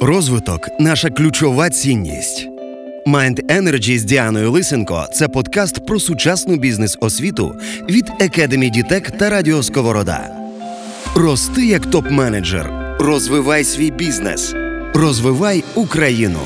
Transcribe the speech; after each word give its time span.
Розвиток 0.00 0.68
наша 0.80 1.10
ключова 1.10 1.70
цінність. 1.70 2.48
Mind 3.06 3.44
Energy 3.46 3.98
з 3.98 4.04
Діаною 4.04 4.50
Лисенко 4.50 5.06
це 5.12 5.28
подкаст 5.28 5.86
про 5.86 6.00
сучасну 6.00 6.56
бізнес-освіту 6.56 7.54
від 7.90 8.04
Academy 8.20 8.70
Дітек 8.70 9.10
та 9.10 9.30
Радіо 9.30 9.62
Сковорода. 9.62 10.30
Рости 11.14 11.66
як 11.66 11.86
топ-менеджер. 11.86 12.96
Розвивай 13.00 13.64
свій 13.64 13.90
бізнес. 13.90 14.54
Розвивай 14.94 15.64
Україну. 15.74 16.40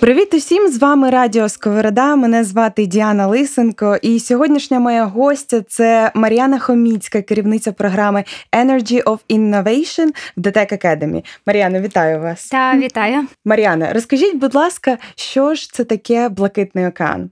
Привіт 0.00 0.34
усім! 0.34 0.68
З 0.68 0.78
вами 0.78 1.10
Радіо 1.10 1.48
Сковорода. 1.48 2.16
Мене 2.16 2.44
звати 2.44 2.86
Діана 2.86 3.26
Лисенко. 3.26 3.96
І 4.02 4.20
сьогоднішня 4.20 4.80
моя 4.80 5.04
гостя 5.04 5.62
це 5.68 6.12
Мар'яна 6.14 6.58
Хоміцька, 6.58 7.22
керівниця 7.22 7.72
програми 7.72 8.24
Energy 8.52 9.02
of 9.02 9.18
Innovation 9.30 10.08
в 10.36 10.40
DTEC 10.40 10.72
Academy. 10.72 11.24
Мар'яна, 11.46 11.80
вітаю 11.80 12.20
вас. 12.20 12.48
Та 12.48 12.76
вітаю. 12.76 13.26
Мар'яна, 13.44 13.92
розкажіть, 13.92 14.36
будь 14.36 14.54
ласка, 14.54 14.98
що 15.16 15.54
ж 15.54 15.72
це 15.72 15.84
таке 15.84 16.28
блакитний 16.28 16.86
океан? 16.86 17.30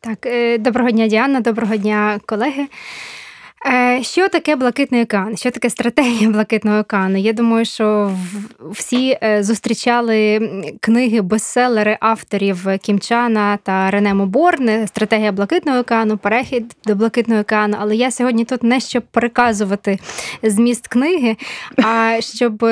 Так, 0.00 0.26
е, 0.26 0.58
доброго 0.58 0.90
дня, 0.90 1.06
Діана, 1.06 1.40
доброго 1.40 1.76
дня, 1.76 2.20
колеги. 2.26 2.66
Е, 3.66 4.02
що 4.02 4.28
таке 4.28 4.56
блакитний 4.56 5.02
океан? 5.02 5.36
Що 5.36 5.50
таке 5.50 5.70
стратегія 5.70 6.28
блакитного 6.30 6.78
океану? 6.78 7.18
Я 7.18 7.32
думаю, 7.32 7.64
що 7.64 8.12
всі 8.70 9.18
е, 9.22 9.42
зустрічали 9.42 10.50
книги, 10.80 11.20
бестселери 11.20 11.96
авторів 12.00 12.66
Кімчана 12.82 13.58
та 13.62 13.90
Рене 13.90 14.14
Моборне 14.14 14.86
Стратегія 14.86 15.32
блакитного 15.32 15.78
океану, 15.78 16.16
перехід 16.18 16.76
до 16.86 16.94
блакитного 16.94 17.40
океану. 17.40 17.76
Але 17.80 17.96
я 17.96 18.10
сьогодні 18.10 18.44
тут 18.44 18.62
не 18.62 18.80
щоб 18.80 19.02
переказувати 19.02 19.98
зміст 20.42 20.86
книги, 20.86 21.36
а 21.84 22.16
щоб 22.20 22.66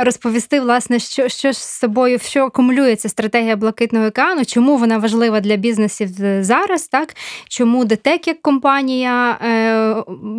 розповісти, 0.00 0.60
власне, 0.60 0.98
що 0.98 1.28
що 1.28 1.52
з 1.52 1.58
собою, 1.58 2.18
що 2.18 2.44
акумулюється 2.44 3.08
стратегія 3.08 3.56
блакитного 3.56 4.06
океану, 4.06 4.44
чому 4.44 4.76
вона 4.76 4.98
важлива 4.98 5.40
для 5.40 5.56
бізнесів 5.56 6.08
зараз, 6.40 6.88
так 6.88 7.14
чому 7.48 7.84
ДТЕК 7.84 8.26
як 8.26 8.42
компанія. 8.42 9.38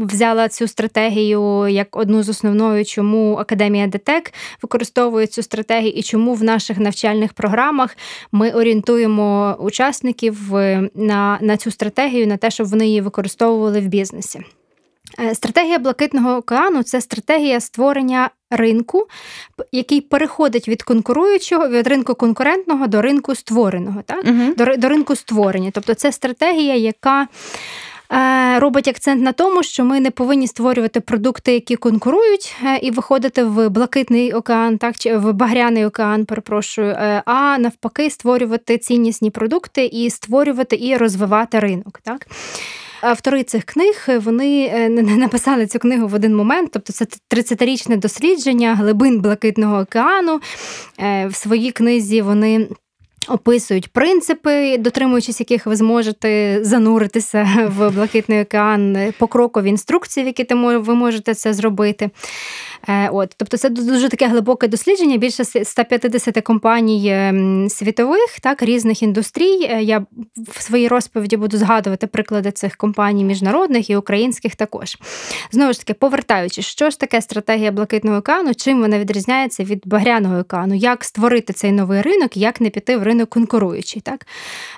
Взяла 0.01 0.49
цю 0.49 0.67
стратегію 0.67 1.67
як 1.67 1.97
одну 1.97 2.23
з 2.23 2.29
основною, 2.29 2.85
чому 2.85 3.35
Академія 3.35 3.87
ДТЕК 3.87 4.33
використовує 4.61 5.27
цю 5.27 5.43
стратегію 5.43 5.93
і 5.93 6.03
чому 6.03 6.33
в 6.33 6.43
наших 6.43 6.77
навчальних 6.77 7.33
програмах 7.33 7.97
ми 8.31 8.51
орієнтуємо 8.51 9.57
учасників 9.59 10.55
е, 10.55 10.89
на, 10.95 11.37
на 11.41 11.57
цю 11.57 11.71
стратегію, 11.71 12.27
на 12.27 12.37
те, 12.37 12.51
щоб 12.51 12.67
вони 12.67 12.87
її 12.87 13.01
використовували 13.01 13.79
в 13.79 13.87
бізнесі. 13.87 14.41
Е, 15.19 15.35
стратегія 15.35 15.79
блакитного 15.79 16.35
океану 16.35 16.83
це 16.83 17.01
стратегія 17.01 17.59
створення 17.59 18.29
ринку, 18.51 19.07
який 19.71 20.01
переходить 20.01 20.67
від 20.67 20.83
конкуруючого, 20.83 21.69
від 21.69 21.87
ринку 21.87 22.15
конкурентного 22.15 22.87
до 22.87 23.01
ринку 23.01 23.35
створеного, 23.35 24.01
так? 24.05 24.25
Угу. 24.25 24.53
До, 24.57 24.77
до 24.77 24.89
ринку 24.89 25.15
створення. 25.15 25.71
Тобто 25.73 25.93
це 25.93 26.11
стратегія, 26.11 26.75
яка 26.75 27.27
робить 28.59 28.87
акцент 28.87 29.23
на 29.23 29.31
тому, 29.31 29.63
що 29.63 29.85
ми 29.85 29.99
не 29.99 30.11
повинні 30.11 30.47
створювати 30.47 30.99
продукти, 30.99 31.53
які 31.53 31.75
конкурують, 31.75 32.55
е, 32.65 32.77
і 32.77 32.91
виходити 32.91 33.43
в 33.43 33.69
блакитний 33.69 34.33
океан, 34.33 34.77
так 34.77 34.97
чи 34.97 35.17
в 35.17 35.33
багряний 35.33 35.85
океан, 35.85 36.25
перепрошую, 36.25 36.87
е, 36.87 37.23
а 37.25 37.57
навпаки, 37.57 38.09
створювати 38.09 38.77
ціннісні 38.77 39.29
продукти 39.29 39.85
і 39.85 40.09
створювати 40.09 40.75
і 40.81 40.97
розвивати 40.97 41.59
ринок. 41.59 41.99
Так. 42.03 42.27
Автори 43.01 43.43
цих 43.43 43.63
книг 43.63 44.07
вони 44.17 44.89
написали 45.17 45.67
цю 45.67 45.79
книгу 45.79 46.07
в 46.07 46.13
один 46.13 46.35
момент, 46.35 46.69
тобто 46.73 46.93
це 46.93 47.05
30-річне 47.35 47.97
дослідження 47.97 48.75
глибин 48.75 49.21
Блакитного 49.21 49.79
океану. 49.79 50.39
В 51.27 51.33
своїй 51.33 51.71
книзі 51.71 52.21
вони 52.21 52.67
Описують 53.27 53.87
принципи, 53.87 54.77
дотримуючись 54.77 55.39
яких 55.39 55.65
ви 55.65 55.75
зможете 55.75 56.59
зануритися 56.61 57.69
в 57.77 57.89
блакитний 57.89 58.41
океан 58.41 59.13
покрокові 59.19 59.69
інструкції, 59.69 60.23
в 60.23 60.27
які 60.27 60.55
ви 60.55 60.95
можете 60.95 61.33
це 61.33 61.53
зробити. 61.53 62.09
Е, 62.87 63.09
от, 63.09 63.35
Тобто 63.37 63.57
це 63.57 63.69
дуже 63.69 64.09
таке 64.09 64.27
глибоке 64.27 64.67
дослідження. 64.67 65.17
Більше 65.17 65.45
150 65.45 66.41
компаній 66.41 67.09
ем, 67.09 67.69
світових, 67.69 68.39
так, 68.41 68.63
різних 68.63 69.03
індустрій. 69.03 69.67
Е, 69.69 69.83
я 69.83 70.05
в 70.37 70.61
своїй 70.61 70.87
розповіді 70.87 71.37
буду 71.37 71.57
згадувати 71.57 72.07
приклади 72.07 72.51
цих 72.51 72.75
компаній 72.75 73.23
міжнародних 73.23 73.89
і 73.89 73.95
українських 73.95 74.55
також. 74.55 74.97
Знову 75.51 75.73
ж 75.73 75.79
таки, 75.79 75.93
повертаючись, 75.93 76.65
що 76.65 76.89
ж 76.89 76.99
таке 76.99 77.21
стратегія 77.21 77.71
блакитного 77.71 78.17
океану, 78.17 78.53
чим 78.53 78.81
вона 78.81 78.99
відрізняється 78.99 79.63
від 79.63 79.81
багряного 79.85 80.39
океану, 80.39 80.75
як 80.75 81.03
створити 81.03 81.53
цей 81.53 81.71
новий 81.71 82.01
ринок, 82.01 82.37
як 82.37 82.61
не 82.61 82.69
піти 82.69 82.97
в 82.97 83.03
ринок 83.03 83.14
конкуруючий. 83.23 84.01
Так? 84.01 84.27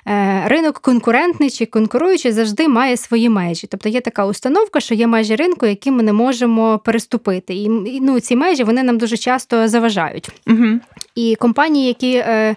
Е, 0.06 0.42
ринок 0.48 0.78
конкурентний 0.78 1.50
чи 1.50 1.66
конкуруючий 1.66 2.32
завжди 2.32 2.68
має 2.68 2.96
свої 2.96 3.28
межі. 3.28 3.66
Тобто 3.66 3.88
є 3.88 4.00
така 4.00 4.26
установка, 4.26 4.80
що 4.80 4.94
є 4.94 5.06
межі 5.06 5.36
ринку, 5.36 5.66
які 5.66 5.90
ми 5.90 6.02
не 6.02 6.12
можемо 6.12 6.78
переступити. 6.78 7.54
І 7.54 7.68
ну, 8.00 8.20
ці 8.20 8.36
межі 8.36 8.64
вони 8.64 8.82
нам 8.82 8.98
дуже 8.98 9.16
часто 9.16 9.68
заважають. 9.68 10.30
Угу. 10.46 10.80
І 11.18 11.36
компанії, 11.36 11.86
які 11.86 12.14
е, 12.14 12.56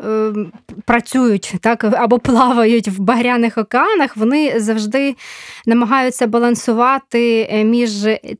е, 0.00 0.32
працюють 0.84 1.54
так 1.60 1.84
або 1.84 2.18
плавають 2.18 2.88
в 2.88 2.98
багряних 2.98 3.58
океанах, 3.58 4.16
вони 4.16 4.60
завжди 4.60 5.14
намагаються 5.66 6.26
балансувати 6.26 7.48
е, 7.50 7.64
між 7.64 7.90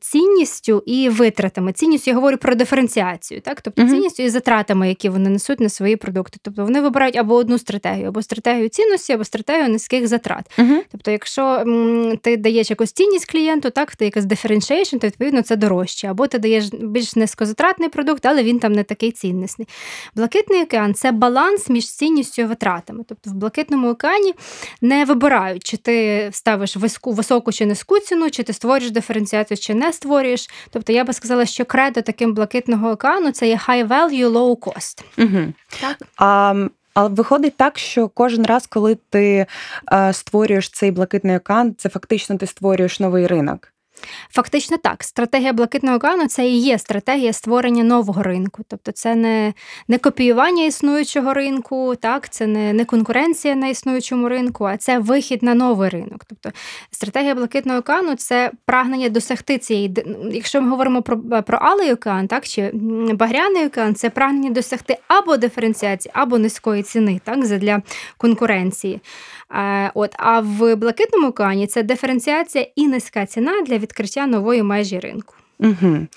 цінністю 0.01 0.83
і 0.85 1.09
витратами. 1.09 1.73
Цінністю 1.73 2.11
я 2.11 2.15
говорю 2.15 2.37
про 2.37 2.55
диференціацію, 2.55 3.41
так 3.41 3.61
тобто 3.61 3.81
угу. 3.81 3.91
цінністю 3.91 4.23
і 4.23 4.29
затратами, 4.29 4.89
які 4.89 5.09
вони 5.09 5.29
несуть 5.29 5.59
на 5.59 5.69
свої 5.69 5.95
продукти. 5.95 6.37
Тобто 6.41 6.63
вони 6.63 6.81
вибирають 6.81 7.15
або 7.15 7.35
одну 7.35 7.57
стратегію, 7.57 8.07
або 8.07 8.21
стратегію 8.21 8.69
цінності, 8.69 9.13
або 9.13 9.23
стратегію 9.23 9.69
низьких 9.69 10.07
затрат. 10.07 10.51
Угу. 10.59 10.75
Тобто, 10.91 11.11
якщо 11.11 11.43
м, 11.43 12.17
ти 12.21 12.37
даєш 12.37 12.69
якусь 12.69 12.91
цінність 12.91 13.31
клієнту, 13.31 13.69
так 13.69 13.95
ти 13.95 14.05
якась 14.05 14.25
differentiation, 14.25 14.99
то 14.99 15.07
відповідно 15.07 15.41
це 15.41 15.55
дорожче, 15.55 16.07
або 16.07 16.27
ти 16.27 16.39
даєш 16.39 16.65
більш 16.73 17.15
низькозатратний 17.15 17.89
продукт, 17.89 18.25
але 18.25 18.43
він 18.43 18.59
там 18.59 18.71
не 18.71 18.83
такий 18.83 19.11
ціннісний. 19.55 19.67
Блакитний 20.15 20.63
океан 20.63 20.93
це 20.93 21.11
баланс 21.11 21.69
між 21.69 21.91
цінністю 21.91 22.41
і 22.41 22.45
витратами. 22.45 23.03
Тобто 23.07 23.29
в 23.29 23.33
блакитному 23.33 23.89
океані 23.89 24.33
не 24.81 25.05
вибирають, 25.05 25.63
чи 25.63 25.77
ти 25.77 26.29
ставиш 26.31 26.77
високу, 26.77 27.11
високу 27.11 27.51
чи 27.51 27.65
низьку 27.65 27.99
ціну, 27.99 28.29
чи 28.29 28.43
ти 28.43 28.53
створюєш 28.53 28.91
диференціацію, 28.91 29.57
чи 29.57 29.73
не 29.73 29.93
створюєш. 29.93 30.49
Тобто 30.69 30.93
я 30.93 31.03
би 31.03 31.13
сказала, 31.13 31.45
що 31.45 31.65
кредо 31.65 32.01
таким 32.01 32.33
блакитного 32.33 32.89
океану 32.89 33.31
це 33.31 33.47
є 33.47 33.55
high 33.67 33.87
value, 33.87 34.29
low 34.29 34.57
cost. 34.57 35.03
Угу. 35.17 35.53
Так? 35.81 35.97
А 36.17 36.53
але 36.93 37.09
виходить 37.09 37.57
так, 37.57 37.77
що 37.77 38.07
кожен 38.07 38.45
раз, 38.45 38.67
коли 38.67 38.97
ти 39.09 39.45
е, 39.93 40.13
створюєш 40.13 40.69
цей 40.69 40.91
блакитний 40.91 41.37
океан, 41.37 41.75
це 41.77 41.89
фактично 41.89 42.37
ти 42.37 42.47
створюєш 42.47 42.99
новий 42.99 43.27
ринок. 43.27 43.71
Фактично 44.29 44.77
так, 44.77 45.03
стратегія 45.03 45.53
блакитного 45.53 45.97
океану 45.97 46.27
це 46.27 46.47
і 46.47 46.57
є 46.57 46.79
стратегія 46.79 47.33
створення 47.33 47.83
нового 47.83 48.23
ринку. 48.23 48.63
Тобто 48.67 48.91
це 48.91 49.15
не 49.15 49.53
не 49.87 49.97
копіювання 49.97 50.65
існуючого 50.65 51.33
ринку, 51.33 51.95
так, 51.95 52.29
це 52.29 52.47
не 52.47 52.73
не 52.73 52.85
конкуренція 52.85 53.55
на 53.55 53.67
існуючому 53.67 54.29
ринку, 54.29 54.65
а 54.65 54.77
це 54.77 54.99
вихід 54.99 55.43
на 55.43 55.53
новий 55.53 55.89
ринок. 55.89 56.25
Тобто 56.27 56.51
стратегія 56.91 57.35
блакитного 57.35 57.79
океану 57.79 58.15
це 58.15 58.51
прагнення 58.65 59.09
досягти 59.09 59.57
цієї. 59.57 59.95
Якщо 60.31 60.61
ми 60.61 60.69
говоримо 60.69 61.01
про 61.01 61.17
про 61.43 61.57
алий 61.57 61.93
океан, 61.93 62.27
так, 62.27 62.47
чи 62.47 62.71
багряний 63.13 63.65
океан, 63.65 63.95
це 63.95 64.09
прагнення 64.09 64.49
досягти 64.49 64.97
або 65.07 65.37
диференціації, 65.37 66.11
або 66.15 66.37
низької 66.37 66.83
ціни 66.83 67.21
так, 67.25 67.39
для 67.39 67.81
конкуренції. 68.17 69.01
Е, 69.51 69.91
от, 69.93 70.15
А 70.17 70.39
в 70.39 70.75
блакитному 70.75 71.27
океані 71.27 71.67
це 71.67 71.83
диференціація 71.83 72.67
і 72.75 72.87
низька 72.87 73.25
ціна 73.25 73.61
для 73.61 73.77
відкриття 73.77 74.27
нової 74.27 74.63
межі 74.63 74.99
ринку. 74.99 75.35
Угу. 75.59 76.07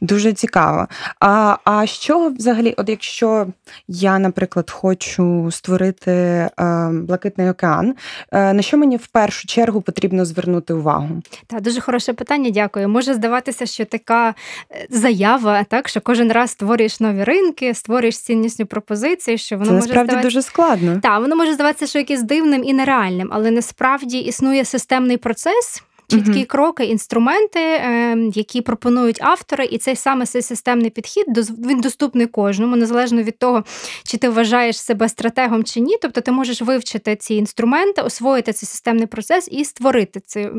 Дуже 0.00 0.32
цікаво. 0.32 0.86
А 1.20 1.56
а 1.64 1.86
що 1.86 2.28
взагалі, 2.28 2.74
от 2.76 2.88
якщо 2.88 3.46
я, 3.88 4.18
наприклад, 4.18 4.70
хочу 4.70 5.50
створити 5.50 6.10
е, 6.10 6.50
блакитний 6.92 7.50
океан, 7.50 7.94
е, 8.32 8.52
на 8.52 8.62
що 8.62 8.78
мені 8.78 8.96
в 8.96 9.06
першу 9.06 9.46
чергу 9.46 9.80
потрібно 9.80 10.24
звернути 10.24 10.74
увагу? 10.74 11.22
Так, 11.46 11.60
дуже 11.60 11.80
хороше 11.80 12.12
питання, 12.12 12.50
дякую. 12.50 12.88
Може 12.88 13.14
здаватися, 13.14 13.66
що 13.66 13.84
така 13.84 14.28
е, 14.28 14.86
заява, 14.90 15.64
так 15.64 15.88
що 15.88 16.00
кожен 16.00 16.32
раз 16.32 16.50
створюєш 16.50 17.00
нові 17.00 17.24
ринки, 17.24 17.74
створюєш 17.74 18.18
ціннісні 18.18 18.64
пропозиції, 18.64 19.38
що 19.38 19.56
воно 19.56 19.66
Це 19.66 19.72
може 19.72 19.86
насправді 19.86 20.10
здаватися... 20.10 20.28
дуже 20.28 20.42
складно. 20.42 21.00
Так, 21.02 21.20
воно 21.20 21.36
може 21.36 21.54
здаватися, 21.54 21.86
що 21.86 21.98
якесь 21.98 22.22
дивним 22.22 22.64
і 22.64 22.72
нереальним, 22.72 23.28
але 23.32 23.50
насправді 23.50 24.18
існує 24.18 24.64
системний 24.64 25.16
процес 25.16 25.82
чіткі 26.08 26.30
uh 26.30 26.46
кроки, 26.46 26.84
інструменти, 26.84 27.60
ем, 27.60 28.30
які 28.34 28.60
пропонують 28.60 29.22
автори, 29.22 29.64
і 29.64 29.78
цей 29.78 29.96
саме 29.96 30.26
цей 30.26 30.42
системний 30.42 30.90
підхід 30.90 31.24
він 31.66 31.80
доступний 31.80 32.26
кожному, 32.26 32.76
незалежно 32.76 33.22
від 33.22 33.38
того, 33.38 33.64
чи 34.04 34.16
ти 34.16 34.28
вважаєш 34.28 34.80
себе 34.80 35.08
стратегом 35.08 35.64
чи 35.64 35.80
ні. 35.80 35.96
Тобто 36.02 36.20
ти 36.20 36.32
можеш 36.32 36.62
вивчити 36.62 37.16
ці 37.16 37.34
інструменти, 37.34 38.02
освоїти 38.02 38.52
цей 38.52 38.66
системний 38.66 39.06
процес 39.06 39.48
і 39.52 39.64
створити 39.64 40.20
це, 40.26 40.50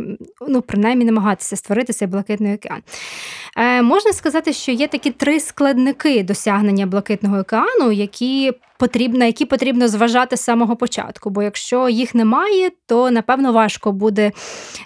ну 0.48 0.62
принаймні 0.62 1.06
намагатися 1.06 1.56
створити 1.56 1.94
цей 1.94 2.07
блакитний 2.07 2.56
океан. 2.56 2.81
Е, 3.57 3.81
Можна 3.81 4.13
сказати, 4.13 4.54
що 4.54 4.72
є 4.72 4.88
такі 4.88 5.12
три 5.12 5.40
складники 5.40 6.24
досягнення 6.24 6.86
блакитного 6.86 7.38
океану, 7.40 7.92
які 7.92 8.54
потрібно, 8.80 9.26
які 9.26 9.46
потрібно 9.46 9.88
зважати 9.88 10.38
з 10.38 10.42
самого 10.42 10.76
початку. 10.76 11.30
Бо 11.30 11.44
якщо 11.44 11.90
їх 11.90 12.16
немає, 12.16 12.72
то 12.86 13.12
напевно 13.12 13.54
важко 13.54 13.92
буде 13.92 14.31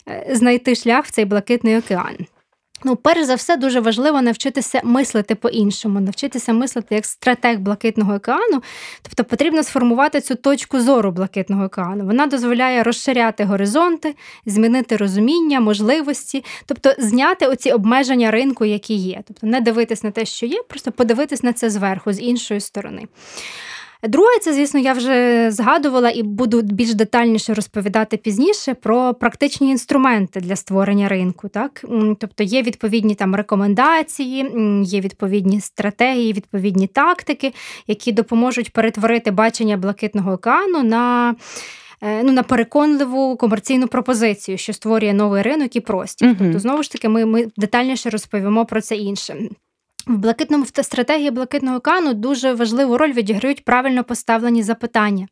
е, 0.10 0.28
знайти 0.31 0.75
шлях 0.75 1.06
в 1.06 1.12
цей 1.12 1.25
блакитний 1.25 1.78
океан. 1.78 2.18
Ну, 2.86 2.95
перш 2.95 3.24
за 3.24 3.36
все, 3.36 3.57
дуже 3.57 3.80
важливо 3.80 4.22
навчитися 4.22 4.81
мислити 4.84 5.36
по-іншому, 5.36 6.00
навчитися 6.00 6.54
мислити 6.54 6.95
як 6.95 7.06
стратег 7.06 7.60
блакитного 7.60 8.16
океану. 8.16 8.63
Тобто 9.01 9.24
потрібно 9.24 9.63
сформувати 9.63 10.22
цю 10.22 10.36
точку 10.36 10.80
зору 10.80 11.12
блакитного 11.12 11.66
океану. 11.66 12.06
Вона 12.06 12.28
дозволяє 12.28 12.84
розширяти 12.84 13.44
горизонти, 13.44 14.16
змінити 14.46 14.98
розуміння, 14.98 15.60
можливості, 15.60 16.44
тобто 16.66 16.94
зняти 16.98 17.48
оці 17.48 17.72
обмеження 17.72 18.31
ринку, 18.31 18.66
які 18.66 18.94
є. 18.94 19.22
Тобто 19.28 19.48
не 19.48 19.62
дивитись 19.62 20.04
на 20.04 20.12
те, 20.12 20.25
що 20.25 20.46
є, 20.46 20.63
просто 20.69 20.92
подивитись 20.92 21.44
на 21.44 21.54
це 21.54 21.69
зверху, 21.69 22.13
з 22.13 22.22
іншої 22.22 22.60
сторони. 22.60 23.07
Друге, 24.07 24.39
це, 24.41 24.53
звісно, 24.53 24.79
я 24.79 24.94
вже 24.94 25.47
згадувала 25.51 26.09
і 26.09 26.23
буду 26.23 26.61
більш 26.61 26.94
детальніше 26.94 27.53
розповідати 27.53 28.17
пізніше 28.17 28.73
про 28.73 29.13
практичні 29.13 29.69
інструменти 29.69 30.39
для 30.39 30.55
створення 30.55 31.09
ринку. 31.09 31.50
Так? 31.50 31.85
Тобто 32.19 32.44
є 32.44 32.61
відповідні 32.61 33.15
там 33.15 33.35
рекомендації, 33.35 34.51
є 34.83 35.01
відповідні 35.01 35.61
стратегії, 35.61 36.33
відповідні 36.33 36.88
тактики, 36.88 37.53
які 37.88 38.11
допоможуть 38.11 38.73
перетворити 38.73 39.31
бачення 39.31 39.77
блакитного 39.77 40.31
океану 40.31 40.83
на. 40.83 41.35
Е, 42.01 42.23
ну, 42.23 42.31
на 42.31 42.44
переконливу 42.44 43.38
комерційну 43.38 43.88
пропозицію, 43.88 44.57
що 44.57 44.73
створює 44.73 45.13
новий 45.13 45.41
ринок 45.41 45.75
і 45.75 45.79
простір. 45.79 46.29
Uh-huh. 46.29 46.35
Тобто, 46.38 46.59
знову 46.59 46.83
ж 46.83 46.91
таки, 46.91 47.09
ми 47.09 47.25
ми 47.25 47.47
детальніше 47.57 48.09
розповімо 48.09 48.65
про 48.65 48.81
це 48.81 48.95
інше. 48.95 49.35
В 50.07 50.17
блакитному 50.17 50.65
стратегії 50.65 51.31
блакитного 51.31 51.77
океану 51.77 52.13
дуже 52.13 52.53
важливу 52.53 52.97
роль 52.97 53.13
відіграють 53.13 53.65
правильно 53.65 54.03
поставлені 54.03 54.63
запитання. 54.63 55.27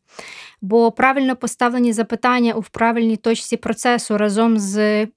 Бо 0.62 0.92
правильно 0.92 1.36
поставлені 1.36 1.94
запитання 1.94 2.54
у 2.54 2.62
правильній 2.62 3.18
точці 3.18 3.58
процесу 3.58 4.18
разом 4.18 4.60
з 4.60 5.08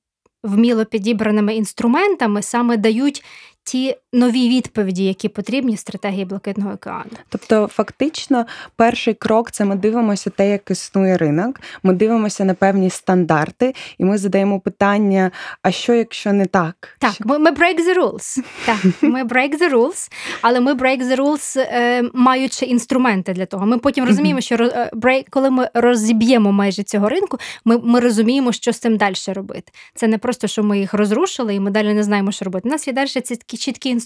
вміло 0.43 0.85
підібраними 0.85 1.55
інструментами 1.55 2.43
саме 2.43 2.77
дають 2.77 3.25
ті 3.65 3.97
нові 4.15 4.49
відповіді, 4.49 5.05
які 5.05 5.29
потрібні 5.29 5.77
стратегії 5.77 6.25
блакитного 6.25 6.73
океану. 6.73 7.11
Тобто, 7.29 7.67
фактично, 7.67 8.47
перший 8.77 9.15
крок 9.15 9.51
це 9.51 9.65
ми 9.65 9.77
дивимося 9.77 10.31
те, 10.31 10.51
як 10.51 10.71
існує 10.71 11.17
ринок. 11.17 11.61
Ми 11.83 11.95
дивимося 11.95 12.45
на 12.45 12.55
певні 12.55 12.91
стандарти, 12.91 13.75
і 13.99 14.05
ми 14.05 14.19
задаємо 14.19 14.61
питання: 14.61 15.31
а 15.63 15.71
що, 15.71 15.95
якщо 15.95 16.33
не 16.33 16.47
так? 16.47 16.89
Так, 16.99 17.15
ми, 17.25 17.39
ми 17.39 17.51
break 17.51 17.79
the 17.79 17.99
rules. 17.99 18.45
Так, 18.67 18.79
ми 19.03 19.25
break 19.25 19.61
the 19.61 19.71
rules, 19.71 20.11
але 20.43 20.61
ми 20.61 20.75
break 20.75 21.03
the 21.03 21.17
rules, 21.17 21.59
е, 21.59 22.03
маючи 22.15 22.67
інструменти 22.67 23.33
для 23.33 23.47
того. 23.47 23.67
Ми 23.67 23.79
потім 23.79 24.05
розуміємо, 24.05 24.41
що 24.41 24.55
е, 24.55 24.91
break, 24.93 25.25
коли 25.31 25.51
ми 25.51 25.69
розіб'ємо 25.75 26.53
майже 26.53 26.83
цього 26.83 27.09
ринку, 27.09 27.39
ми, 27.65 27.79
ми 27.79 28.01
розуміємо, 28.01 28.53
що 28.53 28.73
з 28.73 28.79
цим 28.79 28.97
далі 28.97 29.15
робити. 29.27 29.73
Це 29.95 30.07
не 30.07 30.19
просто, 30.19 30.47
що 30.47 30.63
ми 30.63 30.79
їх 30.79 30.95
розрушили, 30.95 31.55
і 31.55 31.61
ми 31.61 31.71
далі 31.71 31.95
не 31.95 32.03
знаємо, 32.03 32.33
що 32.33 32.45
робити. 32.45 32.69
У 32.69 32.73
нас 32.73 32.87
є 32.87 32.93
далі 32.93 33.09
ці 33.09 33.37
такі 33.37 33.57
чіткі 33.57 33.89
інструменти, 33.89 34.04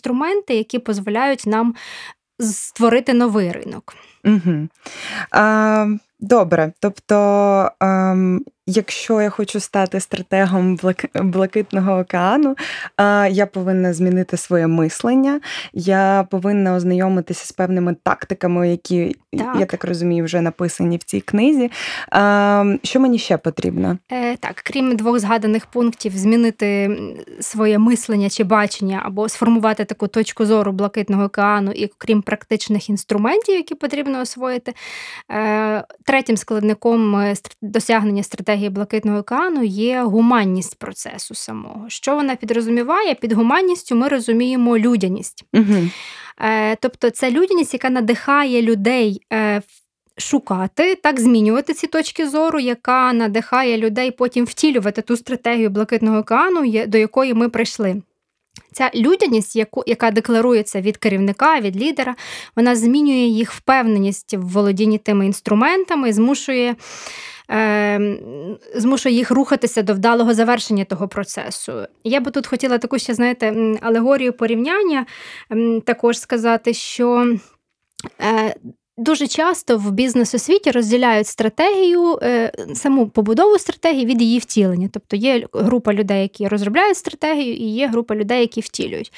які 0.54 0.78
дозволяють 0.78 1.46
нам 1.46 1.74
створити 2.40 3.14
новий 3.14 3.52
ринок. 3.52 3.94
Угу. 4.24 4.68
А, 5.30 5.86
Добре. 6.20 6.72
Тобто, 6.80 7.14
а, 7.80 8.14
якщо 8.68 9.22
я 9.22 9.30
хочу 9.30 9.60
стати 9.60 10.00
стратегом 10.00 10.78
Блакитного 11.14 11.98
океану, 11.98 12.56
я 13.30 13.46
повинна 13.46 13.92
змінити 13.92 14.36
своє 14.36 14.66
мислення, 14.66 15.40
я 15.72 16.26
повинна 16.30 16.74
ознайомитися 16.74 17.46
з 17.46 17.52
певними 17.52 17.96
тактиками, 18.02 18.70
які, 18.70 19.16
так. 19.32 19.56
я 19.60 19.66
так 19.66 19.84
розумію, 19.84 20.24
вже 20.24 20.40
написані 20.40 20.96
в 20.96 21.02
цій 21.02 21.20
книзі. 21.20 21.70
Що 22.82 23.00
мені 23.00 23.18
ще 23.18 23.38
потрібно? 23.38 23.98
Е, 24.12 24.36
Так, 24.36 24.54
крім 24.54 24.96
двох 24.96 25.18
згаданих 25.18 25.66
пунктів, 25.66 26.12
змінити 26.16 26.98
своє 27.40 27.78
мислення 27.78 28.30
чи 28.30 28.44
бачення, 28.44 29.02
або 29.04 29.28
сформувати 29.28 29.84
таку 29.84 30.08
точку 30.08 30.46
зору 30.46 30.72
Блакитного 30.72 31.24
океану, 31.24 31.70
і 31.70 31.90
крім 31.98 32.22
практичних 32.22 32.90
інструментів, 32.90 33.54
які 33.54 33.74
потрібно 33.74 34.20
освоїти. 34.20 34.74
Е, 35.30 35.84
третім 36.08 36.36
складником 36.36 37.16
е, 37.16 37.34
досягнення 37.62 38.22
стратегії 38.22 38.70
Блакитного 38.70 39.18
океану 39.18 39.64
є 39.64 40.02
гуманність 40.02 40.78
процесу 40.78 41.34
самого. 41.34 41.84
Що 41.88 42.14
вона 42.14 42.36
підрозуміває? 42.36 43.14
Під 43.14 43.32
гуманністю 43.32 43.96
ми 43.96 44.08
розуміємо 44.08 44.78
людяність. 44.78 45.44
Угу. 45.54 45.88
Тобто 46.80 47.10
це 47.10 47.30
людяність, 47.30 47.74
яка 47.74 47.90
надихає 47.90 48.62
людей. 48.62 49.22
Е, 49.32 49.62
шукати, 50.18 50.94
так 50.94 51.20
змінювати 51.20 51.74
ці 51.74 51.86
точки 51.86 52.28
зору, 52.28 52.60
яка 52.60 53.12
надихає 53.12 53.78
людей 53.78 54.10
потім 54.10 54.44
втілювати 54.44 55.02
ту 55.02 55.16
стратегію 55.16 55.70
Блакитного 55.70 56.18
океану, 56.18 56.86
до 56.86 56.98
якої 56.98 57.34
ми 57.34 57.48
прийшли. 57.48 58.02
Ця 58.72 58.90
людяність, 58.94 59.56
яку, 59.56 59.84
яка 59.86 60.10
декларується 60.10 60.80
від 60.80 60.96
керівника, 60.96 61.60
від 61.60 61.76
лідера, 61.76 62.16
вона 62.56 62.76
змінює 62.76 63.26
їх 63.26 63.52
впевненість 63.52 64.34
в 64.34 64.40
володінні 64.40 64.98
тими 64.98 65.26
інструментами, 65.26 66.12
змушує 66.12 66.76
Ем, 67.50 68.18
змушує 68.74 69.14
їх 69.14 69.30
рухатися 69.30 69.82
до 69.82 69.94
вдалого 69.94 70.34
завершення 70.34 70.84
того 70.84 71.08
процесу. 71.08 71.86
Я 72.04 72.20
би 72.20 72.30
тут 72.30 72.46
хотіла 72.46 72.78
таку 72.78 72.98
ще, 72.98 73.14
знаєте, 73.14 73.76
алегорію 73.82 74.32
порівняння 74.32 75.06
також 75.84 76.18
сказати, 76.18 76.74
що. 76.74 77.36
Е, 78.98 79.02
Дуже 79.02 79.26
часто 79.26 79.78
в 79.78 79.90
бізнес-освіті 79.90 80.70
розділяють 80.70 81.26
стратегію, 81.26 82.18
е, 82.22 82.52
саму 82.74 83.08
побудову 83.08 83.58
стратегії 83.58 84.06
від 84.06 84.22
її 84.22 84.38
втілення. 84.38 84.88
Тобто 84.92 85.16
є 85.16 85.46
група 85.52 85.94
людей, 85.94 86.22
які 86.22 86.48
розробляють 86.48 86.96
стратегію, 86.96 87.54
і 87.54 87.64
є 87.64 87.88
група 87.88 88.14
людей, 88.14 88.40
які 88.40 88.60
втілюють. 88.60 89.12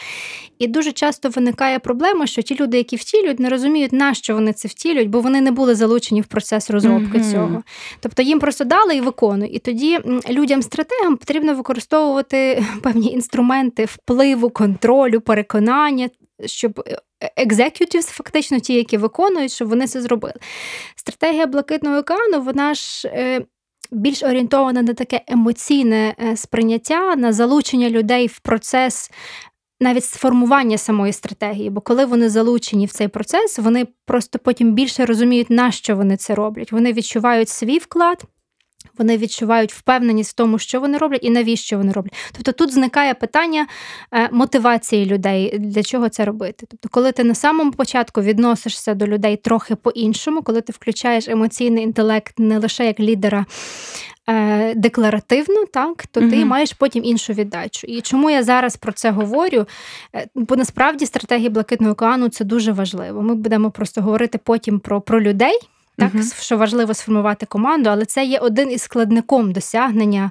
І 0.58 0.66
дуже 0.66 0.92
часто 0.92 1.28
виникає 1.28 1.78
проблема, 1.78 2.26
що 2.26 2.42
ті 2.42 2.56
люди, 2.60 2.76
які 2.76 2.96
втілюють, 2.96 3.40
не 3.40 3.48
розуміють, 3.48 3.92
на 3.92 4.14
що 4.14 4.34
вони 4.34 4.52
це 4.52 4.68
втілюють, 4.68 5.10
бо 5.10 5.20
вони 5.20 5.40
не 5.40 5.50
були 5.50 5.74
залучені 5.74 6.20
в 6.20 6.26
процес 6.26 6.70
розробки 6.70 7.18
mm-hmm. 7.18 7.32
цього. 7.32 7.62
Тобто 8.00 8.22
їм 8.22 8.38
просто 8.38 8.64
дали 8.64 8.96
і 8.96 9.00
виконують. 9.00 9.54
І 9.54 9.58
тоді 9.58 9.98
людям-стратегам 10.30 11.16
потрібно 11.16 11.54
використовувати 11.54 12.64
певні 12.82 13.12
інструменти 13.12 13.84
впливу, 13.84 14.50
контролю, 14.50 15.20
переконання 15.20 16.08
щоб 16.46 16.82
executives, 17.36 18.06
фактично 18.06 18.58
ті, 18.58 18.74
які 18.74 18.96
виконують, 18.96 19.52
щоб 19.52 19.68
вони 19.68 19.86
це 19.86 20.02
зробили. 20.02 20.34
Стратегія 20.96 21.46
Блакитного 21.46 21.98
океану, 21.98 22.42
вона 22.42 22.74
ж. 22.74 23.08
Е, 23.08 23.40
більш 23.92 24.22
орієнтована 24.22 24.82
на 24.82 24.94
таке 24.94 25.20
емоційне 25.28 26.14
е, 26.22 26.36
сприйняття, 26.36 27.16
на 27.16 27.32
залучення 27.32 27.90
людей 27.90 28.26
в 28.26 28.38
процес 28.38 29.10
навіть 29.80 30.04
сформування 30.04 30.78
самої 30.78 31.12
стратегії. 31.12 31.70
Бо 31.70 31.80
коли 31.80 32.04
вони 32.04 32.28
залучені 32.28 32.86
в 32.86 32.92
цей 32.92 33.08
процес, 33.08 33.58
вони 33.58 33.86
просто 34.06 34.38
потім 34.38 34.72
більше 34.72 35.06
розуміють, 35.06 35.50
на 35.50 35.70
що 35.70 35.96
вони 35.96 36.16
це 36.16 36.34
роблять. 36.34 36.72
Вони 36.72 36.92
відчувають 36.92 37.48
свій 37.48 37.78
вклад, 37.78 38.24
вони 39.00 39.16
відчувають 39.16 39.72
впевненість 39.72 40.30
в 40.30 40.34
тому, 40.34 40.58
що 40.58 40.80
вони 40.80 40.98
роблять 40.98 41.24
і 41.24 41.30
навіщо 41.30 41.76
вони 41.76 41.92
роблять. 41.92 42.14
Тобто 42.32 42.52
тут 42.52 42.72
зникає 42.72 43.14
питання 43.14 43.66
е, 44.12 44.28
мотивації 44.32 45.06
людей, 45.06 45.58
для 45.58 45.82
чого 45.82 46.08
це 46.08 46.24
робити. 46.24 46.66
Тобто, 46.70 46.88
коли 46.88 47.12
ти 47.12 47.24
на 47.24 47.34
самому 47.34 47.70
початку 47.70 48.22
відносишся 48.22 48.94
до 48.94 49.06
людей 49.06 49.36
трохи 49.36 49.76
по-іншому, 49.76 50.42
коли 50.42 50.60
ти 50.60 50.72
включаєш 50.72 51.28
емоційний 51.28 51.84
інтелект 51.84 52.38
не 52.38 52.58
лише 52.58 52.86
як 52.86 53.00
лідера. 53.00 53.46
Е, 54.28 54.74
декларативно, 54.74 55.64
так, 55.72 56.06
то 56.06 56.20
ти 56.20 56.26
mm 56.26 56.44
маєш 56.44 56.72
потім 56.72 57.04
іншу 57.04 57.32
віддачу. 57.32 57.86
І 57.86 58.00
чому 58.00 58.30
я 58.30 58.42
зараз 58.42 58.76
про 58.76 58.92
це 58.92 59.10
говорю? 59.10 59.66
Е, 60.14 60.26
бо 60.34 60.56
насправді 60.56 61.06
стратегія 61.06 61.50
Блакитного 61.50 61.92
океану 61.92 62.28
це 62.28 62.44
дуже 62.44 62.72
важливо. 62.72 63.22
Ми 63.22 63.34
будемо 63.34 63.70
просто 63.70 64.00
говорити 64.02 64.38
потім 64.44 64.80
про, 64.80 65.00
про 65.00 65.22
людей 65.22 65.58
так 66.00 66.14
угу. 66.14 66.24
що 66.40 66.56
важливо 66.56 66.94
сформувати 66.94 67.46
команду, 67.46 67.90
але 67.90 68.04
це 68.04 68.24
є 68.24 68.38
один 68.38 68.72
із 68.72 68.82
складником 68.82 69.52
досягнення 69.52 70.30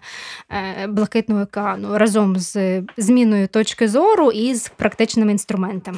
е, 0.50 0.88
блакитного 0.88 1.42
океану 1.42 1.98
разом 1.98 2.36
з 2.38 2.82
зміною 2.98 3.48
точки 3.48 3.88
зору 3.88 4.32
і 4.32 4.56
з 4.56 4.70
практичними 4.70 5.32
інструментами. 5.32 5.98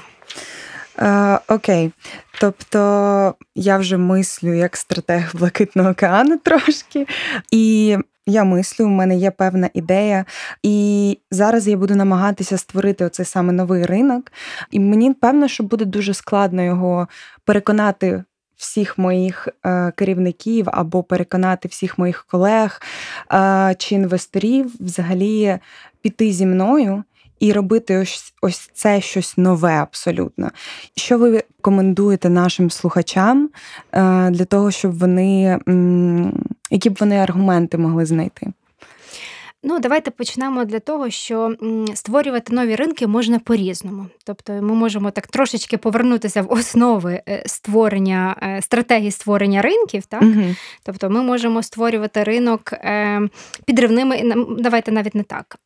Е, 1.00 1.40
Окей. 1.48 1.92
Тобто 2.40 3.36
я 3.56 3.78
вже 3.78 3.98
мислю 3.98 4.54
як 4.54 4.78
стратег 4.78 5.32
Блакитного 5.34 5.90
океану 5.90 6.38
трошки. 6.44 7.08
І 7.51 7.98
я 8.25 8.44
мислю, 8.44 8.86
у 8.86 8.90
мене 8.90 9.18
є 9.18 9.32
певна 9.32 9.70
ідея. 9.74 10.25
І 10.63 11.18
зараз 11.32 11.68
я 11.68 11.78
буду 11.78 11.96
намагатися 11.96 12.58
створити 12.58 13.06
оцей 13.06 13.25
саме 13.25 13.54
новий 13.54 13.86
ринок. 13.86 14.32
І 14.72 14.80
мені 14.80 15.13
певно, 15.13 15.48
що 15.48 15.63
буде 15.63 15.86
дуже 15.86 16.13
складно 16.13 16.63
його 16.63 17.08
переконати. 17.46 18.24
Всіх 18.62 18.98
моїх 18.98 19.48
е, 19.65 19.91
керівників 19.96 20.65
або 20.72 21.03
переконати 21.03 21.68
всіх 21.68 22.00
моїх 22.00 22.25
колег 22.32 22.82
е, 23.34 23.75
чи 23.77 23.96
інвесторів 23.96 24.75
взагалі 24.80 25.60
піти 26.01 26.32
зі 26.32 26.46
мною 26.46 27.03
і 27.39 27.53
робити 27.53 27.98
ось 27.98 28.34
ось 28.41 28.70
це 28.74 29.01
щось 29.01 29.38
нове 29.38 29.74
абсолютно. 29.74 30.51
Що 30.96 31.18
ви 31.18 31.32
рекомендуєте 31.32 32.30
нашим 32.30 32.72
слухачам 32.72 33.50
е, 33.91 34.30
для 34.30 34.46
того, 34.46 34.72
щоб 34.72 35.00
вони 35.00 35.60
які 36.72 36.89
б 36.89 36.98
вони 37.00 37.18
аргументи 37.18 37.77
могли 37.77 38.06
знайти? 38.06 38.48
Ну, 39.63 39.80
давайте 39.80 40.12
почнемо 40.12 40.65
для 40.65 40.80
того, 40.80 41.10
що 41.10 41.56
створювати 41.96 42.56
нові 42.56 42.75
ринки 42.75 43.08
можна 43.08 43.39
по-різному. 43.39 44.06
Тобто, 44.25 44.53
ми 44.53 44.74
можемо 44.74 45.12
так 45.12 45.27
трошечки 45.27 45.77
повернутися 45.77 46.41
в 46.41 46.51
основи 46.51 47.22
е, 47.30 47.44
створення 47.46 48.36
е, 48.44 48.62
стратегії 48.62 49.12
створення 49.12 49.62
ринків. 49.62 50.06
Так? 50.06 50.22
Угу. 50.22 50.44
Тобто, 50.84 51.10
ми 51.10 51.24
можемо 51.24 51.63
створювати 51.63 52.24
ринок 52.24 52.74
підривними, 53.65 54.34
давайте 54.60 54.91
навіть 54.91 55.15
не 55.15 55.24
так. 55.24 55.58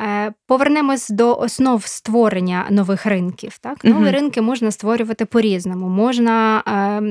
Е, 0.00 0.32
повернемось 0.46 1.10
до 1.10 1.36
основ 1.36 1.86
створення 1.86 2.66
нових 2.70 3.06
ринків. 3.06 3.58
Так, 3.58 3.84
Нові 3.84 4.04
uh 4.04 4.12
ринки 4.12 4.40
можна 4.40 4.70
створювати 4.70 5.24
по-різному. 5.24 5.88
Можна 5.88 6.62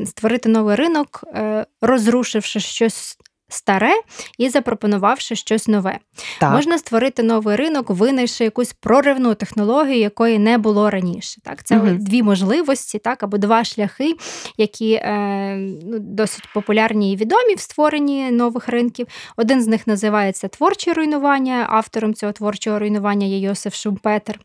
е, 0.01 0.05
створити 0.05 0.50
новий 0.50 0.75
ринок, 0.75 1.24
е, 1.27 1.65
розрушивши 1.82 2.60
щось 2.60 3.17
старе 3.53 3.93
і 4.38 4.50
запропонувавши 4.50 5.36
щось 5.36 5.67
нове. 5.67 6.00
Так. 6.39 6.53
Можна 6.53 6.77
створити 6.77 7.24
новий 7.24 7.55
ринок, 7.55 7.89
винайши 7.89 8.43
якусь 8.43 8.74
проривну 8.74 9.36
технологію, 9.36 10.00
якої 10.00 10.39
не 10.39 10.57
було 10.57 10.89
раніше. 10.89 11.41
Так, 11.41 11.63
Це 11.63 11.77
угу. 11.77 11.88
дві 11.89 12.24
можливості, 12.24 13.00
так, 13.00 13.24
або 13.24 13.38
два 13.38 13.63
шляхи, 13.63 14.15
які 14.57 14.93
е, 14.93 15.55
ну, 15.83 16.00
досить 16.00 16.53
популярні 16.53 17.13
і 17.13 17.15
відомі 17.15 17.55
в 17.55 17.60
створенні 17.60 18.31
нових 18.31 18.69
ринків. 18.69 19.07
Один 19.38 19.63
з 19.63 19.67
них 19.67 19.88
називається 19.88 20.48
творче 20.48 20.93
руйнування. 20.93 21.67
Автором 21.69 22.13
цього 22.13 22.31
творчого 22.31 22.79
руйнування 22.79 23.27
є 23.27 23.39
Йосиф 23.39 23.75
Шумпетер. 23.75 24.39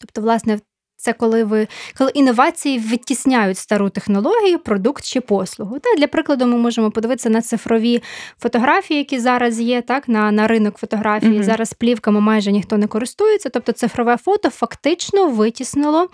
Тобто, 0.00 0.20
власне, 0.20 0.58
це 1.02 1.12
коли 1.12 1.44
ви 1.44 1.68
коли 1.98 2.10
інновації 2.14 2.78
відтісняють 2.78 3.58
стару 3.58 3.88
технологію, 3.88 4.58
продукт 4.58 5.04
чи 5.04 5.20
послугу. 5.20 5.78
Та 5.78 5.94
для 5.96 6.06
прикладу, 6.06 6.46
ми 6.46 6.56
можемо 6.56 6.90
подивитися 6.90 7.30
на 7.30 7.42
цифрові 7.42 8.02
фотографії, 8.40 8.98
які 8.98 9.18
зараз 9.18 9.60
є, 9.60 9.82
так 9.82 10.08
на 10.08 10.32
на 10.32 10.46
ринок 10.46 10.76
фотографії. 10.76 11.38
Mm-hmm. 11.38 11.42
Зараз 11.42 11.72
плівками 11.72 12.20
майже 12.20 12.52
ніхто 12.52 12.78
не 12.78 12.86
користується. 12.86 13.48
Тобто, 13.48 13.72
цифрове 13.72 14.16
фото 14.16 14.50
фактично 14.50 15.28
витіснило 15.28 16.08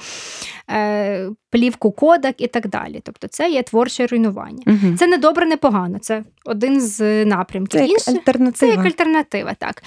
е, 0.70 1.28
плівку 1.50 1.90
кодек 1.90 2.34
і 2.38 2.46
так 2.46 2.68
далі. 2.68 3.00
Тобто, 3.04 3.28
це 3.28 3.50
є 3.50 3.62
творче 3.62 4.06
руйнування. 4.06 4.62
Mm-hmm. 4.66 4.96
Це 4.96 5.06
не 5.06 5.18
добре, 5.18 5.46
не 5.46 5.56
погано. 5.56 5.98
Це 5.98 6.24
один 6.44 6.80
з 6.80 7.24
напрямків. 7.24 7.80
Це 7.80 7.86
як 7.86 8.08
альтернатива. 8.08 8.52
Це 8.52 8.68
як 8.68 8.86
альтернатива, 8.86 9.54
так. 9.58 9.82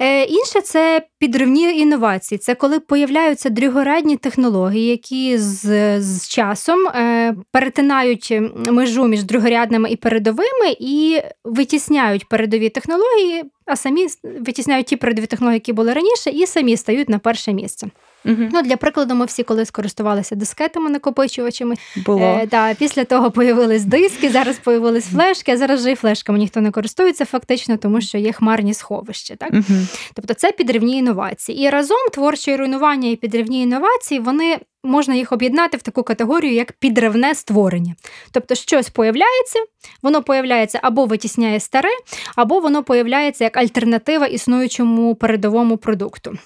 Е, 0.00 0.24
інше 0.24 0.60
це 0.60 1.02
підривні 1.18 1.78
інновації. 1.78 2.38
Це 2.38 2.54
коли 2.54 2.80
появляються 2.80 3.50
другорядні 3.50 4.16
технології, 4.16 4.86
які 4.86 5.38
з 5.38 6.00
з 6.00 6.28
часом 6.28 6.88
е, 6.88 7.34
перетинають 7.52 8.38
межу 8.54 9.06
між 9.06 9.22
другорядними 9.24 9.90
і 9.90 9.96
передовими 9.96 10.76
і 10.80 11.20
витісняють 11.44 12.28
передові 12.28 12.68
технології, 12.68 13.44
а 13.66 13.76
самі 13.76 14.06
витісняють 14.22 14.86
ті 14.86 14.96
передові 14.96 15.26
технології, 15.26 15.56
які 15.56 15.72
були 15.72 15.92
раніше, 15.92 16.30
і 16.30 16.46
самі 16.46 16.76
стають 16.76 17.08
на 17.08 17.18
перше 17.18 17.52
місце. 17.52 17.86
Угу. 18.24 18.48
Ну, 18.52 18.62
Для 18.62 18.76
прикладу, 18.76 19.14
ми 19.14 19.24
всі 19.24 19.42
колись 19.42 19.70
користувалися 19.70 20.34
дискетами 20.36 20.90
накопичувачами. 20.90 21.74
Було. 21.96 22.20
Е, 22.20 22.46
да, 22.46 22.74
Після 22.74 23.04
того 23.04 23.30
появились 23.30 23.84
диски, 23.84 24.30
зараз 24.30 24.56
появились 24.56 25.06
флешки, 25.06 25.52
а 25.52 25.56
зараз 25.56 25.80
вже 25.80 25.92
і 25.92 25.94
флешками 25.94 26.38
ніхто 26.38 26.60
не 26.60 26.70
користується 26.70 27.24
фактично, 27.24 27.76
тому 27.76 28.00
що 28.00 28.18
є 28.18 28.32
хмарні 28.32 28.74
сховища. 28.74 29.36
Так? 29.36 29.50
Угу. 29.52 29.78
Тобто 30.14 30.34
це 30.34 30.52
підривні 30.52 30.96
інновації. 30.96 31.62
І 31.62 31.70
разом 31.70 32.08
творче 32.12 32.56
руйнування 32.56 33.10
і 33.10 33.16
підривні 33.16 33.62
інновації, 33.62 34.20
вони 34.20 34.58
можна 34.84 35.14
їх 35.14 35.32
об'єднати 35.32 35.76
в 35.76 35.82
таку 35.82 36.02
категорію, 36.02 36.54
як 36.54 36.72
підривне 36.72 37.34
створення. 37.34 37.94
Тобто, 38.30 38.54
щось 38.54 38.88
появляється, 38.90 39.58
воно 40.02 40.22
появляється 40.22 40.80
або 40.82 41.06
витісняє 41.06 41.60
старе, 41.60 41.90
або 42.36 42.60
воно 42.60 42.82
появляється 42.82 43.44
як 43.44 43.56
альтернатива 43.56 44.26
існуючому 44.26 45.14
передовому 45.14 45.76
продукту. 45.76 46.38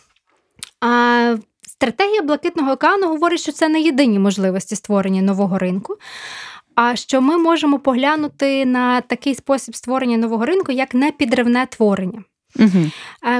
А 0.80 1.36
Стратегія 1.82 2.22
Блакитного 2.22 2.72
океану 2.72 3.08
говорить, 3.08 3.40
що 3.40 3.52
це 3.52 3.68
не 3.68 3.80
єдині 3.80 4.18
можливості 4.18 4.76
створення 4.76 5.22
нового 5.22 5.58
ринку. 5.58 5.96
А 6.74 6.96
що 6.96 7.20
ми 7.20 7.38
можемо 7.38 7.78
поглянути 7.78 8.64
на 8.64 9.00
такий 9.00 9.34
спосіб 9.34 9.76
створення 9.76 10.16
нового 10.16 10.44
ринку, 10.46 10.72
як 10.72 10.94
непідривне 10.94 11.66
творення. 11.66 12.24
Угу. 12.58 12.90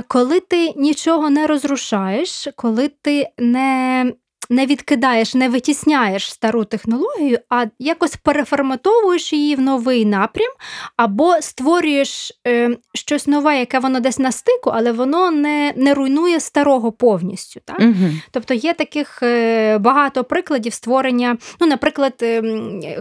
Коли 0.09 0.41
ти 0.41 0.73
нічого 0.77 1.31
не 1.31 1.47
розрушаєш, 1.47 2.49
коли 2.57 2.91
ти 3.03 3.27
не 3.39 4.05
не 4.51 4.67
відкидаєш, 4.67 5.35
не 5.35 5.49
витісняєш 5.49 6.31
стару 6.33 6.65
технологію, 6.65 7.39
а 7.49 7.65
якось 7.79 8.17
переформатовуєш 8.17 9.33
її 9.33 9.55
в 9.55 9.61
новий 9.61 10.05
напрям, 10.05 10.51
або 10.97 11.35
створюєш 11.41 12.33
е, 12.47 12.77
щось 12.95 13.27
нове, 13.27 13.59
яке 13.59 13.79
воно 13.79 14.01
десь 14.01 14.19
на 14.19 14.33
стику, 14.33 14.71
але 14.75 14.93
воно 14.93 15.31
не 15.31 15.73
не 15.77 15.95
руйнує 15.95 16.41
старого 16.41 16.93
повністю. 16.93 17.61
Так? 17.65 17.81
Угу. 17.81 18.11
Тобто 18.31 18.55
є 18.55 18.75
таких 18.75 19.23
е, 19.23 19.79
багато 19.79 20.25
прикладів 20.25 20.73
створення. 20.73 21.37
Ну, 21.61 21.67
наприклад, 21.67 22.15
е, 22.23 22.43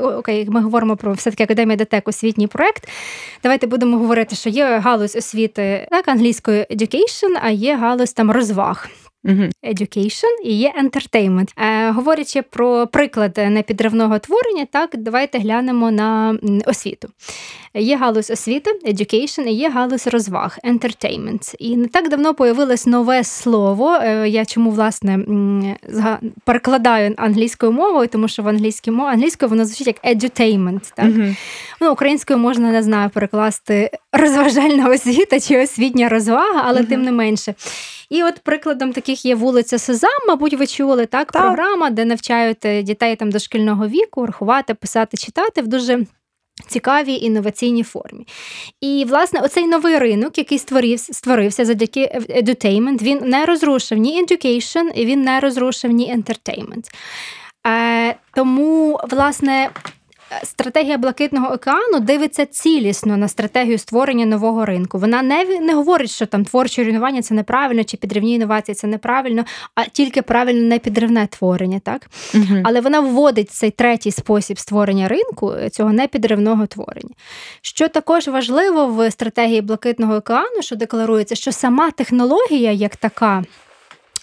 окей, 0.02 0.48
ми 0.50 0.62
говоримо 0.62 0.96
про 0.96 1.14
все-таки 1.14 1.44
Академія 1.44 1.78
ДТЕК 1.78 2.08
освітній 2.08 2.48
проект. 2.48 2.90
Давайте 3.44 3.68
будемо 3.68 3.98
говорити, 3.98 4.36
що 4.36 4.50
є 4.50 4.66
галузь 4.66 5.16
освіти 5.16 5.88
так, 5.92 6.08
англійською 6.08 6.64
education, 6.64 7.40
а 7.42 7.50
є 7.50 7.76
галузь 7.76 8.14
там 8.14 8.32
розваг. 8.32 8.90
Education 9.64 10.42
і 10.44 10.54
є 10.54 10.74
entertainment. 10.84 11.50
Е, 11.58 11.92
Говорячи 11.92 12.42
про 12.42 12.88
приклад 12.88 13.40
непідривного 13.50 14.20
творення, 14.20 14.66
так 14.72 14.90
давайте 14.98 15.40
глянемо 15.40 15.92
на 15.92 16.38
освіту. 16.66 17.08
Є 17.74 17.98
галузь 17.98 18.32
освіти, 18.32 18.80
education, 18.86 19.42
і 19.42 19.54
є 19.54 19.70
галузь 19.70 20.08
розваг, 20.08 20.58
entertainment. 20.64 21.56
І 21.60 21.78
не 21.78 21.88
так 21.88 22.10
давно 22.10 22.34
появилось 22.34 22.86
нове 22.86 23.24
слово. 23.24 23.96
Е, 23.96 24.30
я 24.30 24.46
чому 24.46 24.72
власне 24.72 25.20
перекладаю 26.46 27.14
англійською 27.18 27.72
мовою, 27.72 28.08
тому 28.08 28.28
що 28.28 28.44
в 28.44 28.48
англійській 28.48 28.92
мові 28.92 29.14
англійською 29.14 29.50
воно 29.50 29.66
звучить 29.66 29.88
як 29.88 30.16
edutainment. 30.16 30.92
Так? 30.96 31.06
Uh-huh. 31.06 31.36
Ну, 31.82 31.92
Українською 31.92 32.40
можна 32.40 32.72
не 32.72 32.84
знаю 32.84 33.10
перекласти 33.10 33.92
розважальна 34.14 34.90
освіта 34.90 35.40
чи 35.40 35.64
освітня 35.64 36.10
розвага, 36.10 36.64
але 36.66 36.82
uh-huh. 36.82 36.90
тим 36.90 37.02
не 37.02 37.12
менше. 37.12 37.54
І 38.12 38.24
от 38.24 38.40
прикладом 38.40 38.94
таких 38.94 39.26
є 39.26 39.36
вулиця 39.36 39.80
Сезам, 39.80 40.12
мабуть, 40.28 40.54
ви 40.54 40.68
чули 40.68 41.06
так, 41.06 41.32
так. 41.32 41.42
програма, 41.42 41.90
де 41.90 42.06
навчають 42.06 42.66
е, 42.66 42.84
дітей 42.84 43.16
там 43.16 43.32
дошкільного 43.32 43.88
віку, 43.88 44.26
рахувати, 44.26 44.74
писати, 44.74 45.18
читати 45.18 45.62
в 45.62 45.68
дуже. 45.68 46.06
Цікавій 46.68 47.14
інноваційній 47.14 47.84
формі. 47.84 48.28
І, 48.82 49.06
власне, 49.10 49.40
оцей 49.40 49.68
новий 49.68 49.98
ринок, 49.98 50.38
який 50.38 50.60
створився, 50.60 51.14
створився 51.14 51.66
завдяки 51.66 52.20
edutainment, 52.30 53.02
він 53.02 53.20
не 53.24 53.46
розрушив 53.46 53.98
ні 53.98 54.26
education, 54.26 54.92
і 54.96 55.06
він 55.06 55.22
не 55.22 55.40
розрушив 55.40 55.92
ні 55.92 56.16
entertainment. 56.16 56.90
Е, 57.68 58.16
Тому, 58.36 59.00
власне, 59.10 59.70
стратегія 60.44 60.98
Блакитного 60.98 61.54
океану 61.54 62.00
дивиться 62.00 62.46
цілісно 62.46 63.18
на 63.18 63.28
стратегію 63.28 63.78
створення 63.78 64.26
нового 64.26 64.66
ринку. 64.66 64.98
Вона 65.00 65.22
не 65.22 65.46
не 65.62 65.74
говорить, 65.74 66.10
що 66.10 66.26
там 66.26 66.46
творче 66.46 66.84
руйнування 66.84 67.22
це 67.22 67.34
неправильно, 67.34 67.84
чи 67.84 67.98
підривні 67.98 68.36
інновації 68.36 68.76
це 68.76 68.88
неправильно, 68.88 69.46
а 69.76 69.86
тільки 69.86 70.22
правильно 70.22 70.62
не 70.62 70.80
підривне 70.80 71.28
творення, 71.28 71.80
так? 71.80 72.10
Угу. 72.34 72.62
Але 72.64 72.82
вона 72.82 73.00
вводить 73.00 73.52
цей 73.52 73.72
третій 73.72 74.12
спосіб 74.12 74.60
створення 74.60 75.08
ринку, 75.08 75.54
цього 75.72 75.94
непідривного 75.94 76.68
творення. 76.68 77.16
Що 77.62 77.88
також 77.88 78.28
важливо 78.28 78.88
в 78.88 79.12
стратегії 79.12 79.62
Блакитного 79.62 80.16
океану, 80.16 80.62
що 80.62 80.76
декларується, 80.76 81.36
що 81.36 81.52
сама 81.52 81.92
технологія 81.92 82.72
як 82.72 82.96
така 82.96 83.44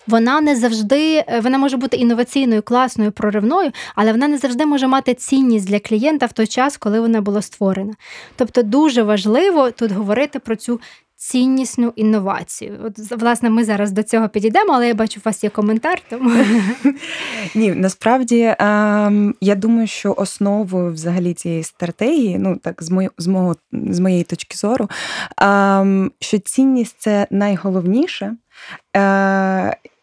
вона 0.08 0.40
не 0.40 0.56
завжди 0.56 1.24
е, 1.28 1.40
вона 1.40 1.58
може 1.58 1.76
бути 1.76 1.96
інноваційною, 1.96 2.62
класною, 2.62 3.12
проривною, 3.12 3.70
але 3.94 4.12
вона 4.12 4.28
не 4.28 4.38
завжди 4.38 4.66
може 4.66 4.86
мати 4.86 5.14
цінність 5.14 5.68
для 5.68 5.80
клієнта 5.80 6.26
в 6.26 6.32
той 6.32 6.46
час, 6.46 6.76
коли 6.76 7.00
вона 7.00 7.20
була 7.20 7.42
створена. 7.42 7.94
Тобто 8.36 8.62
дуже 8.62 9.02
важливо 9.02 9.70
тут 9.70 9.92
говорити 9.92 10.38
про 10.38 10.56
цю 10.56 10.80
ціннісну 11.16 11.92
інновацію? 11.96 12.78
От 12.84 13.20
власне 13.20 13.50
ми 13.50 13.64
зараз 13.64 13.92
до 13.92 14.02
цього 14.02 14.28
підійдемо, 14.28 14.72
але 14.72 14.88
я 14.88 14.94
бачу, 14.94 15.20
у 15.20 15.22
вас 15.24 15.44
є 15.44 15.50
коментар. 15.50 16.02
Тому 16.10 16.30
ні, 17.54 17.70
насправді 17.70 18.54
ем, 18.58 19.34
я 19.40 19.54
думаю, 19.54 19.86
що 19.86 20.14
основою 20.16 20.92
взагалі 20.92 21.34
цієї 21.34 21.62
стратегії, 21.62 22.38
ну 22.38 22.56
так 22.56 22.82
з 22.82 22.90
моєї 22.90 23.10
з 23.18 23.26
мого 23.26 23.56
з 23.72 24.00
моєї 24.00 24.22
точки 24.22 24.56
зору, 24.56 24.88
ем, 25.38 26.12
що 26.20 26.38
цінність 26.38 26.96
це 26.98 27.26
найголовніше. 27.30 28.36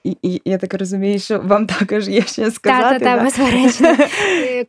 Е, 0.05 0.09
і, 0.09 0.17
і 0.21 0.41
я 0.45 0.57
так 0.57 0.73
розумію, 0.73 1.19
що 1.19 1.39
вам 1.39 1.67
також 1.67 2.07
є 2.07 2.21
що 2.21 2.51
сказати. 2.51 2.99
Так, 2.99 3.03
так, 3.03 3.23
безперечно. 3.23 3.97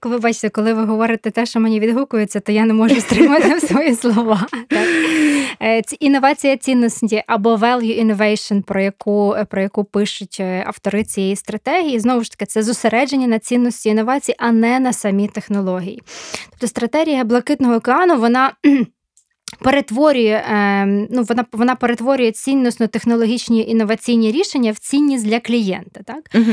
Ви 0.11 0.19
бачите, 0.19 0.49
коли 0.49 0.75
ви 0.75 0.85
говорите 0.85 1.31
те, 1.31 1.47
що 1.47 1.61
мені 1.61 1.81
відгукується, 1.81 2.41
то 2.41 2.53
я 2.53 2.65
не 2.65 2.75
можу 2.75 3.01
стримати 3.01 3.61
свої 3.67 3.95
слова. 3.95 4.47
Так. 4.69 4.89
Е, 5.63 5.83
інновація 6.01 6.57
цінності 6.57 7.23
або 7.27 7.57
value 7.57 8.05
innovation, 8.05 8.63
про 8.63 8.81
яку 8.81 9.37
про 9.51 9.63
яку 9.63 9.85
пишуть 9.85 10.37
е, 10.41 10.65
автори 10.67 11.05
цієї 11.05 11.37
стратегії, 11.37 12.01
знову 12.01 12.25
ж 12.25 12.31
таки, 12.31 12.47
це 12.47 12.63
зосередження 12.63 13.27
на 13.27 13.39
цінності 13.39 13.89
інновацій, 13.89 14.35
а 14.39 14.53
не 14.53 14.81
на 14.81 14.93
самі 14.93 15.29
технології. 15.29 16.03
Тобто 16.51 16.67
стратегія 16.67 17.25
Блакитного 17.25 17.75
океану, 17.75 18.17
вона 18.21 18.53
перетворює 19.61 20.45
ем, 20.49 21.09
ну, 21.11 21.23
вона 21.23 21.45
вона 21.53 21.75
перетворює 21.75 22.33
цінносно-технологічні 22.33 23.69
інноваційні 23.69 24.33
рішення 24.33 24.73
в 24.73 24.79
цінність 24.79 25.27
для 25.27 25.41
клієнта. 25.41 26.03
Так? 26.03 26.31
Угу. 26.35 26.53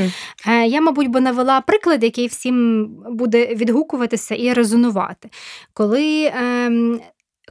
Я, 0.65 0.81
мабуть, 0.81 1.07
би 1.07 1.21
навела 1.21 1.62
приклад, 1.62 2.03
який 2.03 2.27
всім 2.27 2.88
буде 3.09 3.55
відгукуватися 3.55 4.35
і 4.35 4.53
резонувати. 4.53 5.29
Коли 5.73 6.31
ем, 6.35 7.00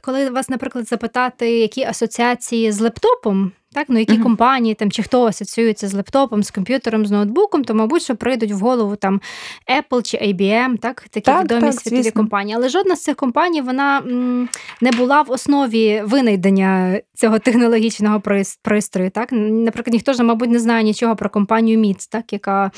коли 0.03 0.29
вас, 0.29 0.49
наприклад, 0.49 0.87
запитати, 0.87 1.59
які 1.59 1.83
асоціації 1.83 2.71
з 2.71 2.79
лептопом 2.79 3.51
так, 3.73 3.85
ну 3.89 3.99
які 3.99 4.13
uh-huh. 4.13 4.23
компанії 4.23 4.75
там 4.75 4.91
чи 4.91 5.03
хто 5.03 5.25
асоціюється 5.25 5.87
з 5.87 5.93
лептопом, 5.93 6.43
з 6.43 6.51
комп'ютером, 6.51 7.05
з 7.05 7.11
ноутбуком, 7.11 7.63
то, 7.63 7.73
мабуть, 7.73 8.03
що 8.03 8.15
прийдуть 8.15 8.51
в 8.51 8.57
голову 8.57 8.95
там 8.95 9.21
Apple 9.67 10.01
чи 10.01 10.17
IBM, 10.17 10.77
так, 10.77 11.01
такі 11.01 11.25
так, 11.25 11.43
відомі 11.43 11.61
так, 11.61 11.73
світові 11.73 12.03
звісно. 12.03 12.21
компанії. 12.21 12.55
Але 12.55 12.69
жодна 12.69 12.95
з 12.95 13.03
цих 13.03 13.15
компаній 13.15 13.61
вона 13.61 13.97
м, 13.97 14.49
не 14.81 14.91
була 14.91 15.21
в 15.21 15.31
основі 15.31 16.01
винайдення 16.05 17.01
цього 17.13 17.39
технологічного 17.39 18.21
пристрою. 18.61 19.09
Так? 19.09 19.29
Наприклад, 19.31 19.93
ніхто 19.93 20.13
ж, 20.13 20.23
мабуть, 20.23 20.49
не 20.49 20.59
знає 20.59 20.83
нічого 20.83 21.15
про 21.15 21.29
компанію 21.29 21.79
Міц, 21.79 22.07
так, 22.07 22.33
яка 22.33 22.71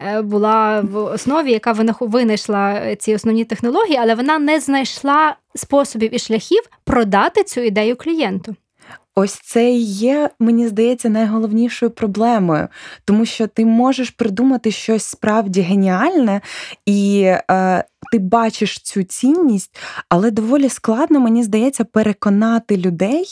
е, 0.00 0.22
була 0.22 0.80
в 0.80 0.96
основі, 0.96 1.52
яка 1.52 1.72
винайшла 2.00 2.96
ці 2.96 3.14
основні 3.14 3.44
технології, 3.44 3.98
але 4.00 4.14
вона 4.14 4.38
не 4.38 4.60
знайшла 4.60 5.36
способів 5.54 6.14
і 6.14 6.18
шляхів 6.18 6.62
продати 6.84 7.42
цю 7.42 7.60
ідею 7.60 7.96
клієнту. 7.96 8.56
Ось 9.14 9.34
це 9.34 9.70
і 9.70 9.80
є, 9.82 10.30
мені 10.38 10.68
здається, 10.68 11.08
найголовнішою 11.08 11.90
проблемою, 11.90 12.68
тому 13.04 13.24
що 13.26 13.46
ти 13.46 13.64
можеш 13.64 14.10
придумати 14.10 14.70
щось 14.70 15.04
справді 15.04 15.60
геніальне, 15.60 16.40
і 16.86 17.22
е, 17.50 17.84
ти 18.12 18.18
бачиш 18.18 18.78
цю 18.78 19.02
цінність, 19.02 19.78
але 20.08 20.30
доволі 20.30 20.68
складно, 20.68 21.20
мені 21.20 21.42
здається, 21.42 21.84
переконати 21.84 22.76
людей 22.76 23.24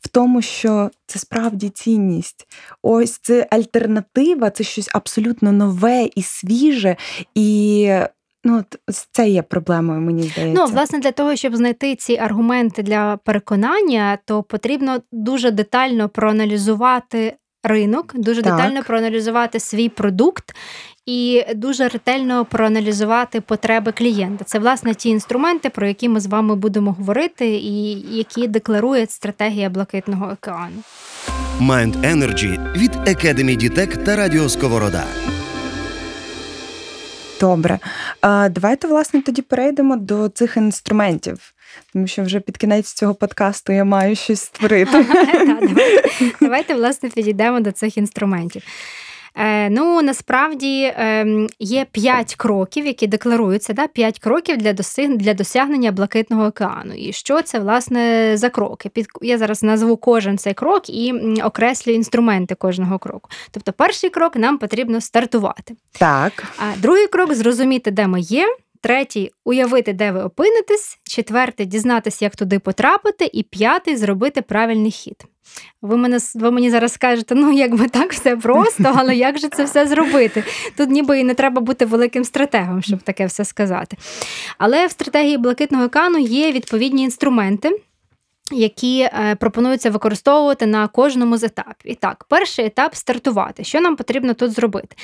в 0.00 0.08
тому, 0.08 0.42
що 0.42 0.90
це 1.06 1.18
справді 1.18 1.68
цінність. 1.68 2.46
Ось 2.82 3.18
це 3.18 3.46
альтернатива, 3.50 4.50
це 4.50 4.64
щось 4.64 4.90
абсолютно 4.92 5.52
нове 5.52 6.08
і 6.14 6.22
свіже. 6.22 6.96
і 7.34 7.90
Ну, 8.44 8.58
от 8.58 8.98
це 9.12 9.28
є 9.28 9.42
проблемою, 9.42 10.00
мені 10.00 10.22
здається. 10.22 10.62
Ну, 10.62 10.66
власне, 10.66 10.98
для 10.98 11.12
того, 11.12 11.36
щоб 11.36 11.56
знайти 11.56 11.94
ці 11.94 12.16
аргументи 12.16 12.82
для 12.82 13.16
переконання, 13.16 14.18
то 14.24 14.42
потрібно 14.42 14.98
дуже 15.12 15.50
детально 15.50 16.08
проаналізувати 16.08 17.36
ринок, 17.64 18.12
дуже 18.14 18.42
так. 18.42 18.56
детально 18.56 18.82
проаналізувати 18.82 19.60
свій 19.60 19.88
продукт. 19.88 20.54
І 21.06 21.44
дуже 21.54 21.88
ретельно 21.88 22.44
проаналізувати 22.44 23.40
потреби 23.40 23.92
клієнта. 23.92 24.44
Це 24.44 24.58
власне 24.58 24.94
ті 24.94 25.08
інструменти, 25.08 25.70
про 25.70 25.86
які 25.86 26.08
ми 26.08 26.20
з 26.20 26.26
вами 26.26 26.56
будемо 26.56 26.92
говорити, 26.92 27.48
і 27.48 27.90
які 28.16 28.48
декларує 28.48 29.06
стратегія 29.06 29.70
Блакитного 29.70 30.32
океану. 30.32 30.82
Mind 31.60 32.00
Energy 32.00 32.72
від 32.76 32.96
Academy 32.96 33.56
Дітек 33.56 33.96
та 33.96 34.16
Радіо 34.16 34.48
Сковорода. 34.48 35.04
Добре. 37.42 37.78
Давайте, 38.50 38.88
власне, 38.88 39.22
тоді 39.22 39.42
перейдемо 39.42 39.96
до 39.96 40.28
цих 40.28 40.56
інструментів, 40.56 41.54
тому 41.92 42.06
що 42.06 42.22
вже 42.22 42.40
під 42.40 42.56
кінець 42.56 42.92
цього 42.92 43.14
подкасту 43.14 43.72
я 43.72 43.84
маю 43.84 44.16
щось 44.16 44.40
створити. 44.40 45.06
Давайте, 46.40 46.74
власне, 46.74 47.08
підійдемо 47.08 47.60
до 47.60 47.72
цих 47.72 47.98
інструментів. 47.98 48.62
Е, 49.34 49.70
ну 49.70 50.02
насправді 50.02 50.92
ем, 50.96 51.48
є 51.58 51.86
п'ять 51.92 52.34
кроків, 52.34 52.86
які 52.86 53.06
декларуються. 53.06 53.72
да, 53.72 53.86
П'ять 53.86 54.18
кроків 54.18 54.56
для 54.56 54.72
досяг... 54.72 55.08
для 55.08 55.34
досягнення 55.34 55.92
блакитного 55.92 56.46
океану. 56.46 56.94
І 56.94 57.12
що 57.12 57.42
це 57.42 57.58
власне 57.58 58.32
за 58.36 58.50
кроки? 58.50 58.88
Під 58.88 59.06
я 59.22 59.38
зараз 59.38 59.62
назву 59.62 59.96
кожен 59.96 60.38
цей 60.38 60.54
крок 60.54 60.90
і 60.90 61.12
окреслю 61.44 61.92
інструменти 61.92 62.54
кожного 62.54 62.98
кроку. 62.98 63.30
Тобто, 63.50 63.72
перший 63.72 64.10
крок 64.10 64.36
нам 64.36 64.58
потрібно 64.58 65.00
стартувати. 65.00 65.74
Так. 65.92 66.44
А 66.58 66.62
другий 66.76 67.06
крок 67.06 67.34
зрозуміти, 67.34 67.90
де 67.90 68.06
ми 68.06 68.20
є. 68.20 68.56
Третій 68.82 69.30
уявити, 69.44 69.92
де 69.92 70.12
ви 70.12 70.22
опинитесь. 70.22 70.98
Четвертий 71.04 71.66
дізнатися, 71.66 72.24
як 72.24 72.36
туди 72.36 72.58
потрапити, 72.58 73.30
і 73.32 73.42
п'ятий 73.42 73.96
зробити 73.96 74.42
правильний 74.42 74.90
хід. 74.90 75.24
Ви 75.82 75.96
мене 75.96 76.18
ви 76.34 76.50
мені 76.50 76.70
зараз 76.70 76.92
скажете, 76.92 77.34
ну 77.34 77.52
якби 77.52 77.88
так 77.88 78.12
все 78.12 78.36
просто, 78.36 78.92
але 78.96 79.16
як 79.16 79.38
же 79.38 79.48
це 79.48 79.64
все 79.64 79.86
зробити? 79.86 80.44
Тут 80.76 80.90
ніби 80.90 81.20
і 81.20 81.24
не 81.24 81.34
треба 81.34 81.60
бути 81.60 81.84
великим 81.84 82.24
стратегом, 82.24 82.82
щоб 82.82 83.02
таке 83.02 83.26
все 83.26 83.44
сказати. 83.44 83.96
Але 84.58 84.86
в 84.86 84.90
стратегії 84.90 85.38
блакитного 85.38 85.88
кану 85.88 86.18
є 86.18 86.52
відповідні 86.52 87.02
інструменти 87.02 87.80
які 88.50 89.00
е, 89.00 89.36
пропонуються 89.40 89.90
використовувати 89.90 90.66
на 90.66 90.88
кожному 90.88 91.36
з 91.36 91.44
етапів. 91.44 91.92
І 91.92 91.94
так, 91.94 92.24
перший 92.28 92.64
етап 92.66 92.94
стартувати. 92.94 93.64
Що 93.64 93.80
нам 93.80 93.96
потрібно 93.96 94.34
тут 94.34 94.50
зробити? 94.52 94.96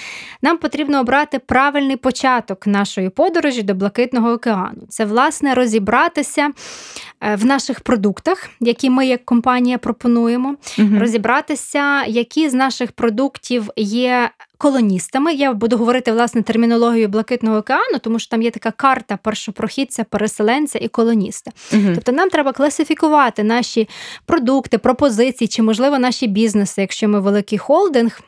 Нам 0.42 0.58
потрібно 0.58 1.00
обрати 1.00 1.38
правильний 1.38 1.96
початок 1.96 2.66
нашої 2.66 3.08
подорожі 3.08 3.62
до 3.62 3.74
Блакитного 3.74 4.32
океану. 4.32 4.82
Це, 4.88 5.04
власне, 5.04 5.54
розібратися 5.54 6.50
е, 7.20 7.36
в 7.36 7.44
наших 7.44 7.80
продуктах, 7.80 8.48
які 8.60 8.90
ми 8.90 9.06
як 9.06 9.24
компанія 9.24 9.78
пропонуємо, 9.78 10.56
угу. 10.78 10.98
розібратися, 10.98 12.04
які 12.04 12.48
з 12.48 12.54
наших 12.54 12.92
продуктів 12.92 13.70
є 13.76 14.30
колоністами. 14.58 15.34
Я 15.34 15.52
буду 15.52 15.76
говорити 15.76 16.12
власне 16.12 16.42
термінологію 16.42 17.08
Блакитного 17.08 17.56
океану, 17.56 17.98
тому 18.00 18.18
що 18.18 18.30
там 18.30 18.42
є 18.42 18.50
така 18.50 18.70
карта 18.70 19.16
першопрохідця, 19.16 20.04
переселенця 20.04 20.78
і 20.78 20.88
колоніста. 20.88 21.50
Угу. 21.72 21.82
Тобто 21.94 22.12
нам 22.12 22.30
треба 22.30 22.52
класифікувати 22.52 23.42
наші 23.42 23.88
продукти, 24.26 24.78
пропозиції 24.78 25.48
чи, 25.48 25.62
можливо, 25.62 25.98
наші 25.98 26.26
бізнеси, 26.26 26.80
якщо 26.80 27.08
ми 27.08 27.20
великий 27.20 27.58
холдинг. 27.58 28.20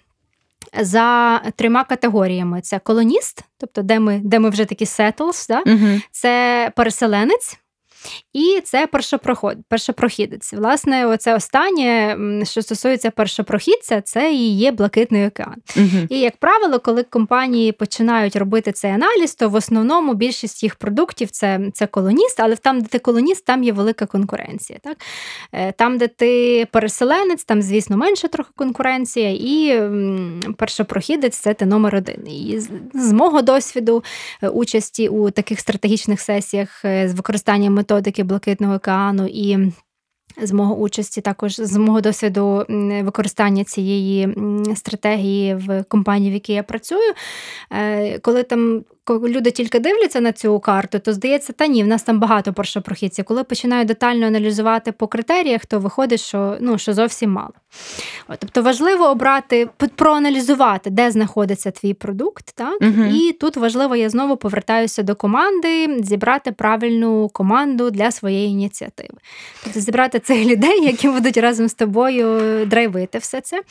За 0.81 1.39
трьома 1.57 1.85
категоріями: 1.85 2.61
це 2.61 2.79
колоніст, 2.79 3.45
тобто 3.59 3.83
де 3.83 4.01
ми 4.01 4.21
де 4.25 4.39
ми 4.39 4.51
вже 4.51 4.65
такі 4.65 4.85
settles, 4.85 5.49
да? 5.49 5.63
uh 5.63 6.03
це 6.11 6.73
переселенець, 6.77 7.59
і 8.33 8.61
це 8.65 8.87
першопроход, 8.87 9.57
першопрохідець. 9.69 10.53
Власне, 10.53 11.07
оце 11.07 11.35
останнє, 11.35 12.17
що 12.45 12.63
стосується 12.63 13.11
першопрохідця, 13.11 14.01
це 14.01 14.33
і 14.33 14.57
є 14.57 14.73
блакитний 14.73 15.27
океан. 15.27 15.57
Угу. 15.77 16.07
І, 16.09 16.21
як 16.21 16.37
правило, 16.37 16.81
коли 16.81 17.03
компанії 17.03 17.73
починають 17.73 18.37
робити 18.37 18.73
цей 18.73 18.91
аналіз, 18.91 19.35
то 19.35 19.49
в 19.49 19.55
основному 19.55 20.15
більшість 20.15 20.63
їх 20.63 20.75
продуктів 20.75 21.31
це 21.31 21.61
це 21.75 21.87
колоніст, 21.87 22.41
але 22.41 22.57
там, 22.57 22.81
де 22.81 22.87
ти 22.87 22.99
колоніст, 22.99 23.45
там 23.45 23.65
є 23.65 23.73
велика 23.73 24.07
конкуренція. 24.07 24.79
Так? 24.83 24.97
Е, 25.53 25.73
там, 25.73 25.99
де 25.99 26.09
ти 26.09 26.67
переселенець, 26.71 27.45
там, 27.45 27.63
звісно, 27.63 27.97
менше 27.97 28.29
трохи 28.29 28.51
конкуренція, 28.57 29.31
і 29.31 29.83
першопрохідець 30.57 31.37
це 31.37 31.55
ти 31.55 31.67
номер 31.67 31.97
один. 31.97 32.29
І 32.29 32.61
з 32.95 33.13
мого 33.13 33.43
досвіду 33.43 34.05
е, 34.43 34.49
участі 34.49 35.09
у 35.09 35.31
таких 35.31 35.61
стратегічних 35.61 36.21
сесіях 36.21 36.85
е, 36.85 37.09
з 37.09 37.15
використанням 37.15 37.75
методики 37.91 38.23
Блакитного 38.23 38.75
океану 38.75 39.27
і. 39.27 39.73
З 40.43 40.53
мого 40.53 40.77
участі, 40.77 41.21
також 41.21 41.57
з 41.57 41.77
мого 41.77 42.01
досвіду 42.01 42.65
використання 43.03 43.65
цієї 43.65 44.37
стратегії 44.77 45.55
в 45.55 45.85
компанії, 45.89 46.31
в 46.31 46.35
якій 46.35 46.53
я 46.53 46.63
працюю, 46.63 47.13
е, 47.73 48.19
коли 48.19 48.43
там 48.43 48.85
коли 49.19 49.29
люди 49.29 49.51
тільки 49.51 49.79
дивляться 49.79 50.21
на 50.21 50.33
цю 50.33 50.61
карту, 50.61 50.99
то 50.99 51.13
здається, 51.13 51.53
та 51.53 51.67
ні, 51.67 51.85
в 51.85 51.87
нас 51.87 52.03
там 52.03 52.21
багато 52.21 52.53
першопрохідців. 52.53 53.25
Коли 53.25 53.45
починають 53.45 53.89
детально 53.89 54.27
аналізувати 54.27 54.93
по 54.93 55.07
критеріях, 55.07 55.67
то 55.67 55.79
виходить, 55.79 56.21
що 56.21 56.57
ну, 56.61 56.79
що 56.79 56.95
зовсім 56.95 57.31
мало. 57.31 57.53
От, 58.29 58.39
Тобто 58.39 58.63
важливо 58.63 59.05
обрати, 59.05 59.69
проаналізувати, 59.97 60.91
де 60.91 61.11
знаходиться 61.11 61.71
твій 61.71 61.95
продукт. 61.95 62.55
так? 62.55 62.83
Угу. 62.83 63.05
І 63.15 63.33
тут 63.33 63.57
важливо, 63.57 63.97
я 63.97 64.11
знову 64.11 64.37
повертаюся 64.37 65.03
до 65.03 65.15
команди, 65.15 66.03
зібрати 66.03 66.53
правильну 66.53 67.29
команду 67.29 67.91
для 67.91 68.11
своєї 68.11 68.49
ініціативи. 68.49 69.15
Тобто 69.65 69.81
зібрати 69.81 70.19
цих 70.19 70.47
людей, 70.47 70.85
які 70.85 71.09
будуть 71.09 71.37
разом 71.37 71.69
з 71.69 71.75
тобою 71.75 72.67
драйвити 72.67 73.19
все 73.19 73.41
це. 73.41 73.63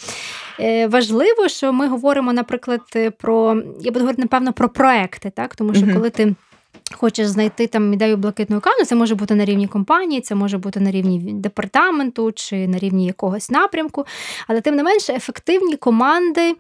Е, 0.60 0.88
важливо, 0.88 1.48
що 1.48 1.74
ми 1.74 1.88
говоримо, 1.88 2.34
наприклад, 2.34 2.82
про 3.18 3.62
я 3.80 3.92
буду 3.92 4.00
говорити, 4.00 4.22
напевно, 4.22 4.54
про 4.54 4.70
проекти, 4.70 5.29
так? 5.30 5.56
тому 5.56 5.74
що 5.74 5.94
коли 5.94 6.10
ти. 6.10 6.36
Хочеш 6.92 7.28
знайти 7.28 7.68
там 7.68 7.94
ідею 7.94 8.18
блакитного 8.18 8.62
кану, 8.62 8.86
це 8.86 8.96
може 8.96 9.16
бути 9.16 9.36
на 9.36 9.46
рівні 9.46 9.68
компанії, 9.68 10.22
це 10.22 10.36
може 10.36 10.58
бути 10.58 10.80
на 10.80 10.92
рівні 10.92 11.20
департаменту 11.34 12.32
чи 12.32 12.68
на 12.68 12.80
рівні 12.80 13.06
якогось 13.06 13.50
напрямку. 13.50 14.06
Але 14.48 14.62
тим 14.62 14.76
не 14.76 14.84
менше 14.84 15.14
ефективні 15.14 15.76
команди, 15.76 16.56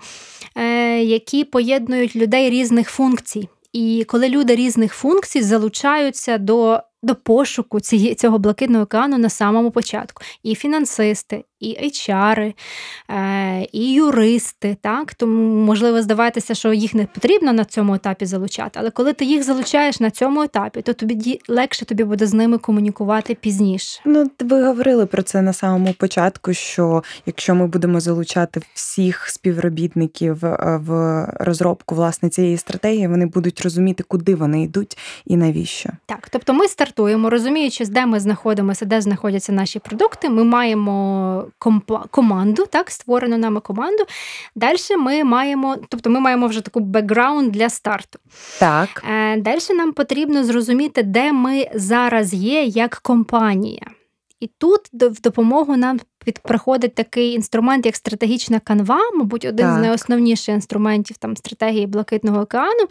е, 0.56 1.04
які 1.04 1.44
поєднують 1.44 2.16
людей 2.16 2.50
різних 2.50 2.90
функцій. 2.90 3.50
І 3.74 4.06
коли 4.08 4.30
люди 4.30 4.56
різних 4.56 4.94
функцій 4.94 5.42
залучаються 5.42 6.38
до 6.38 6.80
до 7.04 7.16
пошуку 7.16 7.80
цієї 7.80 8.16
цього 8.16 8.40
блакитного 8.40 8.84
океану 8.84 9.18
на 9.18 9.30
самому 9.30 9.72
початку. 9.72 10.24
І 10.44 10.56
фінансисти, 10.56 11.44
і 11.60 11.78
HR, 11.84 12.54
е, 13.10 13.68
і 13.72 13.94
юристи. 13.94 14.78
Так? 14.82 15.14
Тому 15.14 15.66
можливо 15.66 16.02
здаватися, 16.02 16.56
що 16.56 16.74
їх 16.74 16.94
не 16.94 17.06
потрібно 17.06 17.54
на 17.54 17.66
цьому 17.66 17.96
етапі 17.96 18.26
залучати. 18.26 18.80
Але 18.80 18.90
коли 18.92 19.14
ти 19.14 19.26
їх 19.26 19.44
залучаєш 19.44 20.00
на 20.00 20.12
цьому 20.12 20.42
етапі, 20.42 20.82
то 20.82 20.94
тобі 20.94 21.42
легше 21.48 21.86
тобі 21.86 22.04
буде 22.04 22.28
з 22.28 22.34
ними 22.34 22.58
комунікувати 22.58 23.36
пізніше. 23.36 24.02
Ну, 24.06 24.32
ви 24.40 24.64
говорили 24.64 25.06
про 25.06 25.24
це 25.24 25.42
на 25.42 25.54
самому 25.54 25.94
початку. 25.94 26.54
Що 26.54 27.04
якщо 27.26 27.56
ми 27.56 27.68
будемо 27.68 28.00
залучати 28.00 28.62
всіх 28.74 29.30
співробітників 29.30 30.46
е, 30.46 30.80
в 30.86 31.26
розробку 31.40 31.96
власне 31.96 32.30
цієї 32.30 32.58
стратегії, 32.58 33.08
вони 33.08 33.26
будуть 33.26 33.62
розуміти, 33.62 34.04
куди 34.08 34.36
вони 34.36 34.64
йдуть 34.64 34.98
і 35.26 35.38
навіщо. 35.38 35.90
Так, 36.06 36.30
тобто 36.30 36.54
ми 36.54 36.68
стартуємо, 36.90 37.30
розуміючи, 37.30 37.86
де 37.86 38.06
ми 38.06 38.20
знаходимося, 38.20 38.86
де 38.86 39.02
знаходяться 39.02 39.52
наші 39.52 39.80
продукти. 39.80 40.30
Ми 40.30 40.44
маємо 40.44 41.46
команду, 42.12 42.66
так, 42.72 42.92
створену 42.92 43.38
нами 43.38 43.60
команду. 43.60 44.04
Далі 44.56 44.78
ми 45.00 45.24
маємо, 45.24 45.78
тобто 45.90 46.10
ми 46.10 46.20
маємо 46.20 46.48
вже 46.48 46.62
таку 46.62 46.80
бекграунд 46.80 47.52
для 47.52 47.70
старту. 47.70 48.20
Так. 48.60 49.04
Е, 49.10 49.38
Далі 49.38 49.60
нам 49.70 49.92
потрібно 49.92 50.44
зрозуміти, 50.44 51.04
де 51.04 51.34
ми 51.34 51.68
зараз 51.74 52.34
є 52.34 52.64
як 52.64 52.96
компанія. 52.96 53.88
І 54.40 54.48
тут 54.58 54.82
в 54.94 55.22
допомогу 55.22 55.78
нам 55.78 56.00
приходить 56.38 56.96
такий 56.96 57.34
інструмент, 57.34 57.86
як 57.86 57.96
стратегічна 57.96 58.60
канва, 58.60 59.00
мабуть, 59.14 59.46
один 59.46 59.66
так. 59.66 59.78
з 59.78 59.82
найосновніших 59.82 60.56
інструментів 60.56 61.18
там 61.18 61.38
стратегії 61.38 61.88
Блакитного 61.88 62.42
океану. 62.42 62.88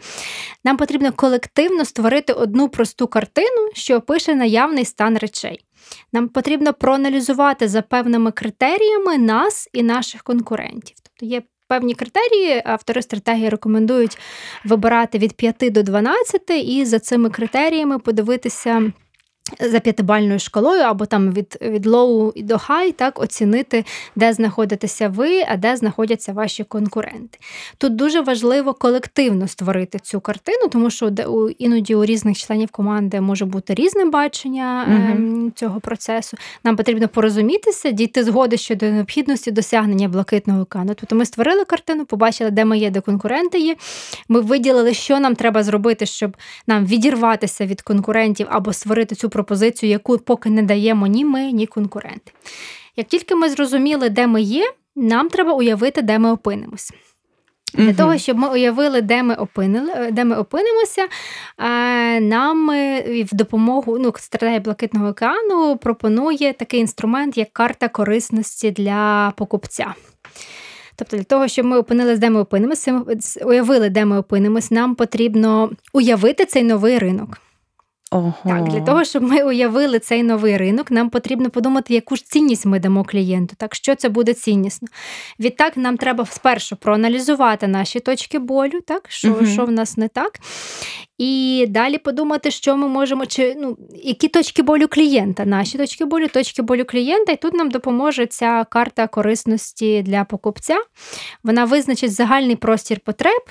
Нам 0.63 0.77
потрібно 0.77 1.11
колективно 1.11 1.85
створити 1.85 2.33
одну 2.33 2.69
просту 2.69 3.07
картину, 3.07 3.69
що 3.73 3.95
опише 3.95 4.35
наявний 4.35 4.85
стан 4.85 5.17
речей. 5.17 5.65
Нам 6.13 6.27
потрібно 6.27 6.73
проаналізувати 6.73 7.67
за 7.67 7.81
певними 7.81 8.31
критеріями 8.31 9.17
нас 9.17 9.69
і 9.73 9.83
наших 9.83 10.23
конкурентів. 10.23 10.95
Тобто 11.03 11.25
є 11.25 11.41
певні 11.69 11.95
критерії, 11.95 12.61
автори 12.65 13.01
стратегії 13.01 13.49
рекомендують 13.49 14.17
вибирати 14.65 15.17
від 15.17 15.33
5 15.33 15.55
до 15.59 15.83
12, 15.83 16.41
і 16.49 16.85
за 16.85 16.99
цими 16.99 17.29
критеріями 17.29 17.99
подивитися 17.99 18.91
за 19.59 19.79
п'ятибальною 19.79 20.39
шкалою, 20.39 20.81
або 20.81 21.05
там 21.05 21.31
від 21.31 21.57
від 21.61 21.85
low 21.85 22.43
до 22.43 22.55
high, 22.55 22.91
так, 22.91 23.19
оцінити, 23.21 23.85
де 24.15 24.33
знаходитеся 24.33 25.09
ви, 25.09 25.41
а 25.47 25.57
де 25.57 25.75
знаходяться 25.75 26.33
ваші 26.33 26.63
конкуренти. 26.63 27.39
Тут 27.77 27.95
дуже 27.95 28.21
важливо 28.21 28.73
колективно 28.73 29.47
створити 29.47 29.99
цю 29.99 30.19
картину, 30.19 30.67
тому 30.71 30.89
що 30.89 31.11
іноді 31.57 31.95
у 31.95 32.05
різних 32.05 32.37
членів 32.37 32.69
команди 32.71 33.21
може 33.21 33.45
бути 33.45 33.73
різне 33.73 34.05
бачення 34.05 34.85
угу. 34.87 35.51
цього 35.55 35.79
процесу. 35.79 36.37
Нам 36.63 36.75
потрібно 36.75 37.07
порозумітися, 37.07 37.91
дійти 37.91 38.23
згоди 38.23 38.57
щодо 38.57 38.85
необхідності 38.85 39.51
досягнення 39.51 40.07
блакитного 40.07 40.61
океану. 40.61 40.93
Тобто 40.95 41.15
ми 41.15 41.25
створили 41.25 41.65
картину, 41.65 42.05
побачили, 42.05 42.51
де 42.51 42.65
ми 42.65 42.77
є, 42.77 42.89
де 42.89 43.01
конкуренти 43.01 43.59
є. 43.59 43.75
Ми 44.29 44.39
виділили, 44.41 44.93
що 44.93 45.19
нам 45.19 45.35
треба 45.35 45.63
зробити, 45.63 46.05
щоб 46.05 46.37
нам 46.67 46.85
відірватися 46.85 47.65
від 47.65 47.81
конкурентів 47.81 48.47
або 48.49 48.73
створити 48.73 49.15
цю 49.15 49.29
пропозицію, 49.39 49.89
яку 49.89 50.17
поки 50.17 50.49
не 50.49 50.63
даємо 50.63 51.07
ні 51.07 51.25
ми, 51.25 51.51
ні 51.51 51.67
конкуренти. 51.67 52.31
Як 52.95 53.07
тільки 53.07 53.35
ми 53.35 53.49
зрозуміли, 53.49 54.09
де 54.09 54.27
ми 54.27 54.41
є, 54.41 54.71
нам 54.95 55.29
треба 55.29 55.53
уявити, 55.53 56.01
де 56.01 56.19
ми 56.19 56.31
опинимося. 56.31 56.93
Для 57.73 57.85
угу. 57.85 57.93
того, 57.97 58.17
щоб 58.17 58.37
ми 58.37 58.49
уявили, 58.49 59.01
де 59.01 59.23
ми 59.23 59.35
опинили, 59.35 60.09
де 60.11 60.23
ми 60.23 60.35
опинимося, 60.35 61.07
нам 62.21 62.69
в 63.23 63.35
допомогу 63.35 63.99
ну, 63.99 64.13
стратегія 64.17 64.59
Блакитного 64.59 65.07
океану 65.07 65.77
пропонує 65.77 66.53
такий 66.53 66.79
інструмент, 66.79 67.37
як 67.37 67.53
карта 67.53 67.87
корисності 67.87 68.71
для 68.71 69.33
покупця. 69.37 69.93
Тобто, 70.95 71.17
для 71.17 71.23
того, 71.23 71.47
щоб 71.47 71.65
ми 71.65 71.77
опинилися, 71.77 72.21
де 72.21 72.29
ми 72.29 72.39
опинимося, 72.39 73.01
уявили, 73.45 73.89
де 73.89 74.05
ми 74.05 74.17
опинимось, 74.17 74.71
нам 74.71 74.95
потрібно 74.95 75.71
уявити 75.93 76.45
цей 76.45 76.63
новий 76.63 76.97
ринок. 76.97 77.37
Ого. 78.11 78.33
Так, 78.43 78.63
для 78.63 78.81
того, 78.81 79.03
щоб 79.03 79.23
ми 79.23 79.43
уявили 79.43 79.99
цей 79.99 80.23
новий 80.23 80.57
ринок, 80.57 80.91
нам 80.91 81.09
потрібно 81.09 81.49
подумати, 81.49 81.93
яку 81.93 82.15
ж 82.15 82.25
цінність 82.25 82.65
ми 82.65 82.79
дамо 82.79 83.03
клієнту, 83.03 83.55
так 83.57 83.75
що 83.75 83.95
це 83.95 84.09
буде 84.09 84.33
ціннісно. 84.33 84.87
Відтак, 85.39 85.77
нам 85.77 85.97
треба 85.97 86.25
спершу 86.25 86.75
проаналізувати 86.75 87.67
наші 87.67 87.99
точки 87.99 88.39
болю, 88.39 88.81
так, 88.87 89.03
що 89.09 89.31
угу. 89.31 89.45
що 89.45 89.65
в 89.65 89.71
нас 89.71 89.97
не 89.97 90.07
так. 90.07 90.39
І 91.17 91.65
далі 91.69 91.97
подумати, 91.97 92.51
що 92.51 92.77
ми 92.77 92.87
можемо, 92.87 93.25
чи 93.25 93.55
ну, 93.57 93.77
які 94.03 94.27
точки 94.27 94.63
болю 94.63 94.87
клієнта, 94.87 95.45
наші 95.45 95.77
точки 95.77 96.05
болю, 96.05 96.27
точки 96.27 96.61
болю 96.61 96.85
клієнта, 96.85 97.31
і 97.31 97.35
тут 97.35 97.53
нам 97.53 97.69
допоможе 97.69 98.25
ця 98.25 98.65
карта 98.69 99.07
корисності 99.07 100.01
для 100.01 100.23
покупця. 100.23 100.77
Вона 101.43 101.65
визначить 101.65 102.13
загальний 102.13 102.55
простір 102.55 102.99
потреб. 102.99 103.41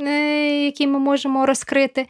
Е, 0.00 0.64
які 0.64 0.86
ми 0.86 0.98
можемо 0.98 1.46
розкрити. 1.46 2.06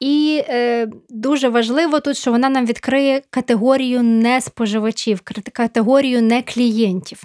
І 0.00 0.42
е, 0.48 0.88
дуже 1.08 1.48
важливо 1.48 2.00
тут, 2.00 2.16
що 2.16 2.30
вона 2.30 2.48
нам 2.48 2.66
відкриє 2.66 3.22
категорію 3.30 4.02
не 4.02 4.40
споживачів, 4.40 5.20
категорію 5.52 6.22
не 6.22 6.42
клієнтів. 6.42 7.22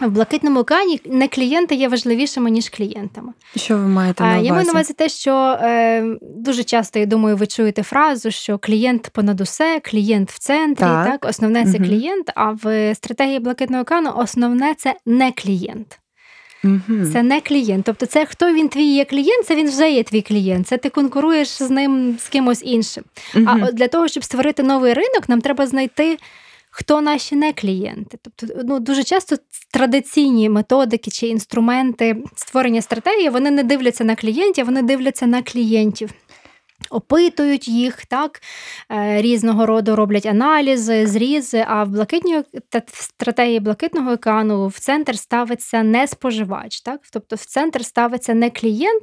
В 0.00 0.10
блакитному 0.10 0.60
океані 0.60 1.00
не 1.04 1.28
клієнти 1.28 1.74
є 1.74 1.88
важливішими, 1.88 2.50
ніж 2.50 2.68
клієнтами. 2.68 3.32
Що 3.56 3.76
ви 3.76 3.88
маєте 3.88 4.24
на 4.24 4.30
увазі? 4.30 4.46
Я 4.46 4.52
маю 4.52 4.66
на 4.66 4.72
увазі 4.72 4.92
те, 4.92 5.08
що 5.08 5.58
е, 5.62 6.04
дуже 6.20 6.64
часто, 6.64 6.98
я 6.98 7.06
думаю, 7.06 7.36
ви 7.36 7.46
чуєте 7.46 7.82
фразу, 7.82 8.30
що 8.30 8.58
клієнт 8.58 9.10
понад 9.12 9.40
усе, 9.40 9.80
клієнт 9.84 10.30
в 10.30 10.38
центрі, 10.38 10.84
так, 10.84 11.06
так? 11.06 11.30
основне 11.30 11.64
це 11.64 11.78
угу. 11.78 11.86
клієнт, 11.86 12.30
а 12.34 12.50
в 12.62 12.94
стратегії 12.94 13.38
блакитного 13.38 13.82
океану 13.82 14.12
основне 14.16 14.74
це 14.74 14.94
не 15.06 15.32
клієнт. 15.32 16.01
Угу. 16.64 17.06
Це 17.12 17.22
не 17.22 17.40
клієнт. 17.40 17.84
Тобто, 17.84 18.06
це 18.06 18.26
хто 18.26 18.52
він 18.52 18.68
твій 18.68 18.94
є 18.94 19.04
клієнт, 19.04 19.46
це 19.46 19.56
він 19.56 19.68
вже 19.68 19.90
є 19.90 20.02
твій 20.02 20.22
клієнт. 20.22 20.66
Це 20.66 20.78
ти 20.78 20.88
конкуруєш 20.88 21.48
з 21.48 21.70
ним 21.70 22.16
з 22.20 22.28
кимось 22.28 22.62
іншим. 22.64 23.04
Угу. 23.34 23.46
А 23.48 23.72
для 23.72 23.88
того, 23.88 24.08
щоб 24.08 24.24
створити 24.24 24.62
новий 24.62 24.94
ринок, 24.94 25.28
нам 25.28 25.40
треба 25.40 25.66
знайти. 25.66 26.18
Хто 26.74 27.00
наші 27.00 27.36
не 27.36 27.52
клієнти? 27.52 28.18
Тобто, 28.22 28.54
ну 28.64 28.80
дуже 28.80 29.04
часто 29.04 29.36
традиційні 29.70 30.48
методики 30.48 31.10
чи 31.10 31.26
інструменти 31.26 32.16
створення 32.36 32.82
стратегії 32.82 33.28
вони 33.28 33.50
не 33.50 33.62
дивляться 33.62 34.04
на 34.04 34.16
клієнтів, 34.16 34.66
вони 34.66 34.82
дивляться 34.82 35.26
на 35.26 35.42
клієнтів 35.42 36.10
опитують 36.90 37.68
їх, 37.68 38.06
так, 38.06 38.42
е, 38.90 39.22
різного 39.22 39.66
роду 39.66 39.96
роблять 39.96 40.26
аналізи, 40.26 41.06
зрізи. 41.06 41.64
А 41.68 41.84
в 41.84 41.88
блакитній 41.88 42.42
в 42.92 43.02
стратегії 43.02 43.60
блакитного 43.60 44.12
океану 44.12 44.66
в 44.66 44.78
центр 44.78 45.18
ставиться 45.18 45.82
не 45.82 46.06
споживач, 46.06 46.80
так? 46.80 47.00
тобто 47.12 47.36
в 47.36 47.44
центр 47.44 47.84
ставиться 47.84 48.34
не 48.34 48.50
клієнт, 48.50 49.02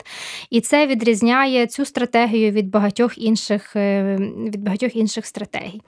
і 0.49 0.61
це 0.61 0.87
відрізняє 0.87 1.67
цю 1.67 1.85
стратегію 1.85 2.51
від 2.51 2.69
багатьох 2.69 3.17
інших, 3.17 3.75
е, 3.75 4.15
від 4.19 4.63
багатьох 4.63 4.95
інших 4.95 5.25
стратегій. 5.25 5.81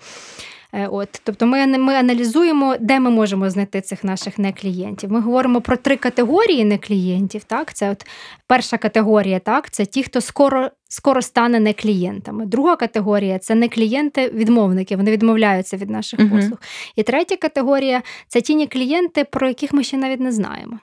Е, 0.73 0.87
от, 0.87 1.21
Тобто 1.23 1.45
ми 1.45 1.67
ми 1.67 1.93
аналізуємо, 1.93 2.75
де 2.79 2.99
ми 2.99 3.09
можемо 3.09 3.49
знайти 3.49 3.81
цих 3.81 4.03
наших 4.03 4.39
неклієнтів. 4.39 5.11
Ми 5.11 5.21
говоримо 5.21 5.61
про 5.61 5.77
три 5.77 5.97
категорії 5.97 6.65
неклієнтів. 6.65 7.43
Так? 7.43 7.73
Це 7.73 7.91
от 7.91 8.05
перша 8.47 8.77
категорія, 8.77 9.39
так, 9.39 9.71
це 9.71 9.85
ті, 9.85 10.03
хто 10.03 10.21
скоро 10.21 10.69
скоро 10.89 11.21
стане 11.21 11.59
не 11.59 11.73
клієнтами. 11.73 12.45
Друга 12.45 12.75
категорія 12.75 13.39
це 13.39 13.55
не 13.55 13.67
клієнти-відмовники, 13.67 14.95
вони 14.95 15.11
відмовляються 15.11 15.77
від 15.77 15.89
наших 15.89 16.19
uh 16.19 16.29
послуг. 16.29 16.57
І 16.95 17.03
третя 17.03 17.37
категорія 17.37 18.01
це 18.27 18.41
ті 18.41 18.67
клієнти, 18.67 19.23
про 19.23 19.47
яких 19.47 19.73
ми 19.73 19.83
ще 19.83 19.97
навіть 19.97 20.19
не 20.19 20.31
знаємо. 20.31 20.79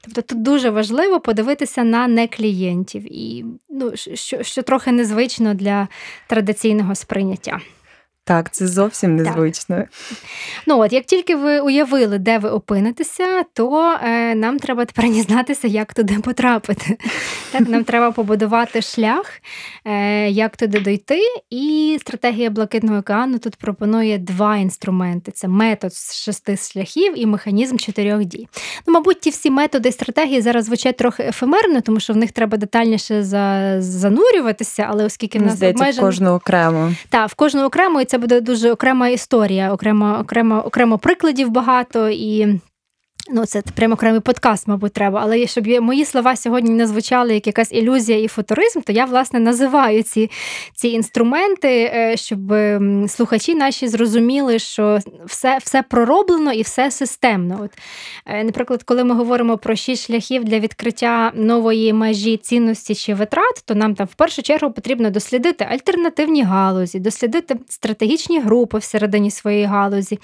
Тобто 0.00 0.22
тут 0.22 0.42
дуже 0.42 0.70
важливо 0.70 1.20
подивитися 1.20 1.84
на 1.84 2.08
неклієнтів. 2.08 3.02
І 3.14 3.44
ну, 3.70 3.92
що, 3.96 4.42
що 4.42 4.62
трохи 4.62 4.92
незвично 4.92 5.54
для 5.54 5.88
традиційного 6.26 6.94
сприйняття. 6.94 7.60
Так, 8.28 8.50
це 8.50 8.66
зовсім 8.66 9.16
незвично. 9.16 9.76
Так. 9.76 9.88
Ну 10.66 10.78
от 10.78 10.92
як 10.92 11.04
тільки 11.04 11.36
ви 11.36 11.60
уявили, 11.60 12.18
де 12.18 12.38
ви 12.38 12.48
опинитеся, 12.48 13.42
то 13.52 13.96
е, 14.02 14.34
нам 14.34 14.58
треба 14.58 14.84
тепер 14.84 15.10
дізнатися, 15.10 15.68
як 15.68 15.94
туди 15.94 16.18
потрапити. 16.18 16.98
Так, 17.52 17.68
Нам 17.68 17.84
треба 17.84 18.10
побудувати 18.10 18.82
шлях, 18.82 19.32
е, 19.84 20.28
як 20.30 20.56
туди 20.56 20.80
дойти. 20.80 21.20
І 21.50 21.96
стратегія 22.00 22.50
Блакитного 22.50 22.98
океану 22.98 23.38
тут 23.38 23.56
пропонує 23.56 24.18
два 24.18 24.56
інструменти: 24.56 25.32
це 25.32 25.48
метод 25.48 25.94
з 25.94 26.14
шести 26.14 26.56
шляхів 26.56 27.12
і 27.16 27.26
механізм 27.26 27.76
чотирьох 27.76 28.24
дій. 28.24 28.48
Ну, 28.86 28.94
Мабуть, 28.94 29.20
ті 29.20 29.30
всі 29.30 29.50
методи 29.50 29.88
і 29.88 29.92
стратегії 29.92 30.40
зараз 30.40 30.64
звучать 30.64 30.96
трохи 30.96 31.22
ефемерно, 31.22 31.80
тому 31.80 32.00
що 32.00 32.12
в 32.12 32.16
них 32.16 32.32
треба 32.32 32.56
детальніше 32.56 33.24
за, 33.24 33.76
занурюватися, 33.82 34.86
але 34.90 35.04
оскільки 35.04 35.38
в 35.38 35.42
нас 35.42 35.56
Здається, 35.56 35.84
обмежен... 35.84 36.04
в 36.04 36.06
кожного 36.06 36.36
окремо. 36.36 36.92
Так, 37.08 37.30
в 37.30 37.34
кожного 37.34 37.66
окремо 37.66 38.00
і 38.00 38.04
це 38.04 38.17
буде 38.18 38.40
дуже 38.40 38.72
окрема 38.72 39.08
історія, 39.08 39.72
окремо, 39.72 40.18
окремо, 40.20 40.62
окремо 40.66 40.98
прикладів 40.98 41.50
багато 41.50 42.08
і. 42.08 42.60
Ну, 43.30 43.46
це 43.46 43.62
прямо 43.74 43.94
окремий 43.94 44.20
подкаст, 44.20 44.68
мабуть, 44.68 44.92
треба. 44.92 45.20
Але 45.22 45.46
щоб 45.46 45.66
мої 45.66 46.04
слова 46.04 46.36
сьогодні 46.36 46.70
не 46.70 46.86
звучали 46.86 47.34
як 47.34 47.46
якась 47.46 47.72
ілюзія 47.72 48.18
і 48.18 48.28
футуризм, 48.28 48.80
то 48.80 48.92
я, 48.92 49.04
власне, 49.04 49.40
називаю 49.40 50.02
ці 50.02 50.30
ці 50.74 50.88
інструменти, 50.88 51.68
е, 51.68 52.16
щоб 52.16 52.38
слухачі 53.08 53.54
наші 53.54 53.88
зрозуміли, 53.88 54.58
що 54.58 54.98
все 55.26 55.58
все 55.62 55.82
пророблено 55.82 56.52
і 56.52 56.62
все 56.62 56.90
системно. 56.90 57.60
От, 57.64 57.70
е, 58.26 58.44
Наприклад, 58.44 58.82
коли 58.82 59.04
ми 59.04 59.14
говоримо 59.14 59.58
про 59.58 59.76
шість 59.76 60.06
шляхів 60.06 60.44
для 60.44 60.58
відкриття 60.58 61.32
нової 61.34 61.92
межі 61.92 62.36
цінності 62.36 62.94
чи 62.94 63.14
витрат, 63.14 63.62
то 63.64 63.74
нам 63.74 63.94
там 63.94 64.06
в 64.06 64.14
першу 64.14 64.42
чергу 64.42 64.70
потрібно 64.70 65.10
дослідити 65.10 65.66
альтернативні 65.70 66.42
галузі, 66.42 67.00
дослідити 67.00 67.56
стратегічні 67.68 68.40
групи 68.40 68.78
всередині 68.78 69.30
своєї 69.30 69.64
галузі, 69.64 70.18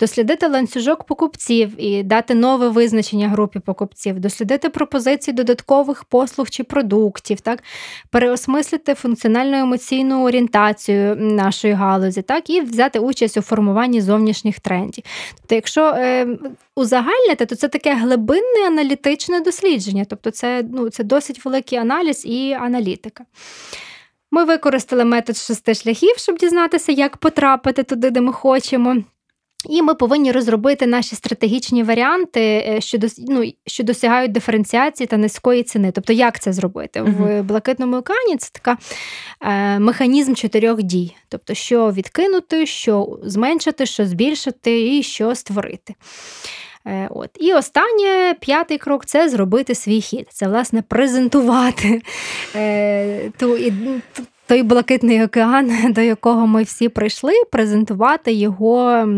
дослідити 0.00 0.48
ланцюжок 0.48 1.04
покупців 1.04 1.84
і 1.84 2.02
дати 2.02 2.34
нове 2.38 2.68
визначення 2.68 3.28
групі 3.28 3.58
покупців, 3.58 4.20
дослідити 4.20 4.68
пропозиції 4.68 5.34
додаткових 5.34 6.04
послуг 6.04 6.48
чи 6.50 6.64
продуктів, 6.64 7.40
так, 7.40 7.62
переосмислити 8.10 8.94
функціональну 8.94 9.56
емоційну 9.56 10.24
орієнтацію 10.24 11.16
нашої 11.16 11.74
галузі, 11.74 12.22
так, 12.22 12.50
і 12.50 12.60
взяти 12.60 12.98
участь 12.98 13.36
у 13.36 13.42
формуванні 13.42 14.00
зовнішніх 14.00 14.60
трендів. 14.60 15.04
Тобто, 15.36 15.54
якщо 15.54 15.86
е, 15.86 16.26
узагальнити, 16.76 17.46
то 17.46 17.56
це 17.56 17.68
таке 17.68 17.94
глибинне 17.94 18.66
аналітичне 18.66 19.40
дослідження, 19.40 20.06
тобто 20.08 20.30
це, 20.30 20.64
ну, 20.72 20.90
це 20.90 21.04
досить 21.04 21.44
великий 21.44 21.78
аналіз 21.78 22.26
і 22.26 22.52
аналітика. 22.52 23.24
Ми 24.30 24.44
використали 24.44 25.04
метод 25.04 25.36
шести 25.36 25.74
шляхів, 25.74 26.16
щоб 26.16 26.38
дізнатися, 26.38 26.92
як 26.92 27.16
потрапити 27.16 27.82
туди, 27.82 28.10
де 28.10 28.20
ми 28.20 28.32
хочемо. 28.32 28.96
І 29.66 29.82
ми 29.82 29.94
повинні 29.94 30.32
розробити 30.32 30.86
наші 30.86 31.16
стратегічні 31.16 31.82
варіанти, 31.82 32.40
е, 32.40 32.80
що 32.80 32.98
ну, 33.18 33.52
що 33.66 33.84
досягають 33.84 34.32
диференціації 34.32 35.06
та 35.06 35.16
низької 35.16 35.62
ціни. 35.62 35.92
Тобто, 35.92 36.12
як 36.12 36.40
це 36.40 36.52
зробити? 36.52 37.02
Uh-huh. 37.02 37.40
В 37.40 37.42
блакитному 37.42 37.96
океані 37.96 38.36
це 38.36 38.50
така 38.52 38.76
е, 39.40 39.78
механізм 39.78 40.34
чотирьох 40.34 40.82
дій: 40.82 41.16
тобто, 41.28 41.54
що 41.54 41.92
відкинути, 41.92 42.66
що 42.66 43.18
зменшити, 43.22 43.86
що 43.86 44.06
збільшити 44.06 44.96
і 44.96 45.02
що 45.02 45.34
створити. 45.34 45.94
Е, 46.86 47.08
от. 47.10 47.30
І 47.40 47.52
останнє 47.52 48.34
п'ятий 48.40 48.78
крок 48.78 49.06
це 49.06 49.28
зробити 49.28 49.74
свій 49.74 50.00
хід. 50.00 50.26
Це, 50.30 50.48
власне, 50.48 50.82
презентувати 50.82 52.02
е, 52.54 53.30
ту, 53.38 53.58
той 54.46 54.62
блакитний 54.62 55.24
океан, 55.24 55.92
до 55.92 56.00
якого 56.00 56.46
ми 56.46 56.62
всі 56.62 56.88
прийшли, 56.88 57.32
презентувати 57.50 58.32
його 58.32 59.08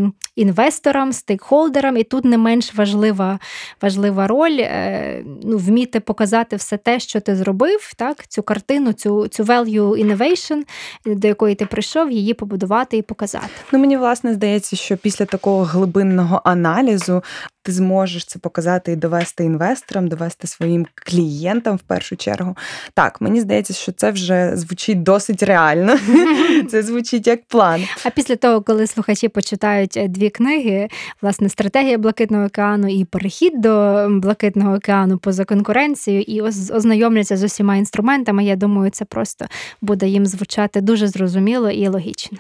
інвесторам, 0.41 1.13
стейкхолдерам, 1.13 1.97
і 1.97 2.05
тут 2.05 2.25
не 2.25 2.39
менш 2.39 2.75
важлива 2.75 3.39
важлива 3.83 4.27
роль 4.27 4.59
е, 4.61 5.25
ну, 5.43 5.59
вміти 5.59 6.01
показати 6.01 6.57
все 6.57 6.77
те, 6.77 7.01
що 7.01 7.21
ти 7.21 7.37
зробив, 7.37 7.93
так, 7.97 8.27
цю 8.29 8.43
картину, 8.43 8.93
цю 8.93 9.29
цю 9.29 9.45
value 9.45 10.07
innovation, 10.07 10.63
до 11.07 11.29
якої 11.29 11.55
ти 11.55 11.67
прийшов, 11.67 12.11
її 12.11 12.35
побудувати 12.35 12.97
і 12.97 13.03
показати. 13.03 13.49
Ну 13.73 13.79
мені 13.79 13.97
власне 13.97 14.35
здається, 14.35 14.77
що 14.77 14.97
після 14.97 15.25
такого 15.25 15.65
глибинного 15.65 16.43
аналізу 16.45 17.23
ти 17.63 17.73
зможеш 17.73 18.25
це 18.25 18.39
показати 18.39 18.93
і 18.93 18.97
довести 18.97 19.45
інвесторам, 19.45 20.09
довести 20.09 20.47
своїм 20.47 20.87
клієнтам 20.95 21.77
в 21.77 21.81
першу 21.81 22.17
чергу. 22.17 22.57
Так, 22.95 23.21
мені 23.21 23.41
здається, 23.41 23.75
що 23.75 23.93
це 23.93 24.11
вже 24.11 24.57
звучить 24.57 25.03
досить 25.03 25.43
реально. 25.43 25.99
Це 26.71 26.83
звучить 26.83 27.27
як 27.27 27.45
план. 27.45 27.85
А 28.05 28.11
після 28.11 28.37
того, 28.37 28.63
коли 28.63 28.87
слухачі 28.87 29.29
почитають 29.29 29.97
е, 29.97 30.09
дві 30.09 30.31
книги, 30.31 30.89
власне, 31.23 31.49
стратегія 31.49 31.99
Блакитного 31.99 32.47
океану 32.47 32.89
і 32.89 33.05
перехід 33.05 33.61
до 33.61 34.07
Блакитного 34.11 34.77
океану 34.77 35.19
поза 35.19 35.45
конкуренцією, 35.45 36.23
і 36.23 36.41
ознайомляться 36.73 37.37
з 37.37 37.43
усіма 37.43 37.77
інструментами, 37.77 38.45
я 38.45 38.57
думаю, 38.57 38.91
це 38.91 39.05
просто 39.05 39.47
буде 39.81 40.09
їм 40.09 40.27
звучати 40.27 40.81
дуже 40.81 41.09
зрозуміло 41.09 41.71
і 41.71 41.89
логічно. 41.89 42.39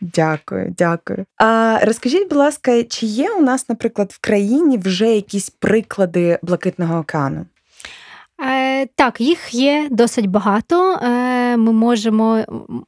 Дякую, 0.00 0.74
дякую. 0.78 1.24
А 1.36 1.78
розкажіть, 1.82 2.28
будь 2.28 2.38
ласка, 2.38 2.82
чи 2.82 3.06
є 3.06 3.30
у 3.30 3.42
нас, 3.42 3.68
наприклад, 3.68 4.10
в 4.12 4.20
країні 4.20 4.51
вже 4.60 5.14
якісь 5.14 5.50
приклади 5.50 6.38
Блакитного 6.42 6.98
океану? 6.98 7.46
Е, 8.44 8.86
Так, 8.86 9.20
їх 9.20 9.54
є 9.54 9.88
досить 9.90 10.26
багато. 10.26 10.92
Е, 10.92 11.56
Ми 11.56 11.72
можемо, 11.72 12.44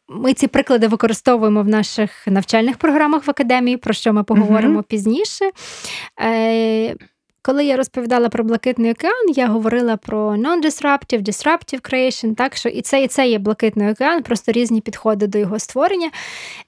ми 0.09 0.35
ці 0.35 0.47
приклади 0.47 0.89
використовуємо 0.89 1.63
в 1.63 1.69
наших 1.69 2.27
навчальних 2.27 2.77
програмах 2.77 3.27
в 3.27 3.31
академії, 3.31 3.77
про 3.77 3.95
що 3.95 4.13
ми 4.13 4.25
поговоримо 4.25 4.81
uh 4.81 4.83
пізніше. 4.83 5.51
Коли 7.47 7.65
я 7.65 7.77
розповідала 7.77 8.29
про 8.29 8.45
Блакитний 8.45 8.93
океан, 8.93 9.31
я 9.35 9.47
говорила 9.47 9.97
про 9.97 10.19
non-disruptive, 10.31 11.23
disruptive 11.23 11.93
creation, 11.93 12.35
так 12.35 12.57
що 12.57 12.69
і 12.69 12.83
це 12.83 13.03
і 13.03 13.09
це 13.09 13.29
є 13.29 13.39
Блакитний 13.39 13.91
океан, 13.91 14.23
просто 14.23 14.53
різні 14.53 14.81
підходи 14.81 15.27
до 15.27 15.39
його 15.39 15.59
створення. 15.59 16.11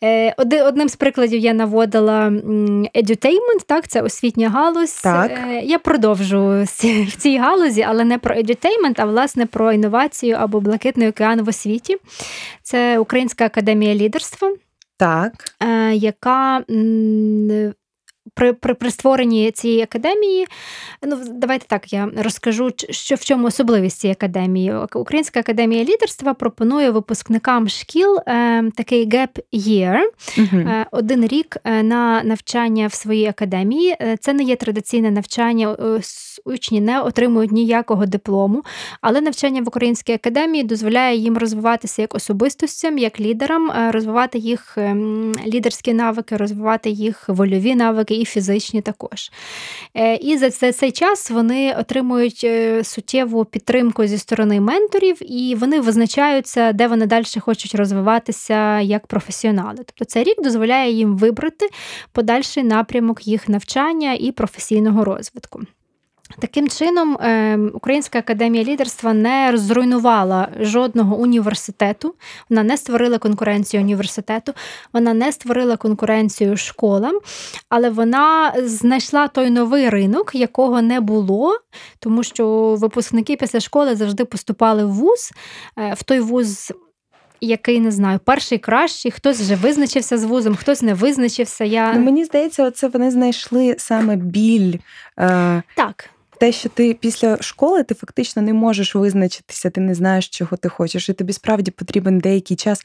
Е, 0.05 0.35
одним 0.63 0.89
з 0.89 0.97
прикладів 0.97 1.41
я 1.41 1.53
наводила 1.53 2.29
edutainment, 2.95 3.65
так, 3.67 3.89
це 3.89 4.03
освітня 4.03 4.51
галузь. 4.51 5.01
Так. 5.03 5.31
Е, 5.31 5.61
я 5.65 5.79
продовжу 5.79 6.67
в 7.07 7.17
цій 7.17 7.39
галузі, 7.39 7.83
але 7.83 8.05
не 8.05 8.19
про 8.19 8.35
edutainment, 8.35 8.95
а 8.97 9.05
власне 9.05 9.47
про 9.47 9.73
інновацію 9.73 10.37
або 10.41 10.61
Блакитний 10.61 11.09
океан 11.09 11.43
в 11.43 11.49
освіті. 11.49 11.97
Це 12.63 12.99
Українська 12.99 13.45
академія 13.45 13.95
лідерства. 13.95 14.53
Так. 14.97 15.33
Е, 15.63 15.95
яка 15.95 16.65
при 18.35 18.53
при, 18.53 18.75
при 18.75 18.91
створенні 18.91 19.51
цієї 19.51 19.83
академії, 19.83 20.47
ну 21.03 21.17
давайте 21.31 21.67
так 21.67 21.93
я 21.93 22.11
розкажу, 22.17 22.71
що 22.91 23.15
в 23.15 23.25
чому 23.25 23.47
особливість 23.47 23.99
цієї 23.99 24.13
академії. 24.13 24.75
Українська 24.95 25.41
академія 25.41 25.85
лідерства 25.85 26.35
пропонує 26.35 26.91
випускникам 26.91 27.69
шкіл 27.69 28.19
е, 28.27 28.71
такий 28.71 29.09
gap 29.09 29.41
year, 29.53 30.01
е, 30.39 30.87
один 30.91 31.27
рік 31.27 31.57
е, 31.65 31.83
на 31.83 32.23
навчання 32.23 32.87
в 32.87 32.93
своїй 32.93 33.27
академії. 33.27 33.97
Е, 34.01 34.17
це 34.21 34.33
не 34.33 34.43
є 34.43 34.57
традиційне 34.57 35.11
навчання, 35.11 35.77
е, 35.81 36.01
учні 36.45 36.81
не 36.81 37.01
отримують 37.01 37.53
ніякого 37.53 38.07
диплому, 38.07 38.63
але 39.01 39.21
навчання 39.21 39.63
в 39.63 39.69
Українській 39.69 40.13
академії 40.13 40.65
дозволяє 40.65 41.17
їм 41.17 41.39
розвиватися 41.39 42.03
як 42.03 42.15
особистостям, 42.15 42.99
як 42.99 43.21
лідерам, 43.21 43.73
розвивати 43.91 44.39
їх 44.39 44.79
ем, 44.79 45.33
лідерські 45.47 45.95
навики, 45.95 46.37
розвивати 46.37 46.91
їх 46.91 47.29
вольові 47.29 47.75
навики 47.75 48.15
і 48.17 48.25
фізичні 48.25 48.83
також. 48.83 49.31
Е, 49.95 50.17
і 50.17 50.37
за 50.37 50.51
цей 50.51 50.93
час 50.93 51.31
вони 51.31 51.75
отримують 51.79 52.41
е, 52.45 52.85
суттєву 52.85 53.45
підтримку 53.45 54.07
зі 54.07 54.19
сторони 54.19 54.61
менторів, 54.61 55.33
і 55.33 55.55
вони 55.55 55.81
визначаються, 55.81 56.73
де 56.73 56.89
вони 56.89 57.07
далі 57.07 57.25
хочуть 57.41 57.75
розвиватися 57.75 58.81
як 58.81 59.07
професіонали. 59.07 59.77
Тобто 59.77 60.05
цей 60.05 60.25
рік 60.25 60.43
дозволяє 60.43 60.93
їм 60.93 61.17
вибрати 61.17 61.69
подальший 62.13 62.63
напрямок 62.63 63.27
їх 63.27 63.49
навчання 63.49 64.15
і 64.15 64.33
професійного 64.33 65.05
розвитку. 65.05 65.63
Таким 66.39 66.69
чином, 66.69 67.19
ем, 67.21 67.71
Українська 67.75 68.19
академія 68.19 68.65
лідерства 68.65 69.13
не 69.13 69.53
зруйнувала 69.55 70.49
жодного 70.61 71.17
університету, 71.17 72.15
вона 72.51 72.63
не 72.63 72.77
створила 72.77 73.19
конкуренцію 73.19 73.83
університету, 73.83 74.53
вона 74.93 75.15
не 75.15 75.33
створила 75.33 75.77
конкуренцію 75.77 76.57
школам, 76.57 77.19
але 77.69 77.91
вона 77.91 78.55
знайшла 78.65 79.29
той 79.29 79.51
новий 79.51 79.89
ринок, 79.91 80.35
якого 80.35 80.83
не 80.83 81.01
було, 81.01 81.59
тому 81.99 82.23
що 82.23 82.77
випускники 82.81 83.37
після 83.37 83.61
школи 83.61 83.97
завжди 83.97 84.25
поступали 84.25 84.85
в 84.85 84.93
вуз, 84.93 85.33
е, 85.79 85.95
в 85.95 86.03
той 86.03 86.21
вуз. 86.21 86.73
Який 87.41 87.81
не 87.81 87.91
знаю, 87.91 88.21
перший 88.25 88.59
кращий, 88.59 89.11
хтось 89.11 89.41
вже 89.41 89.55
визначився 89.55 90.19
з 90.19 90.25
вузом, 90.25 90.57
хтось 90.57 90.83
не 90.83 90.95
визначився. 90.95 91.65
Я... 91.65 91.93
Ну, 91.93 92.01
Мені 92.01 92.25
здається, 92.25 92.65
оце 92.65 92.89
вони 92.89 93.11
знайшли 93.11 93.75
саме 93.79 94.17
біль. 94.17 94.75
Е... 95.19 95.63
Так 95.75 96.11
те, 96.39 96.53
що 96.53 96.69
ти 96.69 96.95
після 96.95 97.43
школи 97.43 97.83
ти 97.83 97.95
фактично 97.95 98.43
не 98.43 98.53
можеш 98.53 98.95
визначитися, 98.95 99.71
ти 99.71 99.81
не 99.81 99.95
знаєш, 99.95 100.29
чого 100.29 100.57
ти 100.57 100.69
хочеш, 100.69 101.09
і 101.09 101.13
тобі 101.13 101.33
справді 101.33 101.71
потрібен 101.71 102.19
деякий 102.19 102.57
час 102.57 102.83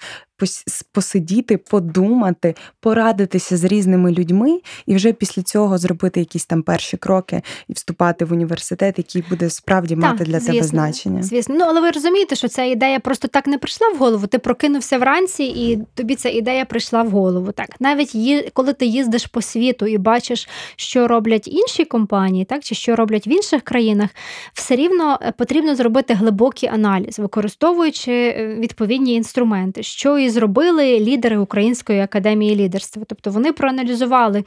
посидіти, 0.92 1.58
подумати, 1.58 2.56
порадитися 2.80 3.58
з 3.58 3.64
різними 3.64 4.12
людьми, 4.12 4.60
і 4.86 4.96
вже 4.96 5.14
після 5.14 5.42
цього 5.42 5.78
зробити 5.78 6.20
якісь 6.20 6.46
там 6.46 6.64
перші 6.64 6.98
кроки 6.98 7.42
і 7.68 7.74
вступати 7.74 8.26
в 8.26 8.34
університет, 8.34 8.98
який 8.98 9.24
буде 9.30 9.50
справді 9.50 9.96
так, 9.96 10.04
мати 10.04 10.24
для 10.24 10.40
звісно, 10.40 10.54
тебе 10.54 10.68
значення. 10.68 11.24
Звісно, 11.24 11.56
ну 11.58 11.66
але 11.68 11.82
ви 11.82 11.92
розумієте, 11.92 12.36
що 12.36 12.48
ця 12.48 12.64
ідея 12.64 13.00
просто 13.00 13.28
так 13.28 13.48
не 13.48 13.58
прийшла 13.58 13.90
в 13.90 13.98
голову. 13.98 14.28
Ти 14.28 14.40
прокинувся 14.40 14.98
вранці, 14.98 15.44
і 15.44 15.80
тобі 15.94 16.16
ця 16.16 16.30
ідея 16.30 16.66
прийшла 16.66 17.04
в 17.04 17.10
голову. 17.10 17.52
Так, 17.52 17.70
навіть 17.80 18.16
є, 18.16 18.50
коли 18.54 18.74
ти 18.74 18.86
їздиш 18.86 19.26
по 19.26 19.42
світу 19.42 19.88
і 19.88 19.98
бачиш, 19.98 20.50
що 20.76 21.08
роблять 21.08 21.48
інші 21.48 21.86
компанії, 21.86 22.46
так 22.46 22.64
чи 22.64 22.76
що 22.76 22.96
роблять 22.96 23.28
в 23.28 23.30
інших 23.42 23.62
країнах, 23.62 24.10
все 24.54 24.76
рівно 24.76 25.20
е, 25.22 25.34
потрібно 25.38 25.76
зробити 25.76 26.14
глибокий 26.14 26.70
аналіз, 26.70 27.20
використовуючи 27.20 28.12
е, 28.12 28.56
відповідні 28.60 29.14
інструменти, 29.14 29.84
що 29.84 30.18
і 30.18 30.30
зробили 30.30 31.00
лідери 31.00 31.38
Української 31.38 32.00
академії 32.00 32.56
лідерства. 32.56 33.04
Тобто 33.08 33.32
вони 33.32 33.52
проаналізували, 33.52 34.44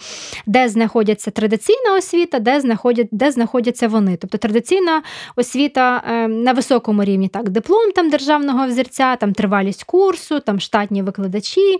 де 0.46 0.68
знаходяться 0.68 1.30
традиційна 1.30 1.96
освіта, 1.98 2.38
де 2.38 2.61
знаходять, 2.61 3.09
де 3.11 3.30
знаходяться 3.30 3.88
вони. 3.88 4.16
Тобто 4.16 4.38
традиційна 4.38 5.02
освіта 5.37 6.02
е, 6.09 6.28
на 6.28 6.52
високому 6.52 7.04
рівні, 7.04 7.28
так, 7.28 7.48
диплом 7.48 7.92
там 7.94 8.11
державного 8.11 8.66
взірця, 8.66 9.16
там 9.16 9.33
тривалість 9.33 9.85
курсу, 9.85 10.40
там 10.40 10.61
штатні 10.61 11.02
викладачі 11.02 11.78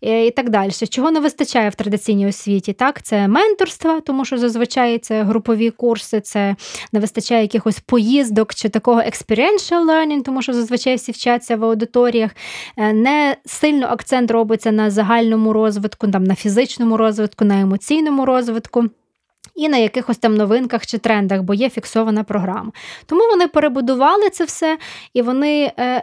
і 0.00 0.30
так 0.36 0.50
далі. 0.50 0.70
Чого 0.90 1.10
не 1.10 1.20
вистачає 1.20 1.68
в 1.68 1.74
традиційній 1.74 2.26
освіті? 2.26 2.72
Так, 2.72 3.02
Це 3.02 3.28
менторство, 3.28 4.00
тому 4.00 4.24
що 4.24 4.38
зазвичай 4.38 4.98
це 4.98 5.22
групові 5.22 5.70
курси, 5.70 6.20
це 6.20 6.45
не 6.92 7.00
вистачає 7.00 7.42
якихось 7.42 7.80
поїздок 7.80 8.54
чи 8.54 8.68
такого 8.68 9.00
experiential 9.00 9.84
learning, 9.86 10.22
тому 10.22 10.42
що 10.42 10.52
зазвичай 10.52 10.96
всі 10.96 11.12
вчаться 11.12 11.56
в 11.56 11.64
аудиторіях. 11.64 12.30
Е, 12.76 12.92
не 12.92 13.36
сильно 13.44 13.86
акцент 13.86 14.30
робиться 14.30 14.72
на 14.72 14.90
загальному 14.90 15.52
розвитку, 15.52 16.08
там, 16.08 16.24
на 16.24 16.34
фізичному 16.34 16.96
розвитку, 16.96 17.44
на 17.44 17.60
емоційному 17.60 18.24
розвитку. 18.24 18.84
І 19.54 19.68
на 19.68 19.76
якихось 19.76 20.18
там 20.18 20.34
новинках 20.34 20.86
чи 20.86 20.98
трендах, 20.98 21.42
бо 21.42 21.54
є 21.54 21.70
фіксована 21.70 22.24
програма. 22.24 22.72
Тому 23.06 23.28
вони 23.30 23.48
перебудували 23.48 24.30
це 24.30 24.44
все 24.44 24.78
і 25.14 25.22
вони 25.22 25.72
е, 25.78 26.02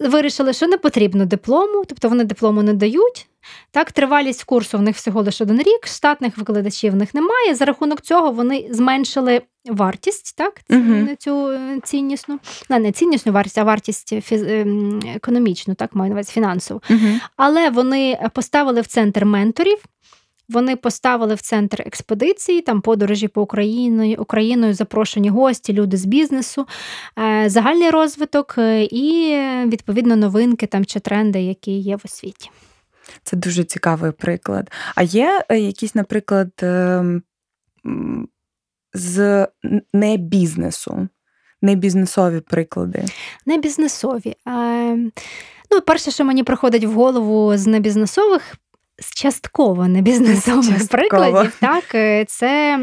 вирішили, 0.00 0.52
що 0.52 0.66
не 0.66 0.78
потрібно 0.78 1.24
диплому, 1.24 1.84
тобто 1.86 2.08
вони 2.08 2.24
диплому 2.24 2.62
не 2.62 2.72
дають. 2.72 3.28
Так, 3.70 3.92
Тривалість 3.92 4.44
курсу 4.44 4.78
в 4.78 4.82
них 4.82 4.96
всього 4.96 5.22
лише 5.22 5.44
один 5.44 5.58
рік, 5.58 5.86
штатних 5.86 6.38
викладачів 6.38 6.92
в 6.92 6.96
них 6.96 7.14
немає. 7.14 7.54
За 7.54 7.64
рахунок 7.64 8.00
цього 8.00 8.32
вони 8.32 8.68
зменшили 8.70 9.42
вартість, 9.68 10.36
так, 10.36 10.60
uh 10.70 11.16
цю 11.16 11.48
е, 11.48 11.80
ціннісну, 11.84 12.38
не, 12.70 12.78
не 12.78 12.92
ціннісну 12.92 13.32
вартість, 13.32 13.58
а 13.58 13.64
вартість 13.64 14.22
фіз... 14.22 14.42
Ем, 14.42 15.00
економічну, 15.14 15.74
так, 15.74 15.94
маю 15.94 16.10
на 16.10 16.14
увазі 16.14 16.32
фінансову. 16.32 16.80
uh 16.90 17.20
Але 17.36 17.70
вони 17.70 18.18
поставили 18.34 18.80
в 18.80 18.86
центр 18.86 19.24
менторів. 19.24 19.78
Вони 20.48 20.76
поставили 20.76 21.34
в 21.34 21.40
центр 21.40 21.82
експедиції, 21.86 22.60
там 22.60 22.80
подорожі 22.80 23.28
по 23.28 23.42
Україні, 23.42 24.16
Україною, 24.16 24.74
запрошені 24.74 25.28
гості, 25.28 25.72
люди 25.72 25.96
з 25.96 26.04
бізнесу, 26.04 26.66
е, 27.18 27.48
загальний 27.50 27.90
розвиток 27.90 28.54
е, 28.58 28.84
і 28.90 29.38
відповідно 29.66 30.16
новинки 30.16 30.66
там 30.66 30.84
чи 30.84 31.00
тренди, 31.00 31.40
які 31.42 31.72
є 31.72 31.96
в 31.96 32.00
освіті. 32.04 32.50
Це 33.22 33.36
дуже 33.36 33.64
цікавий 33.64 34.12
приклад. 34.12 34.70
А 34.94 35.02
є 35.02 35.44
е, 35.48 35.58
якісь, 35.58 35.94
наприклад, 35.94 36.50
ем, 36.62 37.22
з 38.94 39.46
не 39.92 40.16
бізнесу, 40.16 41.08
не 41.62 41.74
бізнесові 41.74 42.40
приклади? 42.40 43.04
Не 43.46 43.58
бізнесові. 43.58 44.36
Ну, 45.70 45.80
перше, 45.86 46.10
що 46.10 46.24
мені 46.24 46.44
приходить 46.44 46.84
в 46.84 46.92
голову 46.92 47.56
з 47.56 47.66
небізнесових 47.66 48.54
з 49.00 49.14
частково 49.14 49.88
небізнесових 49.88 50.88
прикладів, 50.88 51.56
так, 51.60 51.94
е, 51.94 52.24
це 52.24 52.78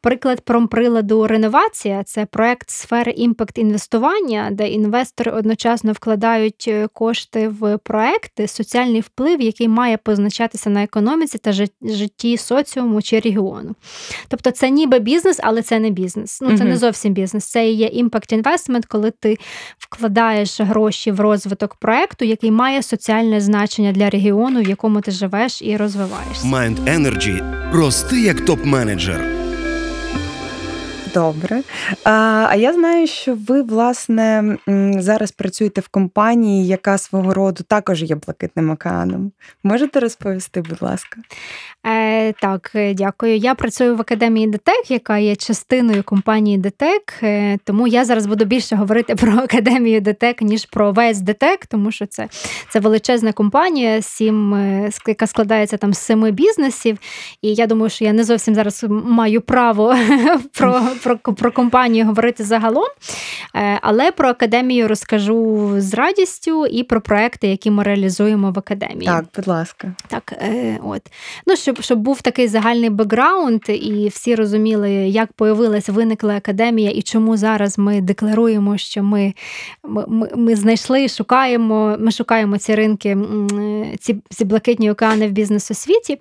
приклад 0.00 0.40
промприладу 0.40 1.26
реновація 1.26 2.02
це 2.04 2.26
проект 2.26 2.70
сфери 2.70 3.12
impact 3.12 3.58
інвестування, 3.58 4.48
де 4.52 4.68
інвестори 4.68 5.32
одночасно 5.32 5.92
вкладають 5.92 6.64
е, 6.68 6.88
кошти 6.92 7.48
в 7.48 7.78
проекти, 7.78 8.48
соціальний 8.48 9.00
вплив, 9.00 9.40
який 9.40 9.68
має 9.68 9.96
позначатися 9.96 10.70
на 10.70 10.82
економіці 10.82 11.38
та 11.38 11.52
житті 11.82 12.36
соціуму 12.36 13.02
чи 13.02 13.20
регіону. 13.20 13.74
Тобто 14.28 14.50
це 14.50 14.70
ніби 14.70 14.98
бізнес, 14.98 15.40
але 15.42 15.62
це 15.62 15.78
не 15.78 15.90
бізнес. 15.90 16.40
Ну 16.42 16.48
це 16.48 16.54
угу. 16.54 16.64
не 16.64 16.76
зовсім 16.76 17.12
бізнес. 17.12 17.44
Це 17.44 17.70
є 17.70 17.86
impact 17.86 18.32
investment, 18.32 18.86
коли 18.86 19.10
ти 19.10 19.38
вкладаєш 19.78 20.60
гроші 20.60 21.10
в 21.10 21.20
розвиток 21.20 21.74
проекту, 21.74 22.24
який 22.24 22.50
має 22.50 22.82
соціальне 22.82 23.40
значення 23.40 23.92
для 23.92 24.10
регіону, 24.10 24.60
в 24.60 24.68
якому 24.68 25.00
ти 25.00 25.10
живеш 25.10 25.62
і 25.62 25.76
розвиваєшся. 25.76 26.46
Mind 26.46 26.84
Energy. 26.84 27.56
рости 27.72 28.20
як 28.20 28.40
топ-менеджер. 28.40 29.35
Добре. 31.16 31.62
А 32.04 32.54
я 32.58 32.72
знаю, 32.72 33.06
що 33.06 33.36
ви, 33.48 33.62
власне, 33.62 34.56
зараз 34.98 35.32
працюєте 35.32 35.80
в 35.80 35.88
компанії, 35.88 36.66
яка 36.66 36.98
свого 36.98 37.34
роду 37.34 37.64
також 37.68 38.02
є 38.02 38.14
блакитним 38.14 38.70
океаном. 38.70 39.32
Можете 39.64 40.00
розповісти, 40.00 40.62
будь 40.62 40.82
ласка? 40.82 41.20
Е, 41.86 42.32
Так, 42.32 42.70
е, 42.74 42.94
дякую. 42.94 43.36
Я 43.36 43.54
працюю 43.54 43.96
в 43.96 44.00
академії 44.00 44.46
ДТЕК, 44.46 44.90
яка 44.90 45.18
є 45.18 45.36
частиною 45.36 46.02
компанії 46.02 46.58
ДТЕК. 46.58 47.14
Е, 47.22 47.58
тому 47.64 47.86
я 47.86 48.04
зараз 48.04 48.26
буду 48.26 48.44
більше 48.44 48.76
говорити 48.76 49.14
про 49.14 49.32
академію 49.44 50.00
ДТЕК, 50.00 50.42
ніж 50.42 50.64
про 50.64 50.92
весь 50.92 51.20
ДТЕК, 51.20 51.66
тому 51.66 51.90
що 51.92 52.06
це 52.06 52.28
це 52.70 52.80
величезна 52.80 53.32
компанія, 53.32 54.02
сім, 54.02 54.54
е, 54.54 54.90
яка 55.06 55.26
складається 55.26 55.76
там 55.76 55.94
з 55.94 55.98
семи 55.98 56.30
бізнесів. 56.30 56.98
І 57.42 57.54
я 57.54 57.66
думаю, 57.66 57.90
що 57.90 58.04
я 58.04 58.12
не 58.12 58.24
зовсім 58.24 58.54
зараз 58.54 58.84
маю 58.88 59.40
право 59.40 59.96
про 60.58 60.82
про, 61.06 61.34
про 61.34 61.52
компанію 61.52 62.06
говорити 62.06 62.44
загалом. 62.44 62.88
Але 63.80 64.10
про 64.12 64.28
академію 64.28 64.88
розкажу 64.88 65.72
з 65.78 65.94
радістю 65.94 66.66
і 66.66 66.82
про 66.82 67.00
проекти, 67.00 67.48
які 67.48 67.70
ми 67.70 67.82
реалізуємо 67.82 68.50
в 68.50 68.58
академії. 68.58 69.06
Так, 69.06 69.24
будь 69.36 69.46
ласка. 69.46 69.92
Так, 70.08 70.32
от. 70.84 71.02
Ну, 71.46 71.56
щоб 71.56 71.82
щоб 71.82 71.98
був 71.98 72.22
такий 72.22 72.48
загальний 72.48 72.90
бекграунд, 72.90 73.62
і 73.68 74.08
всі 74.08 74.34
розуміли, 74.34 74.90
як 74.92 75.32
появилась, 75.32 75.88
виникла 75.88 76.36
академія, 76.36 76.90
і 76.90 77.02
чому 77.02 77.36
зараз 77.36 77.78
ми 77.78 78.00
декларуємо, 78.00 78.78
що 78.78 79.02
ми 79.02 79.34
ми, 79.84 80.28
ми, 80.36 80.56
знайшли, 80.56 81.08
шукаємо, 81.08 81.96
ми 81.98 82.10
шукаємо 82.10 82.58
ці 82.58 82.74
ринки, 82.74 83.16
ці, 84.00 84.22
ці 84.30 84.44
блакитні 84.44 84.90
океани 84.90 85.28
в 85.28 85.30
бізнес-освіті. 85.30 86.18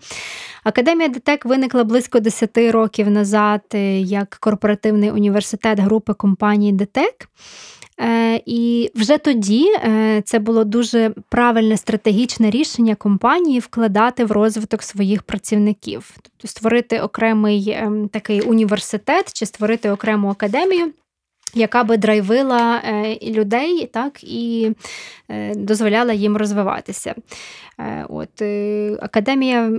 Академія 0.63 1.09
ДТЕК 1.09 1.45
виникла 1.45 1.83
близько 1.83 2.19
10 2.19 2.57
років 2.57 3.11
назад 3.11 3.61
е, 3.73 3.99
як 3.99 4.37
корпоративний 4.75 5.11
університет 5.11 5.79
групи 5.79 6.13
компаній 6.13 6.71
ДТЕК. 6.71 7.29
Е, 7.99 8.41
і 8.45 8.91
вже 8.95 9.17
тоді 9.17 9.65
е, 9.67 10.21
це 10.25 10.39
було 10.39 10.63
дуже 10.63 11.13
правильне 11.29 11.77
стратегічне 11.77 12.49
рішення 12.49 12.95
компанії 12.95 13.59
вкладати 13.59 14.25
в 14.25 14.31
розвиток 14.31 14.83
своїх 14.83 15.23
працівників, 15.23 16.11
тобто 16.21 16.47
створити 16.47 16.99
окремий 16.99 17.69
ем, 17.69 18.07
такий 18.07 18.41
університет 18.41 19.33
чи 19.33 19.45
створити 19.45 19.89
окрему 19.89 20.29
академію 20.29 20.91
яка 21.53 21.83
би 21.83 21.97
драйвила 21.97 22.81
е, 22.85 23.17
людей 23.31 23.89
так, 23.93 24.23
і 24.23 24.71
е, 25.29 25.55
дозволяла 25.55 26.13
їм 26.13 26.37
розвиватися. 26.37 27.15
Е, 27.79 28.05
от, 28.09 28.41
Академія 29.01 29.71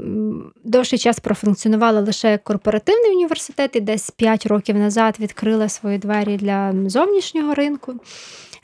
довший 0.64 0.98
час 0.98 1.20
профункціонувала 1.20 2.00
лише 2.00 2.30
як 2.30 2.44
корпоративний 2.44 3.12
університет 3.12 3.76
і 3.76 3.80
десь 3.80 4.10
5 4.10 4.46
років 4.46 4.76
назад 4.76 5.16
відкрила 5.20 5.68
свої 5.68 5.98
двері 5.98 6.36
для 6.36 6.74
зовнішнього 6.86 7.54
ринку. 7.54 7.94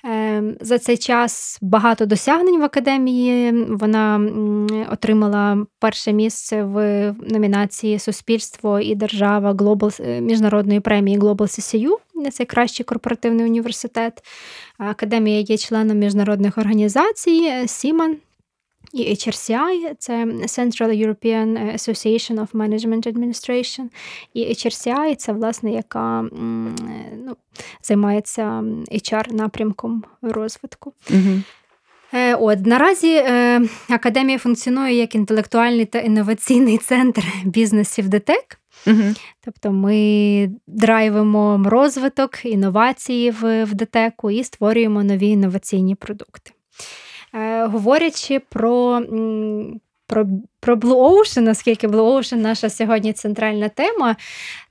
Ем, 0.04 0.56
за 0.60 0.78
цей 0.78 0.96
час 0.96 1.58
багато 1.62 2.06
досягнень 2.06 2.60
в 2.60 2.64
академії. 2.64 3.52
Вона 3.68 4.20
отримала 4.92 5.66
перше 5.78 6.12
місце 6.12 6.62
в 6.62 7.12
номінації 7.12 7.98
Суспільство 7.98 8.80
і 8.80 8.94
держава 8.94 9.52
Global, 9.52 10.02
е, 10.08 10.20
міжнародної 10.20 10.80
премії 10.80 11.18
Global 11.18 11.36
CCU. 11.36 11.96
Це 12.30 12.44
кращий 12.44 12.84
корпоративний 12.84 13.46
університет. 13.46 14.22
Академія 14.78 15.40
є 15.40 15.56
членом 15.56 15.98
міжнародних 15.98 16.58
організацій 16.58 17.52
Сіман. 17.66 18.16
І 18.92 19.10
HRCI 19.10 19.94
це 19.98 20.24
Central 20.24 21.06
European 21.06 21.74
Association 21.74 22.34
of 22.34 22.48
Management 22.52 23.12
Administration. 23.12 23.84
І 24.34 24.44
HRCI 24.44 25.14
це, 25.16 25.32
власне, 25.32 25.72
яка 25.72 26.24
ну, 27.26 27.36
займається 27.82 28.42
HR-напрямком 28.92 30.02
розвитку. 30.22 30.92
Угу. 31.10 31.42
От 32.38 32.66
наразі 32.66 33.14
е, 33.14 33.62
академія 33.88 34.38
функціонує 34.38 34.94
як 34.94 35.14
інтелектуальний 35.14 35.84
та 35.84 35.98
інноваційний 35.98 36.78
центр 36.78 37.22
бізнесів 37.44 38.08
ДТЕК. 38.08 38.58
Угу. 38.86 39.14
Тобто 39.44 39.72
ми 39.72 40.50
драйвимо 40.66 41.62
розвиток, 41.66 42.44
інновації 42.44 43.30
в, 43.30 43.64
в 43.64 43.74
ДТЕКу 43.74 44.30
і 44.30 44.44
створюємо 44.44 45.04
нові 45.04 45.28
інноваційні 45.28 45.94
продукти. 45.94 46.52
Е, 47.34 47.66
Говорячи 47.66 48.38
про 48.38 49.02
про, 50.06 50.26
про 50.60 50.76
Blue 50.76 51.20
Ocean, 51.20 51.40
наскільки 51.40 51.88
Blue 51.88 52.18
Ocean 52.18 52.36
наша 52.36 52.70
сьогодні 52.70 53.12
центральна 53.12 53.68
тема, 53.68 54.16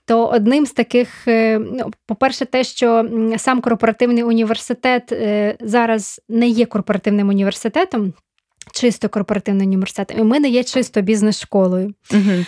то 0.06 0.28
одним 0.28 0.66
з 0.66 0.72
таких, 0.72 1.28
е, 1.28 1.60
ну, 1.60 1.92
по-перше, 2.06 2.46
те, 2.46 2.64
що 2.64 3.10
сам 3.38 3.62
корпоративний 3.62 4.24
університет 4.24 5.12
е, 5.12 5.58
зараз 5.60 6.22
не 6.30 6.48
є 6.48 6.66
корпоративним 6.66 7.30
університетом 7.30 8.14
чисто 8.74 9.10
корпоративний 9.10 9.68
університет. 9.68 10.14
І 10.20 10.24
ми 10.24 10.40
не 10.40 10.50
є 10.50 10.64
чисто 10.64 11.02
бізнес-школою. 11.02 11.94
Угу. 12.14 12.46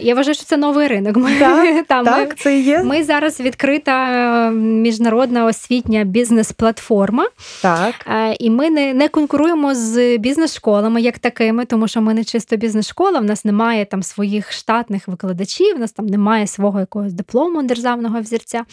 Я 0.00 0.14
вважаю, 0.14 0.34
що 0.34 0.44
це 0.44 0.56
новий 0.56 0.88
ринок. 0.88 1.16
Ми, 1.16 1.38
так, 1.38 1.86
там, 1.88 2.04
так, 2.04 2.28
ми, 2.28 2.34
це 2.34 2.60
є. 2.60 2.82
Ми 2.82 3.04
зараз 3.04 3.40
відкрита 3.40 4.08
е, 4.48 4.50
міжнародна 4.50 5.44
освітня 5.44 6.04
бізнес-платформа. 6.04 7.28
Так. 7.62 7.94
Е, 8.06 8.36
і 8.40 8.50
ми 8.50 8.70
не 8.70 8.94
не 8.94 9.08
конкуруємо 9.08 9.74
з 9.74 10.16
бізнес-школами 10.16 11.02
як 11.02 11.18
такими, 11.18 11.64
тому 11.64 11.88
що 11.88 12.00
ми 12.00 12.14
не 12.14 12.24
чисто 12.24 12.56
бізнес-школа, 12.56 13.18
в 13.18 13.24
нас 13.24 13.44
немає 13.44 13.84
там 13.84 14.02
своїх 14.02 14.52
штатних 14.52 15.08
викладачів, 15.08 15.76
в 15.76 15.78
нас 15.78 15.92
там 15.92 16.06
немає 16.06 16.46
свого 16.46 16.80
якогось 16.80 17.12
диплому 17.12 17.62
державного 17.62 18.20
взірця. 18.20 18.64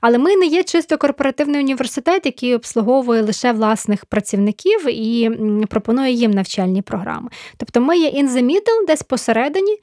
Але 0.00 0.18
ми 0.18 0.36
не 0.36 0.46
є 0.46 0.62
чисто 0.62 0.98
корпоративний 0.98 1.60
університет, 1.60 2.26
який 2.26 2.54
обслуговує 2.54 3.22
лише 3.22 3.52
власних 3.52 4.04
працівників 4.04 4.88
і 4.88 5.30
пропонує 5.68 6.12
їм 6.22 6.30
навчальні 6.30 6.82
програми. 6.82 7.28
Тобто 7.56 7.80
ми 7.80 7.98
є 7.98 8.10
in 8.10 8.28
the 8.28 8.44
middle, 8.44 8.86
десь 8.86 9.02
посередині, 9.02 9.76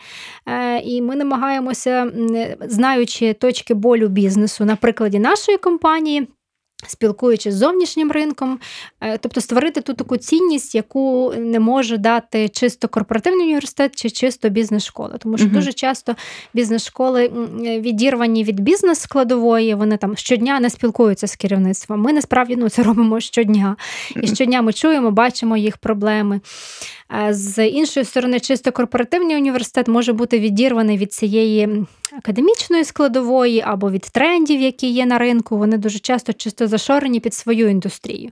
е, 0.47 0.79
і 0.79 1.01
ми 1.01 1.15
намагаємося, 1.15 2.11
знаючи 2.61 3.33
точки 3.33 3.73
болю 3.73 4.07
бізнесу 4.07 4.65
на 4.65 4.75
прикладі 4.75 5.19
нашої 5.19 5.57
компанії. 5.57 6.27
Спілкуючись 6.87 7.53
з 7.53 7.57
зовнішнім 7.57 8.11
ринком, 8.11 8.59
е, 9.01 9.17
тобто 9.17 9.41
створити 9.41 9.81
ту 9.81 9.93
таку 9.93 10.17
цінність, 10.17 10.75
яку 10.75 11.33
не 11.37 11.59
може 11.59 11.97
дати 11.97 12.49
чисто 12.49 12.87
корпоративний 12.87 13.45
університет 13.45 13.95
чи 13.95 14.09
чисто 14.09 14.49
бізнес-школа. 14.49 15.17
Тому 15.17 15.37
що 15.37 15.47
uh 15.47 15.51
дуже 15.51 15.73
часто 15.73 16.15
бізнес-школи 16.53 17.27
відірвані 17.59 18.43
від 18.43 18.59
бізнес-складової, 18.59 19.75
вони 19.75 19.97
там 19.97 20.17
щодня 20.17 20.59
не 20.59 20.69
спілкуються 20.69 21.27
з 21.27 21.35
керівництвом. 21.35 22.01
Ми 22.01 22.13
насправді 22.13 22.55
ну, 22.55 22.69
це 22.69 22.83
робимо 22.83 23.19
щодня. 23.19 23.75
І 24.21 24.27
щодня 24.27 24.61
ми 24.61 24.73
чуємо, 24.73 25.11
бачимо 25.11 25.57
їх 25.57 25.77
проблеми. 25.77 26.41
З 27.29 27.67
іншої 27.67 28.05
сторони, 28.05 28.39
чисто 28.39 28.71
корпоративний 28.71 29.35
університет 29.35 29.87
може 29.87 30.13
бути 30.13 30.39
відірваний 30.39 30.97
від 30.97 31.13
цієї 31.13 31.85
академічної 32.17 32.83
складової 32.83 33.61
або 33.61 33.91
від 33.91 34.01
трендів, 34.01 34.61
які 34.61 34.89
є 34.89 35.05
на 35.05 35.17
ринку. 35.17 35.57
Вони 35.57 35.77
дуже 35.77 35.99
часто 35.99 36.33
чисто 36.33 36.67
зашорені 36.67 37.19
під 37.19 37.33
свою 37.33 37.67
індустрію. 37.67 38.31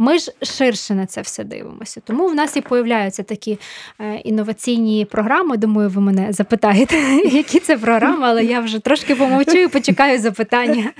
Ми 0.00 0.18
ж 0.18 0.32
ширше 0.42 0.94
на 0.94 1.06
це 1.06 1.20
все 1.20 1.44
дивимося. 1.44 2.00
Тому 2.04 2.26
в 2.26 2.34
нас 2.34 2.56
і 2.56 2.60
появляються 2.60 3.22
такі 3.22 3.58
е, 4.00 4.16
інноваційні 4.16 5.04
програми. 5.04 5.56
Думаю, 5.56 5.88
ви 5.88 6.00
мене 6.00 6.32
запитаєте, 6.32 6.96
які 7.24 7.60
це 7.60 7.78
програми, 7.78 8.26
але 8.26 8.44
я 8.44 8.60
вже 8.60 8.78
трошки 8.78 9.14
помовчу 9.14 9.58
і 9.58 9.68
почекаю 9.68 10.18
запитання. 10.18 10.90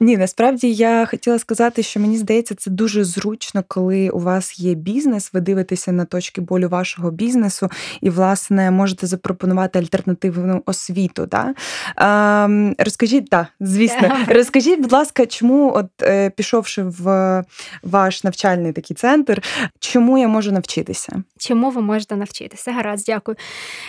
Ні, 0.00 0.16
насправді 0.16 0.72
я 0.72 1.06
хотіла 1.06 1.38
сказати, 1.38 1.82
що 1.82 2.00
мені 2.00 2.16
здається, 2.16 2.54
це 2.54 2.70
дуже 2.70 3.04
зручно, 3.04 3.64
коли 3.68 4.10
у 4.10 4.18
вас 4.18 4.60
є 4.60 4.74
бізнес, 4.74 5.30
ви 5.32 5.40
дивитеся 5.40 5.92
на 5.92 6.04
точки 6.04 6.40
болю 6.40 6.68
вашого 6.68 7.10
бізнесу 7.10 7.70
і, 8.00 8.10
власне, 8.10 8.70
можете 8.70 9.06
запропонувати 9.06 9.78
альтернативну 9.78 10.62
освіту. 10.66 11.26
Да? 11.26 11.54
Ем, 11.96 12.74
розкажіть, 12.78 13.30
так, 13.30 13.46
звісно, 13.60 14.16
розкажіть, 14.28 14.80
будь 14.80 14.92
ласка, 14.92 15.26
чому, 15.26 15.72
от 15.74 15.86
е, 16.02 16.30
пішовши 16.30 16.82
в 16.82 17.44
ваш 17.84 18.24
навчальний 18.24 18.72
такий 18.72 18.96
центр, 18.96 19.42
чому 19.78 20.18
я 20.18 20.28
можу 20.28 20.52
навчитися? 20.52 21.22
Чому 21.38 21.70
ви 21.70 21.80
можете 21.80 22.16
навчитися? 22.16 22.72
Гаразд, 22.72 23.06
дякую. 23.06 23.36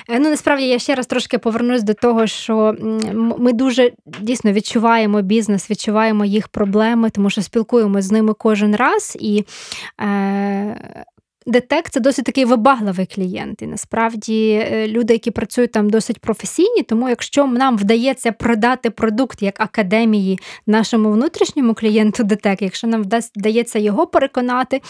Е, 0.09 0.19
ну, 0.19 0.29
насправді 0.29 0.67
я 0.67 0.79
ще 0.79 0.95
раз 0.95 1.07
трошки 1.07 1.37
повернусь 1.37 1.83
до 1.83 1.93
того, 1.93 2.27
що 2.27 2.75
ми 3.37 3.53
дуже 3.53 3.91
дійсно 4.19 4.51
відчуваємо 4.51 5.21
бізнес, 5.21 5.69
відчуваємо 5.69 6.25
їх 6.25 6.47
проблеми, 6.47 7.09
тому 7.09 7.29
що 7.29 7.41
спілкуємося 7.41 8.07
з 8.07 8.11
ними 8.11 8.33
кожен 8.33 8.75
раз 8.75 9.17
і. 9.19 9.45
Е, 10.01 11.05
Детек 11.47 11.89
це 11.89 11.99
досить 11.99 12.25
такий 12.25 12.45
вибагливий 12.45 13.05
клієнт. 13.05 13.61
І 13.61 13.67
насправді 13.67 14.65
е, 14.71 14.87
люди, 14.87 15.13
які 15.13 15.31
працюють 15.31 15.71
там, 15.71 15.89
досить 15.89 16.19
професійні. 16.19 16.83
Тому, 16.83 17.09
якщо 17.09 17.47
нам 17.47 17.77
вдається 17.77 18.31
продати 18.31 18.89
продукт 18.89 19.41
як 19.41 19.61
академії 19.61 20.39
нашому 20.67 21.11
внутрішньому 21.11 21.73
клієнту 21.73 22.23
Детек, 22.23 22.61
якщо 22.61 22.87
нам 22.87 23.05
вдається 23.35 23.79
його 23.79 24.07
переконати, 24.07 24.81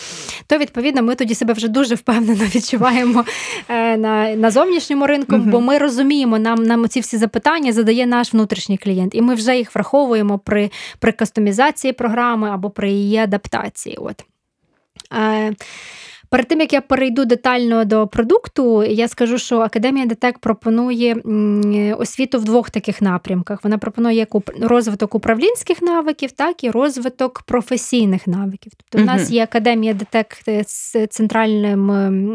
то 0.47 0.57
відповідно 0.57 1.01
ми 1.03 1.15
тоді 1.15 1.35
себе 1.35 1.53
вже 1.53 1.67
дуже 1.67 1.95
впевнено 1.95 2.43
відчуваємо 2.55 3.25
е, 3.69 3.97
на 3.97 4.35
на 4.35 4.51
зовнішньому 4.51 5.07
ринку, 5.07 5.37
бо 5.37 5.61
ми 5.61 5.77
розуміємо, 5.77 6.39
нам 6.39 6.63
нам 6.63 6.89
ці 6.89 6.99
всі 6.99 7.17
запитання 7.17 7.71
задає 7.71 8.05
наш 8.05 8.33
внутрішній 8.33 8.77
клієнт, 8.77 9.15
і 9.15 9.21
ми 9.21 9.35
вже 9.35 9.57
їх 9.57 9.75
враховуємо 9.75 10.39
при 10.39 10.71
при 10.99 11.11
кастомізації 11.11 11.93
програми 11.93 12.49
або 12.49 12.69
при 12.69 12.91
її 12.91 13.17
адаптації. 13.17 13.97
От. 13.97 14.25
Е, 15.13 15.53
Перед 16.29 16.47
тим 16.47 16.59
як 16.59 16.73
я 16.73 16.81
перейду 16.81 17.25
детально 17.25 17.85
до 17.85 18.07
продукту, 18.07 18.83
я 18.83 19.07
скажу, 19.07 19.37
що 19.37 19.59
Академія 19.59 20.05
ДТЕК 20.05 20.39
пропонує 20.39 21.13
освіту 21.99 22.39
в 22.39 22.43
двох 22.43 22.69
таких 22.69 23.01
напрямках. 23.01 23.63
Вона 23.63 23.77
пропонує 23.77 24.17
як 24.17 24.29
розвиток 24.61 25.15
управлінських 25.15 25.81
навиків, 25.81 26.31
так 26.31 26.63
і 26.63 26.69
розвиток 26.69 27.41
професійних 27.41 28.27
навиків. 28.27 28.71
Тобто, 28.77 29.03
у 29.03 29.05
нас 29.05 29.31
є 29.31 29.43
Академія 29.43 29.93
ДТЕК 29.93 30.37
з 30.67 31.07
центральним 31.07 31.87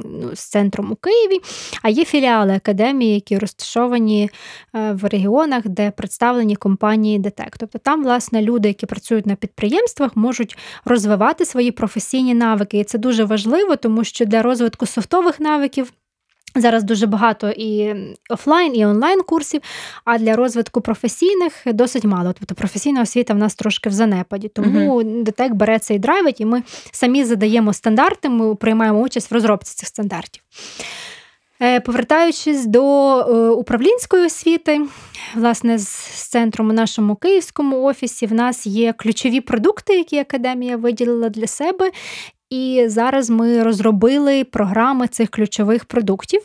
ну, 0.05 0.30
з 0.34 0.51
центром 0.51 0.93
у 0.93 0.97
Києві, 0.97 1.41
а 1.82 1.88
є 1.88 2.05
філіали 2.05 2.53
академії, 2.53 3.14
які 3.14 3.38
розташовані 3.38 4.30
е, 4.74 4.93
в 4.93 5.05
регіонах, 5.05 5.68
де 5.68 5.91
представлені 5.91 6.57
компанії 6.57 7.18
ДТЕК. 7.18 7.59
Тобто 7.59 7.78
там, 7.78 8.03
власне, 8.03 8.43
люди, 8.43 8.68
які 8.68 8.86
працюють 8.86 9.26
на 9.26 9.34
підприємствах, 9.34 10.16
можуть 10.16 10.59
розвивати 10.84 11.45
свої 11.45 11.70
професійні 11.70 12.34
навики. 12.34 12.78
І 12.78 12.84
це 12.84 12.99
дуже 12.99 13.24
важливо 13.24 13.76
тому 13.82 14.04
що 14.04 14.24
для 14.24 14.42
розвитку 14.42 14.86
софтових 14.86 15.40
навиків. 15.40 15.92
Зараз 16.54 16.84
дуже 16.84 17.06
багато 17.06 17.50
і 17.50 17.94
офлайн, 18.30 18.76
і 18.76 18.86
онлайн 18.86 19.22
курсів, 19.22 19.60
а 20.04 20.18
для 20.18 20.36
розвитку 20.36 20.80
професійних 20.80 21.52
досить 21.66 22.04
мало. 22.04 22.34
Тобто 22.38 22.54
професійна 22.54 23.02
освіта 23.02 23.34
в 23.34 23.38
нас 23.38 23.54
трошки 23.54 23.88
в 23.88 23.92
занепаді. 23.92 24.48
Тому 24.48 25.02
uh-huh. 25.02 25.22
ДТЕК 25.22 25.52
бере 25.52 25.78
це 25.78 25.94
і 25.94 25.98
драйвить, 25.98 26.40
і 26.40 26.44
ми 26.44 26.62
самі 26.90 27.24
задаємо 27.24 27.72
стандарти, 27.72 28.28
ми 28.28 28.54
приймаємо 28.54 29.00
участь 29.00 29.30
в 29.30 29.34
розробці 29.34 29.74
цих 29.74 29.88
стандартів. 29.88 30.42
Е, 31.62 31.80
повертаючись 31.80 32.66
до 32.66 33.16
е, 33.18 33.48
управлінської 33.48 34.26
освіти, 34.26 34.80
власне, 35.34 35.78
з 35.78 35.88
центром 36.30 36.70
у 36.70 36.72
нашому 36.72 37.16
київському 37.16 37.82
офісі, 37.82 38.26
в 38.26 38.32
нас 38.32 38.66
є 38.66 38.92
ключові 38.92 39.40
продукти, 39.40 39.96
які 39.96 40.18
академія 40.18 40.76
виділила 40.76 41.28
для 41.28 41.46
себе, 41.46 41.90
і 42.51 42.84
зараз 42.86 43.30
ми 43.30 43.62
розробили 43.62 44.44
програми 44.44 45.09
цих 45.09 45.30
ключових 45.30 45.84
продуктів. 45.84 46.42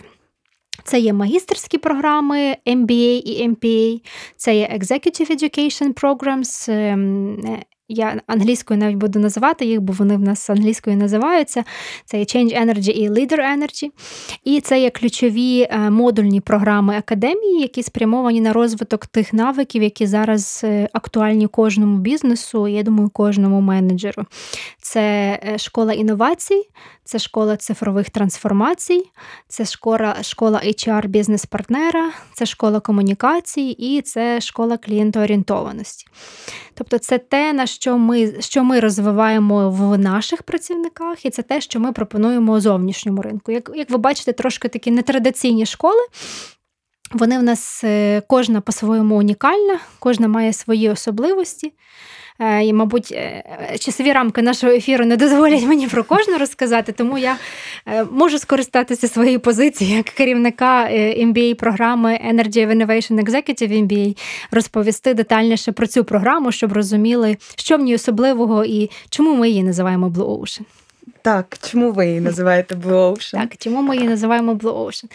Це 0.84 1.00
є 1.00 1.14
магістерські 1.14 1.78
програми 1.78 2.56
MBA 2.68 3.22
і 3.26 3.50
MPA, 3.50 4.02
це 4.38 4.56
є 4.56 4.80
Executive 4.80 5.32
Education 5.32 5.94
Programs, 5.94 6.72
ем, 6.72 7.60
я 7.88 8.22
англійською 8.28 8.80
навіть 8.80 8.96
буду 8.96 9.20
називати 9.20 9.66
їх, 9.66 9.82
бо 9.82 9.94
вони 9.94 10.18
в 10.18 10.22
нас 10.22 10.50
англійською 10.50 10.98
називаються. 10.98 11.64
Це 12.06 12.18
є 12.18 12.24
Change 12.24 12.62
Energy 12.66 12.90
і 12.90 13.10
Leader 13.10 13.40
Energy. 13.40 13.90
І 14.44 14.62
це 14.62 14.82
є 14.82 14.90
ключові 14.90 15.68
е, 15.70 15.90
модульні 15.90 16.42
програми 16.42 16.98
академії, 16.98 17.62
які 17.62 17.84
спрямовані 17.84 18.42
на 18.42 18.54
розвиток 18.54 19.06
тих 19.06 19.34
навиків, 19.34 19.84
які 19.84 20.08
зараз 20.08 20.62
е, 20.64 20.90
актуальні 20.94 21.48
кожному 21.48 21.98
бізнесу, 21.98 22.68
я 22.68 22.84
думаю, 22.84 23.10
кожному 23.10 23.62
менеджеру. 23.62 24.26
Це 24.82 25.02
е, 25.48 25.58
школа 25.58 25.94
інновацій, 25.94 26.64
це 27.04 27.20
школа 27.20 27.58
цифрових 27.58 28.10
трансформацій, 28.10 29.04
це 29.48 29.66
школа 29.66 30.16
школа 30.22 30.62
HR 30.66 31.08
бізнес-партнера, 31.08 32.12
це 32.34 32.46
школа 32.46 32.80
комунікацій 32.80 33.76
і 33.80 34.02
це 34.02 34.42
школа 34.42 34.78
клієнтоорієнтованості. 34.78 36.06
Тобто, 36.74 36.98
це 36.98 37.18
те, 37.18 37.54
на 37.54 37.68
що 37.76 37.98
ми 37.98 38.42
що 38.42 38.64
ми 38.64 38.80
розвиваємо 38.80 39.70
в 39.70 39.98
наших 39.98 40.44
працівниках, 40.44 41.26
і 41.26 41.30
це 41.30 41.42
те, 41.42 41.62
що 41.62 41.80
ми 41.80 41.92
пропонуємо 41.92 42.60
зовнішньому 42.60 43.22
ринку. 43.22 43.52
Як, 43.52 43.72
Як 43.76 43.90
ви 43.90 43.98
бачите, 43.98 44.34
трошки 44.34 44.68
такі 44.68 44.92
нетрадиційні 44.92 45.66
школи. 45.66 46.02
Вони 47.12 47.40
в 47.40 47.44
нас 47.44 47.84
е, 47.84 48.22
кожна 48.28 48.62
по-своєму 48.62 49.18
унікальна, 49.18 49.80
кожна 50.00 50.28
має 50.28 50.54
свої 50.54 50.90
особливості. 50.90 51.74
І, 52.40 52.74
мабуть, 52.74 53.18
часові 53.80 54.14
рамки 54.14 54.42
нашого 54.42 54.74
ефіру 54.74 55.06
не 55.06 55.18
дозволять 55.18 55.64
мені 55.64 55.88
про 55.88 56.04
кожну 56.04 56.38
розказати, 56.38 56.92
тому 56.92 57.18
я 57.18 57.38
можу 58.12 58.40
скористатися 58.40 59.08
своєю 59.08 59.40
позицією 59.40 59.98
як 59.98 60.06
керівника 60.06 60.88
MBA 61.18 61.54
програми 61.54 62.20
Energy 62.34 62.68
Innovation 62.68 63.24
Executive 63.24 63.88
MBA, 63.88 64.18
розповісти 64.52 65.14
детальніше 65.14 65.72
про 65.72 65.88
цю 65.88 66.04
програму, 66.04 66.52
щоб 66.52 66.74
розуміли, 66.74 67.38
що 67.56 67.78
в 67.78 67.80
ній 67.80 67.96
особливого 67.96 68.66
і 68.66 68.90
чому 69.10 69.36
ми 69.36 69.50
її 69.50 69.64
називаємо 69.64 70.10
Blue 70.10 70.40
Ocean. 70.40 70.62
Так, 71.22 71.58
чому 71.72 71.92
ви 71.92 72.08
її 72.08 72.22
називаєте 72.22 72.76
Blue 72.76 73.12
Ocean? 73.12 73.32
Так, 73.32 73.58
чому 73.58 73.82
ми 73.82 73.96
її 73.96 74.08
називаємо 74.08 74.54
Blue 74.54 74.86
Ocean? 74.86 75.06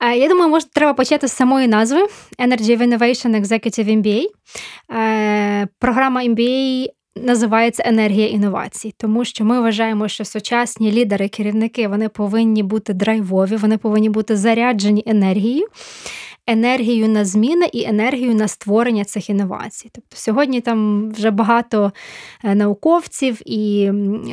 Я 0.00 0.28
думаю, 0.28 0.50
може, 0.50 0.66
треба 0.74 0.94
почати 0.94 1.28
з 1.28 1.32
самої 1.32 1.68
назви 1.68 2.06
Energy 2.38 2.78
Innovation 2.78 3.40
Executive 3.40 4.02
MBA. 4.02 4.24
Програма 5.78 6.22
MBA 6.22 6.86
називається 7.16 7.82
енергія 7.86 8.28
інновацій, 8.28 8.94
тому 8.98 9.24
що 9.24 9.44
ми 9.44 9.60
вважаємо, 9.60 10.08
що 10.08 10.24
сучасні 10.24 10.92
лідери, 10.92 11.28
керівники 11.28 11.88
вони 11.88 12.08
повинні 12.08 12.62
бути 12.62 12.92
драйвові, 12.92 13.56
вони 13.56 13.78
повинні 13.78 14.08
бути 14.08 14.36
заряджені 14.36 15.02
енергією 15.06 15.66
енергію 16.46 17.08
на 17.08 17.24
зміни 17.24 17.66
і 17.72 17.84
енергію 17.84 18.34
на 18.34 18.48
створення 18.48 19.04
цих 19.04 19.30
інновацій. 19.30 19.90
Тобто 19.92 20.16
сьогодні 20.16 20.60
там 20.60 21.10
вже 21.10 21.30
багато 21.30 21.92
е, 22.44 22.54
науковців 22.54 23.40
і 23.46 23.90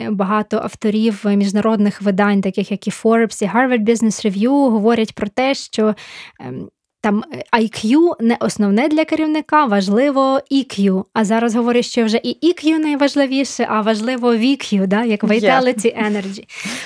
багато 0.09 0.57
авторів 0.57 1.23
міжнародних 1.25 2.01
видань, 2.01 2.41
таких 2.41 2.71
як 2.71 2.87
і 2.87 2.89
Forbes, 2.89 3.43
і 3.43 3.47
Harvard 3.47 3.85
Business 3.85 4.31
Review, 4.31 4.69
говорять 4.69 5.15
про 5.15 5.27
те, 5.27 5.53
що 5.53 5.95
ем, 6.39 6.69
там 7.01 7.23
е, 7.33 7.43
IQ 7.59 8.11
не 8.19 8.37
основне 8.39 8.87
для 8.87 9.05
керівника, 9.05 9.65
важливо 9.65 10.41
EQ. 10.51 11.03
А 11.13 11.25
зараз 11.25 11.55
говорять, 11.55 11.85
що 11.85 12.05
вже 12.05 12.19
і 12.23 12.53
EQ 12.53 12.77
найважливіше, 12.77 13.67
а 13.69 13.81
важливо 13.81 14.35
VQ, 14.35 14.87
да, 14.87 15.03
як 15.03 15.23
Vitality 15.23 16.09
Energy. 16.09 16.43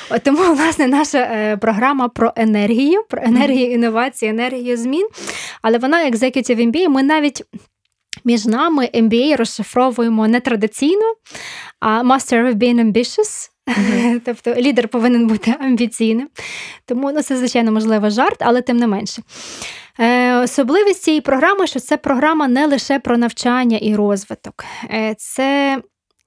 От 0.10 0.24
Тому, 0.24 0.38
власне, 0.56 0.88
наша 0.88 1.18
е, 1.18 1.58
програма 1.58 2.08
про 2.08 2.34
енергію, 2.36 3.04
про 3.10 3.22
енергію 3.24 3.72
інновації, 3.72 4.32
енергію 4.32 4.78
змін. 4.78 5.08
Але 5.62 5.78
вона 5.78 6.12
Executive 6.12 6.72
MBA, 6.72 6.90
ми 6.90 7.04
навіть. 7.04 7.44
Між 8.26 8.46
нами 8.46 8.90
MBA 8.94 9.36
розшифровуємо 9.36 10.28
не 10.28 10.40
традиційно, 10.40 11.14
а 11.80 12.04
Master 12.04 12.52
of 12.52 12.54
Being 12.54 12.92
Ambitious. 12.92 13.50
Mm-hmm. 13.68 14.22
Тобто 14.26 14.62
лідер 14.62 14.88
повинен 14.88 15.28
бути 15.28 15.56
амбіційним. 15.60 16.30
Тому 16.86 17.12
ну, 17.12 17.22
це, 17.22 17.38
звичайно, 17.38 17.72
можливо, 17.72 18.10
жарт, 18.10 18.38
але 18.40 18.62
тим 18.62 18.78
не 18.78 18.88
менше. 18.88 19.22
Е, 20.00 20.36
Особливість 20.36 21.04
цієї 21.04 21.22
програми, 21.22 21.68
що 21.68 21.80
це 21.80 21.98
програма 21.98 22.48
не 22.48 22.68
лише 22.68 23.00
про 23.00 23.18
навчання 23.18 23.78
і 23.78 23.96
розвиток, 23.96 24.66
е, 24.92 25.16
це, 25.18 25.82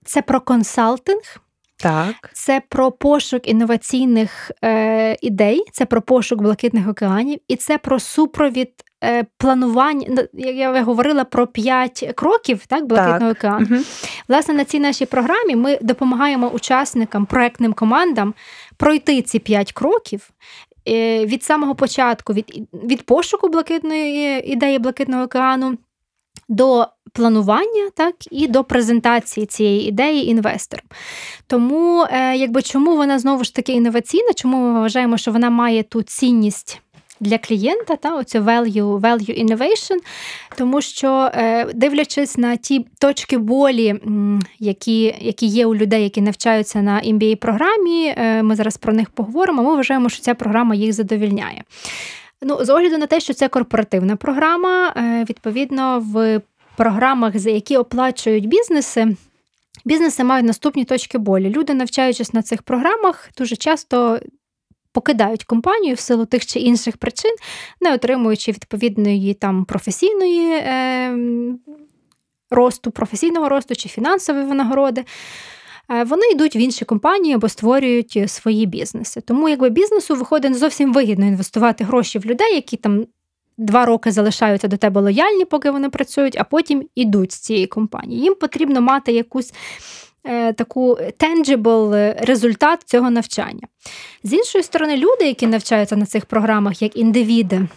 це 0.05 0.23
про 0.23 0.41
консалтинг. 0.41 1.41
Так. 1.83 2.31
Це 2.33 2.62
про 2.69 2.93
пошук 2.93 3.49
інноваційних 3.49 4.51
е, 4.64 5.16
ідей, 5.23 5.64
це 5.73 5.87
про 5.87 6.03
пошук 6.03 6.43
блакитних 6.43 6.89
океанів, 6.89 7.39
і 7.49 7.57
це 7.57 7.79
про 7.79 8.01
супровід 8.01 8.71
е, 9.05 9.25
планування. 9.39 10.07
Ну, 10.09 10.23
як 10.33 10.57
я 10.57 10.83
говорила 10.83 11.25
про 11.25 11.47
п'ять 11.47 12.12
кроків 12.16 12.66
так, 12.66 12.87
блакитного 12.87 13.35
так. 13.35 13.39
океану. 13.39 13.66
Угу. 13.71 13.85
Власне, 14.29 14.55
на 14.55 14.64
цій 14.64 14.81
нашій 14.81 15.07
програмі 15.07 15.57
ми 15.57 15.79
допомагаємо 15.83 16.49
учасникам, 16.49 17.27
проектним 17.27 17.73
командам 17.73 18.35
пройти 18.77 19.23
ці 19.23 19.39
п'ять 19.39 19.73
кроків 19.73 20.31
від 21.26 21.43
самого 21.45 21.74
початку, 21.74 22.32
від, 22.32 22.68
від 22.72 23.03
пошуку 23.03 23.49
блакитної 23.49 24.53
ідеї 24.53 24.78
блакитного 24.78 25.24
океану. 25.24 25.78
До 26.49 26.86
планування, 27.12 27.91
так 27.95 28.14
і 28.30 28.47
до 28.47 28.64
презентації 28.64 29.47
цієї 29.47 29.89
ідеї 29.89 30.28
інвесторам. 30.28 30.86
Тому, 31.47 32.07
е, 32.11 32.36
якби 32.36 32.62
чому 32.62 32.97
вона 32.97 33.18
знову 33.18 33.45
ж 33.45 33.55
таки 33.55 33.72
інноваційна, 33.72 34.32
чому 34.34 34.57
ми 34.57 34.80
вважаємо, 34.80 35.18
що 35.18 35.32
вона 35.32 35.51
має 35.51 35.82
ту 35.82 36.03
цінність 36.03 36.82
для 37.21 37.39
клієнта, 37.39 37.97
та 37.97 38.16
оце 38.16 38.41
value, 38.41 39.01
value 39.01 39.45
innovation, 39.45 39.97
тому 40.57 40.81
що, 40.81 41.31
е, 41.35 41.64
дивлячись 41.75 42.39
на 42.39 42.57
ті 42.57 42.87
точки 42.99 43.39
болі, 43.39 43.95
які 44.59 45.14
які 45.21 45.47
є 45.47 45.66
у 45.66 45.75
людей, 45.75 46.03
які 46.03 46.21
навчаються 46.21 46.83
на 46.83 47.01
mba 47.01 47.35
програмі 47.35 48.14
е, 48.16 48.43
ми 48.43 48.57
зараз 48.57 48.77
про 48.77 48.93
них 48.93 49.11
поговоримо. 49.11 49.62
Ми 49.62 49.75
вважаємо, 49.75 50.09
що 50.09 50.23
ця 50.23 50.35
програма 50.35 50.75
їх 50.75 50.93
задовільняє. 50.93 51.62
Ну, 52.43 52.64
З 52.64 52.71
огляду 52.71 52.99
на 52.99 53.07
те, 53.07 53.21
що 53.21 53.35
це 53.35 53.49
корпоративна 53.49 54.16
програма, 54.16 54.93
е, 54.97 55.27
відповідно, 55.29 56.05
в 56.12 56.41
програмах, 56.77 57.39
за 57.39 57.51
які 57.51 57.77
оплачують 57.77 58.49
бізнеси. 58.49 59.16
Бізнеси 59.85 60.25
мають 60.25 60.47
наступні 60.47 60.85
точки 60.85 61.19
болі. 61.19 61.51
Люди, 61.51 61.75
навчаючись 61.75 62.33
на 62.33 62.43
цих 62.43 62.62
програмах, 62.62 63.31
дуже 63.39 63.57
часто 63.57 64.21
покидають 64.99 65.44
компанію 65.44 65.94
в 65.94 65.99
силу 65.99 66.26
тих 66.26 66.46
чи 66.46 66.59
інших 66.59 66.96
причин, 66.96 67.30
не 67.80 67.94
отримуючи 67.94 68.53
відповідної 68.53 69.34
там 69.34 69.64
професійної 69.64 70.51
е, 70.51 71.18
росту, 72.51 72.90
професійного 72.90 73.49
росту 73.49 73.74
чи 73.74 73.88
фінансової 73.88 74.44
винагороди. 74.44 75.05
Е, 75.90 76.05
вони 76.05 76.26
йдуть 76.30 76.57
в 76.57 76.59
інші 76.59 76.84
компанії 76.84 77.34
або 77.34 77.49
створюють 77.49 78.30
свої 78.30 78.66
бізнеси. 78.66 79.20
Тому 79.20 79.49
якби 79.49 79.70
бізнесу 79.70 80.14
виходить 80.14 80.51
не 80.53 80.59
зовсім 80.59 80.92
вигідно 80.92 81.26
інвестувати 81.26 81.84
гроші 81.84 82.18
в 82.18 82.24
людей, 82.24 82.55
які 82.55 82.76
там 82.76 83.07
два 83.59 83.84
роки 83.84 84.12
залишаються 84.12 84.68
до 84.68 84.76
тебе 84.76 85.01
лояльні, 85.01 85.44
поки 85.44 85.70
вони 85.70 85.90
працюють, 85.90 86.36
а 86.38 86.44
потім 86.44 86.88
ідуть 86.94 87.32
з 87.32 87.38
цієї 87.38 87.66
компанії. 87.66 88.22
Їм 88.22 88.34
потрібно 88.34 88.80
мати 88.80 89.12
якусь 89.12 89.53
таку 90.57 90.99
tangible 91.19 92.14
результат 92.25 92.83
цього 92.87 93.11
навчання. 93.11 93.69
З 94.23 94.33
іншої 94.33 94.64
сторони, 94.64 94.97
люди, 94.97 95.25
які 95.25 95.47
навчаються 95.47 95.97
на 95.97 96.07
цих 96.07 96.27
програмах 96.27 96.83
як 96.83 96.97
індивіди, 96.97 97.69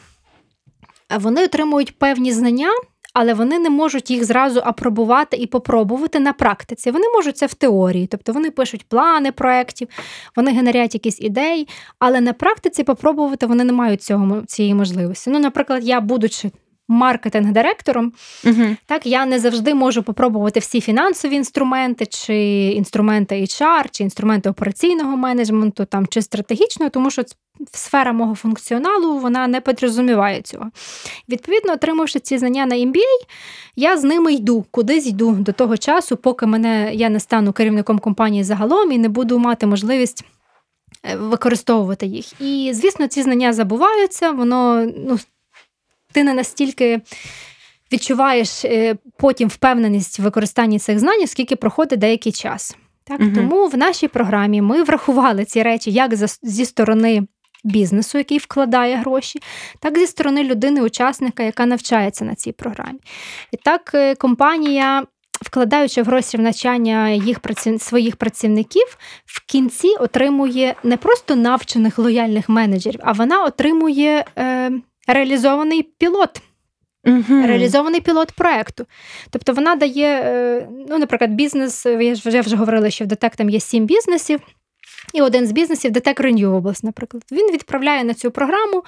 вони 1.20 1.44
отримують 1.44 2.00
певні 2.00 2.32
знання. 2.32 2.70
Але 3.14 3.34
вони 3.34 3.60
не 3.60 3.70
можуть 3.70 4.12
їх 4.12 4.24
зразу 4.24 4.62
апробувати 4.64 5.38
і 5.38 5.48
попробувати 5.48 6.20
на 6.20 6.34
практиці. 6.34 6.92
Вони 6.92 7.10
можуть 7.10 7.38
це 7.38 7.46
в 7.46 7.54
теорії, 7.54 8.08
тобто 8.08 8.34
вони 8.34 8.52
пишуть 8.52 8.86
плани 8.90 9.32
проєктів, 9.32 9.88
вони 10.36 10.52
генерять 10.52 10.94
якісь 10.94 11.22
ідеї, 11.22 11.68
але 12.00 12.22
на 12.22 12.34
практиці 12.34 12.84
попробувати 12.84 13.46
вони 13.46 13.64
не 13.64 13.74
мають 13.74 14.04
цього 14.04 14.42
цієї 14.48 14.74
можливості. 14.74 15.30
Ну, 15.30 15.40
наприклад, 15.40 15.84
я, 15.84 16.02
будучи 16.02 16.52
маркетинг-директором, 16.92 18.14
uh 18.44 18.76
так 18.86 19.06
я 19.06 19.26
не 19.26 19.40
завжди 19.40 19.74
можу 19.74 20.04
попробувати 20.04 20.60
всі 20.60 20.82
фінансові 20.82 21.36
інструменти, 21.36 22.06
чи 22.06 22.36
інструменти 22.68 23.36
HR, 23.36 23.86
чи 23.92 24.04
інструменти 24.04 24.50
операційного 24.50 25.18
менеджменту, 25.18 25.86
там 25.86 26.08
чи 26.08 26.22
стратегічного, 26.22 26.90
тому 26.90 27.12
що 27.12 27.24
сфера 27.72 28.14
мого 28.14 28.36
функціоналу 28.36 29.18
вона 29.18 29.48
не 29.48 29.62
підрозуміває 29.62 30.42
цього. 30.42 30.72
Відповідно, 31.30 31.74
отримавши 31.74 32.20
ці 32.20 32.38
знання 32.38 32.66
на 32.66 32.76
MBA, 32.76 33.18
я 33.76 33.98
з 33.98 34.04
ними 34.04 34.34
йду, 34.34 34.66
кудись 34.72 35.08
йду 35.08 35.32
до 35.32 35.52
того 35.52 35.78
часу, 35.78 36.18
поки 36.18 36.46
мене 36.46 36.92
я 36.94 37.10
не 37.10 37.20
стану 37.20 37.54
керівником 37.54 38.00
компанії 38.00 38.44
загалом 38.44 38.92
і 38.92 38.98
не 38.98 39.10
буду 39.10 39.40
мати 39.40 39.68
можливість. 39.68 40.26
Е, 41.04 41.16
використовувати 41.16 42.06
їх. 42.06 42.42
І, 42.42 42.72
звісно, 42.74 43.08
ці 43.08 43.22
знання 43.22 43.54
забуваються, 43.54 44.32
воно 44.32 44.92
ну, 44.98 45.20
ти 46.12 46.24
не 46.24 46.34
настільки 46.34 47.02
відчуваєш 47.94 48.66
е, 48.66 48.96
потім 49.18 49.50
впевненість 49.50 50.20
в 50.20 50.24
використанні 50.24 50.80
цих 50.80 51.00
знань, 51.00 51.28
скільки 51.28 51.56
проходить 51.56 52.00
деякий 52.00 52.32
час. 52.32 52.78
Так? 53.04 53.20
Угу. 53.20 53.32
Тому 53.36 53.68
в 53.68 53.78
нашій 53.78 54.08
програмі 54.08 54.62
ми 54.62 54.84
врахували 54.84 55.46
ці 55.46 55.64
речі 55.64 55.92
як 55.92 56.16
зі 56.42 56.66
сторони 56.66 57.28
бізнесу, 57.64 58.18
який 58.18 58.38
вкладає 58.38 58.96
гроші, 58.96 59.40
так 59.80 59.98
і 59.98 60.00
зі 60.00 60.08
сторони 60.08 60.44
людини-учасника, 60.44 61.44
яка 61.44 61.66
навчається 61.66 62.26
на 62.26 62.36
цій 62.36 62.52
програмі. 62.52 63.00
І 63.52 63.58
так, 63.58 63.92
е, 63.94 64.16
компанія. 64.16 65.04
Вкладаючи 65.46 66.02
в 66.02 66.06
гроші 66.06 66.38
в 66.38 66.42
навчання 66.42 67.10
їх 67.10 67.40
своїх 67.80 68.16
працівників, 68.16 68.98
в 69.26 69.46
кінці 69.46 69.88
отримує 70.00 70.76
не 70.84 70.98
просто 70.98 71.36
навчених 71.36 72.00
лояльних 72.00 72.50
менеджерів, 72.50 73.00
а 73.04 73.12
вона 73.12 73.44
отримує 73.44 74.26
е, 74.38 74.72
реалізований 75.14 75.84
пілот. 75.84 76.42
uh 77.06 77.48
Реалізований 77.48 78.02
пілот 78.02 78.32
проекту. 78.32 78.86
Тобто 79.30 79.54
вона 79.54 79.76
дає, 79.76 80.22
е, 80.26 80.68
ну, 80.90 80.98
наприклад, 80.98 81.32
бізнес, 81.32 81.86
я 81.86 82.14
вже 82.14 82.42
вже 82.42 82.56
говорила, 82.56 82.90
що 82.90 83.06
в 83.06 83.08
ДТЕК 83.08 83.36
там 83.36 83.50
є 83.50 83.60
сім 83.60 83.86
бізнесів, 83.86 84.40
і 85.14 85.22
один 85.22 85.48
з 85.48 85.52
бізнесів 85.52 85.92
ДТЕК 85.92 86.20
Renewables, 86.20 86.86
наприклад. 86.86 87.24
Він 87.32 87.52
відправляє 87.52 88.04
на 88.04 88.14
цю 88.14 88.32
програму 88.32 88.84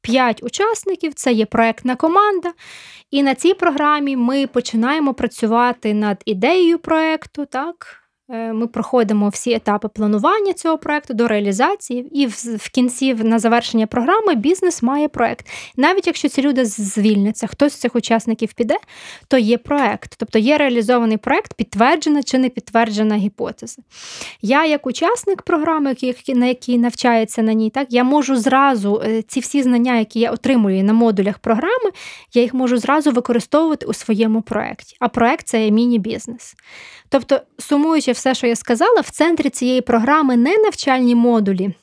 п'ять 0.00 0.42
учасників, 0.42 1.14
це 1.14 1.32
є 1.32 1.46
проектна 1.46 1.96
команда. 1.96 2.52
І 3.10 3.22
на 3.22 3.34
цій 3.34 3.54
програмі 3.54 4.16
ми 4.16 4.46
починаємо 4.46 5.14
працювати 5.14 5.94
над 5.94 6.22
ідеєю 6.24 6.78
проекту, 6.78 7.46
так, 7.46 8.03
ми 8.28 8.66
проходимо 8.66 9.28
всі 9.28 9.52
етапи 9.52 9.88
планування 9.88 10.52
цього 10.52 10.78
проекту 10.78 11.14
до 11.14 11.28
реалізації, 11.28 12.22
і 12.22 12.26
в 12.56 12.70
кінці 12.70 13.14
на 13.14 13.38
завершення 13.38 13.86
програми 13.86 14.34
бізнес 14.34 14.82
має 14.82 15.08
проект. 15.08 15.46
Навіть 15.76 16.06
якщо 16.06 16.28
ці 16.28 16.42
люди 16.42 16.64
звільняться, 16.64 17.46
хтось 17.46 17.72
з 17.72 17.76
цих 17.76 17.96
учасників 17.96 18.52
піде, 18.52 18.76
то 19.28 19.38
є 19.38 19.58
проект, 19.58 20.14
тобто 20.18 20.38
є 20.38 20.58
реалізований 20.58 21.16
проект, 21.16 21.54
підтверджена 21.54 22.22
чи 22.22 22.38
не 22.38 22.48
підтверджена 22.48 23.16
гіпотеза. 23.16 23.82
Я, 24.42 24.64
як 24.64 24.86
учасник 24.86 25.42
програми, 25.42 25.96
на 26.28 26.46
якій 26.46 26.78
навчається 26.78 27.42
на 27.42 27.52
ній, 27.52 27.70
так 27.70 27.86
я 27.90 28.04
можу 28.04 28.36
зразу 28.36 29.02
е, 29.04 29.22
ці 29.22 29.40
всі 29.40 29.62
знання, 29.62 29.98
які 29.98 30.20
я 30.20 30.30
отримую 30.30 30.84
на 30.84 30.92
модулях 30.92 31.38
програми, 31.38 31.90
я 32.34 32.42
їх 32.42 32.54
можу 32.54 32.76
зразу 32.76 33.10
використовувати 33.10 33.86
у 33.86 33.92
своєму 33.92 34.42
проєкті. 34.42 34.96
А 35.00 35.08
проект 35.08 35.48
це 35.48 35.64
є 35.64 35.70
міні-бізнес. 35.70 36.54
Тобто, 37.08 37.40
сумуючи 37.58 38.13
все, 38.14 38.34
що 38.34 38.46
я 38.46 38.56
сказала, 38.56 39.00
в 39.00 39.10
центрі 39.10 39.50
цієї 39.50 39.80
програми 39.80 40.36
не 40.36 40.56
навчальні 40.58 41.14
модулі. 41.14 41.74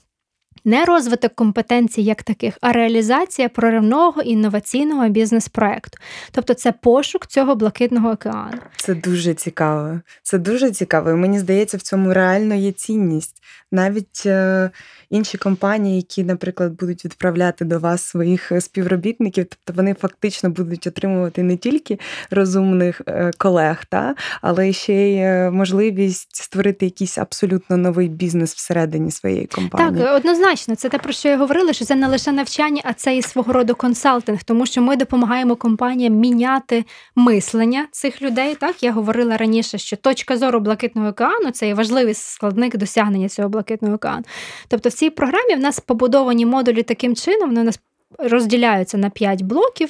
Не 0.65 0.85
розвиток 0.85 1.35
компетенцій 1.35 2.01
як 2.01 2.23
таких, 2.23 2.57
а 2.61 2.71
реалізація 2.71 3.49
проривного 3.49 4.21
інноваційного 4.21 5.09
бізнес-проекту. 5.09 5.97
Тобто 6.31 6.53
це 6.53 6.71
пошук 6.71 7.27
цього 7.27 7.55
блакитного 7.55 8.09
океану. 8.11 8.57
Це 8.77 8.95
дуже 8.95 9.33
цікаво. 9.33 9.99
Це 10.23 10.37
дуже 10.37 10.71
цікаво. 10.71 11.11
І 11.11 11.13
Мені 11.13 11.39
здається, 11.39 11.77
в 11.77 11.81
цьому 11.81 12.13
реально 12.13 12.55
є 12.55 12.71
цінність. 12.71 13.43
Навіть 13.71 14.23
е, 14.25 14.69
інші 15.09 15.37
компанії, 15.37 15.95
які, 15.95 16.23
наприклад, 16.23 16.71
будуть 16.79 17.05
відправляти 17.05 17.65
до 17.65 17.79
вас 17.79 18.03
своїх 18.03 18.51
е, 18.51 18.61
співробітників, 18.61 19.45
тобто 19.49 19.77
вони 19.77 19.93
фактично 19.93 20.49
будуть 20.49 20.87
отримувати 20.87 21.43
не 21.43 21.57
тільки 21.57 21.99
розумних 22.31 23.01
е, 23.07 23.31
колег, 23.37 23.85
та, 23.89 24.15
але 24.41 24.73
ще 24.73 24.93
й 24.93 25.17
е, 25.17 25.51
можливість 25.51 26.35
створити 26.35 26.85
якийсь 26.85 27.17
абсолютно 27.17 27.77
новий 27.77 28.07
бізнес 28.07 28.53
всередині 28.53 29.11
своєї 29.11 29.45
компанії. 29.45 30.03
Так, 30.03 30.15
однозначно, 30.15 30.50
це 30.55 30.89
те, 30.89 30.97
про 30.97 31.13
що 31.13 31.29
я 31.29 31.37
говорила, 31.37 31.73
що 31.73 31.85
це 31.85 31.95
не 31.95 32.07
лише 32.07 32.31
навчання, 32.31 32.81
а 32.85 32.93
це 32.93 33.17
і 33.17 33.21
свого 33.21 33.53
роду 33.53 33.75
консалтинг, 33.75 34.43
тому 34.43 34.65
що 34.65 34.81
ми 34.81 34.95
допомагаємо 34.95 35.55
компаніям 35.55 36.13
міняти 36.13 36.85
мислення 37.15 37.87
цих 37.91 38.21
людей. 38.21 38.55
Так, 38.55 38.83
я 38.83 38.91
говорила 38.91 39.37
раніше, 39.37 39.77
що 39.77 39.97
точка 39.97 40.37
зору 40.37 40.59
блакитного 40.59 41.07
океану 41.07 41.51
це 41.51 41.67
є 41.67 41.73
важливий 41.73 42.13
складник 42.13 42.77
досягнення 42.77 43.29
цього 43.29 43.49
блакитного 43.49 43.95
океану. 43.95 44.23
Тобто, 44.67 44.89
в 44.89 44.93
цій 44.93 45.09
програмі 45.09 45.55
в 45.55 45.59
нас 45.59 45.79
побудовані 45.79 46.45
модулі 46.45 46.83
таким 46.83 47.15
чином, 47.15 47.49
вони 47.49 47.61
у 47.61 47.63
нас 47.63 47.79
розділяються 48.19 48.97
на 48.97 49.09
5 49.09 49.41
блоків. 49.41 49.89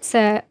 Це 0.00 0.42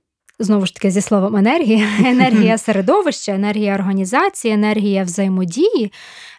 Знову 0.42 0.66
ж 0.66 0.74
таки, 0.74 0.92
зі 0.92 1.02
словом 1.02 1.36
енергія, 1.36 1.88
енергія 2.06 2.58
середовища, 2.58 3.32
енергія 3.32 3.76
організації, 3.76 4.54
енергія 4.54 5.04
взаємодії, 5.04 5.92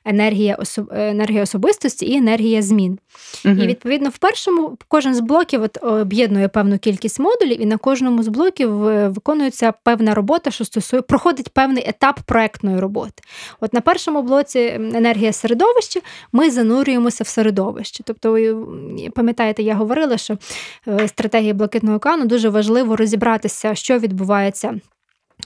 енергія 0.05 0.55
особ... 0.55 0.89
енергія 0.93 1.43
особистості 1.43 2.07
і 2.07 2.17
енергія 2.17 2.63
змін. 2.63 2.99
Угу. 3.45 3.55
І 3.55 3.67
відповідно 3.67 4.09
в 4.09 4.19
першому 4.19 4.79
кожен 4.89 5.15
з 5.15 5.21
блоків 5.21 5.63
от, 5.63 5.79
об'єднує 5.83 6.49
певну 6.49 6.79
кількість 6.79 7.21
модулів, 7.21 7.63
і 7.63 7.67
на 7.67 7.77
кожному 7.77 8.23
з 8.23 8.29
блоків 8.29 8.71
виконується 9.13 9.73
певна 9.85 10.15
робота, 10.15 10.51
що 10.51 10.65
стосує 10.65 11.03
проходить 11.03 11.49
певний 11.49 11.89
етап 11.89 12.21
проектної 12.27 12.81
роботи. 12.81 13.23
От 13.61 13.73
на 13.73 13.81
першому 13.81 14.23
блоці 14.23 14.59
енергія 14.95 15.33
середовища 15.33 16.01
ми 16.33 16.51
занурюємося 16.51 17.25
в 17.25 17.27
середовище. 17.27 18.05
Тобто, 18.07 18.39
пам'ятаєте, 19.15 19.63
я 19.63 19.75
говорила, 19.75 20.17
що 20.17 20.39
е, 20.89 21.09
стратегія 21.09 21.55
блакитного 21.55 21.97
океану 21.97 22.25
дуже 22.25 22.49
важливо 22.49 22.97
розібратися, 22.97 23.75
що 23.75 23.99
відбувається. 23.99 24.75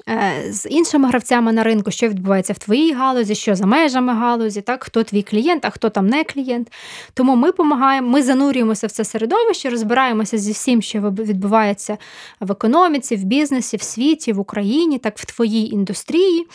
Е, 0.08 0.44
з 0.52 0.68
іншими 0.68 1.08
гравцями 1.08 1.52
на 1.52 1.62
ринку, 1.62 1.90
що 1.90 2.08
відбувається 2.08 2.52
в 2.52 2.58
твоїй 2.58 2.92
галузі, 2.92 3.34
що 3.34 3.54
за 3.54 3.66
межами 3.66 4.14
галузі, 4.14 4.60
так, 4.60 4.84
хто 4.84 5.02
твій 5.02 5.22
клієнт, 5.22 5.64
а 5.64 5.70
хто 5.70 5.90
там 5.90 6.06
не 6.06 6.24
клієнт. 6.24 6.72
Тому 7.14 7.36
ми 7.36 7.48
допомагаємо, 7.48 8.08
ми 8.08 8.22
занурюємося 8.22 8.86
в 8.86 8.90
це 8.90 9.04
середовище, 9.04 9.70
розбираємося 9.70 10.38
зі 10.38 10.52
всім, 10.52 10.82
що 10.82 11.00
відбувається 11.00 11.98
в 12.40 12.52
економіці, 12.52 13.16
в 13.16 13.24
бізнесі, 13.24 13.76
в 13.76 13.82
світі, 13.82 14.32
в 14.32 14.40
Україні, 14.40 14.98
так 14.98 15.18
в 15.18 15.24
твоїй 15.24 15.74
індустрії. 15.74 16.46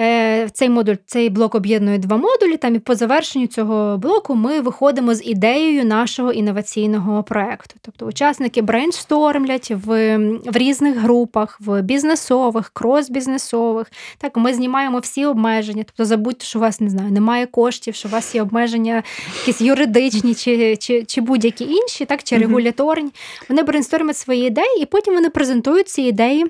Е, 0.00 0.48
цей 0.52 0.68
модуль, 0.68 0.94
цей 1.06 1.30
блок 1.30 1.54
об'єднує 1.54 1.98
два 1.98 2.16
модулі. 2.16 2.56
Там 2.56 2.74
і 2.74 2.78
по 2.78 2.94
завершенню 2.94 3.46
цього 3.46 3.98
блоку 3.98 4.34
ми 4.34 4.60
виходимо 4.60 5.14
з 5.14 5.26
ідеєю 5.26 5.84
нашого 5.84 6.32
інноваційного 6.32 7.22
проекту. 7.22 7.74
Тобто 7.82 8.06
учасники 8.06 8.62
брейнштормлять 8.62 9.70
в 9.70 10.18
в 10.46 10.56
різних 10.56 10.96
групах, 10.96 11.60
в 11.60 11.82
бізнесових, 11.82 12.70
крос-бізнесових. 12.74 13.86
Так, 14.18 14.36
ми 14.36 14.54
знімаємо 14.54 14.98
всі 14.98 15.26
обмеження. 15.26 15.82
Тобто, 15.86 16.04
забудьте, 16.04 16.44
що 16.44 16.58
у 16.58 16.62
вас 16.62 16.80
не 16.80 16.90
знаю, 16.90 17.12
немає 17.12 17.46
коштів, 17.46 17.94
що 17.94 18.08
у 18.08 18.12
вас 18.12 18.34
є 18.34 18.42
обмеження, 18.42 19.02
якісь 19.40 19.60
юридичні 19.60 20.34
чи 20.34 20.76
чи, 20.76 21.04
чи 21.04 21.20
будь-які 21.20 21.64
інші, 21.64 22.04
так, 22.04 22.22
чи 22.22 22.38
регуляторні. 22.38 23.10
Вони 23.48 23.62
брейнстормять 23.62 24.16
свої 24.16 24.46
ідеї, 24.46 24.82
і 24.82 24.86
потім 24.86 25.14
вони 25.14 25.30
презентують 25.30 25.88
ці 25.88 26.02
ідеї. 26.02 26.46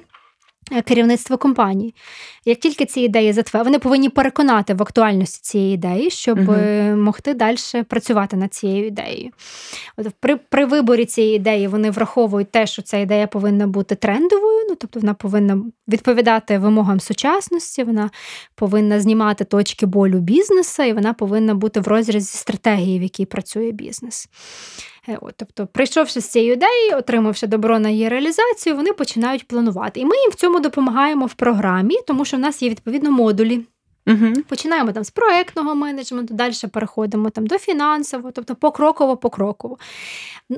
Е, 0.72 0.82
керівництво 0.82 1.38
компанії. 1.38 1.94
Як 2.48 2.58
тільки 2.58 2.86
ці 2.86 3.00
ідеї 3.00 3.32
затвердять, 3.32 3.66
вони 3.66 3.78
повинні 3.78 4.08
переконати 4.08 4.74
в 4.74 4.82
актуальності 4.82 5.40
цієї 5.42 5.74
ідеї, 5.74 6.10
щоб 6.10 6.38
угу. 6.38 6.58
могти 6.96 7.34
далі 7.34 7.56
працювати 7.88 8.36
над 8.36 8.54
цією 8.54 8.86
ідеєю. 8.86 9.30
От 9.96 10.06
При 10.20 10.36
при 10.36 10.64
виборі 10.64 11.04
цієї 11.04 11.36
ідеї 11.36 11.68
вони 11.68 11.90
враховують 11.90 12.50
те, 12.50 12.66
що 12.66 12.82
ця 12.82 12.96
ідея 12.96 13.26
повинна 13.26 13.66
бути 13.66 13.94
трендовою, 13.94 14.66
ну 14.68 14.74
тобто 14.74 15.00
вона 15.00 15.14
повинна 15.14 15.62
відповідати 15.88 16.58
вимогам 16.58 17.00
сучасності, 17.00 17.84
вона 17.84 18.10
повинна 18.54 19.00
знімати 19.00 19.44
точки 19.44 19.86
болю 19.86 20.18
бізнесу, 20.18 20.82
і 20.82 20.92
вона 20.92 21.12
повинна 21.12 21.54
бути 21.54 21.80
в 21.80 21.88
розрізі 21.88 22.38
стратегії, 22.38 22.98
в 22.98 23.02
якій 23.02 23.24
працює 23.24 23.70
бізнес. 23.70 24.28
Е, 25.08 25.18
от, 25.20 25.34
Тобто, 25.36 25.66
прийшовши 25.66 26.20
з 26.20 26.28
цією 26.28 26.52
ідеєю, 26.52 26.96
отримавши 26.96 27.46
добро 27.46 27.78
на 27.78 27.88
її 27.88 28.08
реалізацію, 28.08 28.76
вони 28.76 28.92
починають 28.92 29.48
планувати. 29.48 30.00
І 30.00 30.04
ми 30.04 30.16
їм 30.16 30.30
в 30.30 30.34
цьому 30.34 30.60
допомагаємо 30.60 31.26
в 31.26 31.34
програмі, 31.34 31.96
тому 32.06 32.24
що 32.24 32.37
в 32.38 32.40
нас 32.40 32.62
є 32.62 32.70
відповідно 32.70 33.10
модулі. 33.10 33.64
Угу. 34.08 34.32
Починаємо 34.48 34.92
там 34.92 35.04
з 35.04 35.10
проектного 35.10 35.74
менеджменту, 35.74 36.34
далі 36.34 36.52
переходимо 36.72 37.30
там 37.30 37.46
до 37.46 37.58
фінансового, 37.58 38.32
тобто 38.32 38.54
покроково-покроково. 38.54 39.76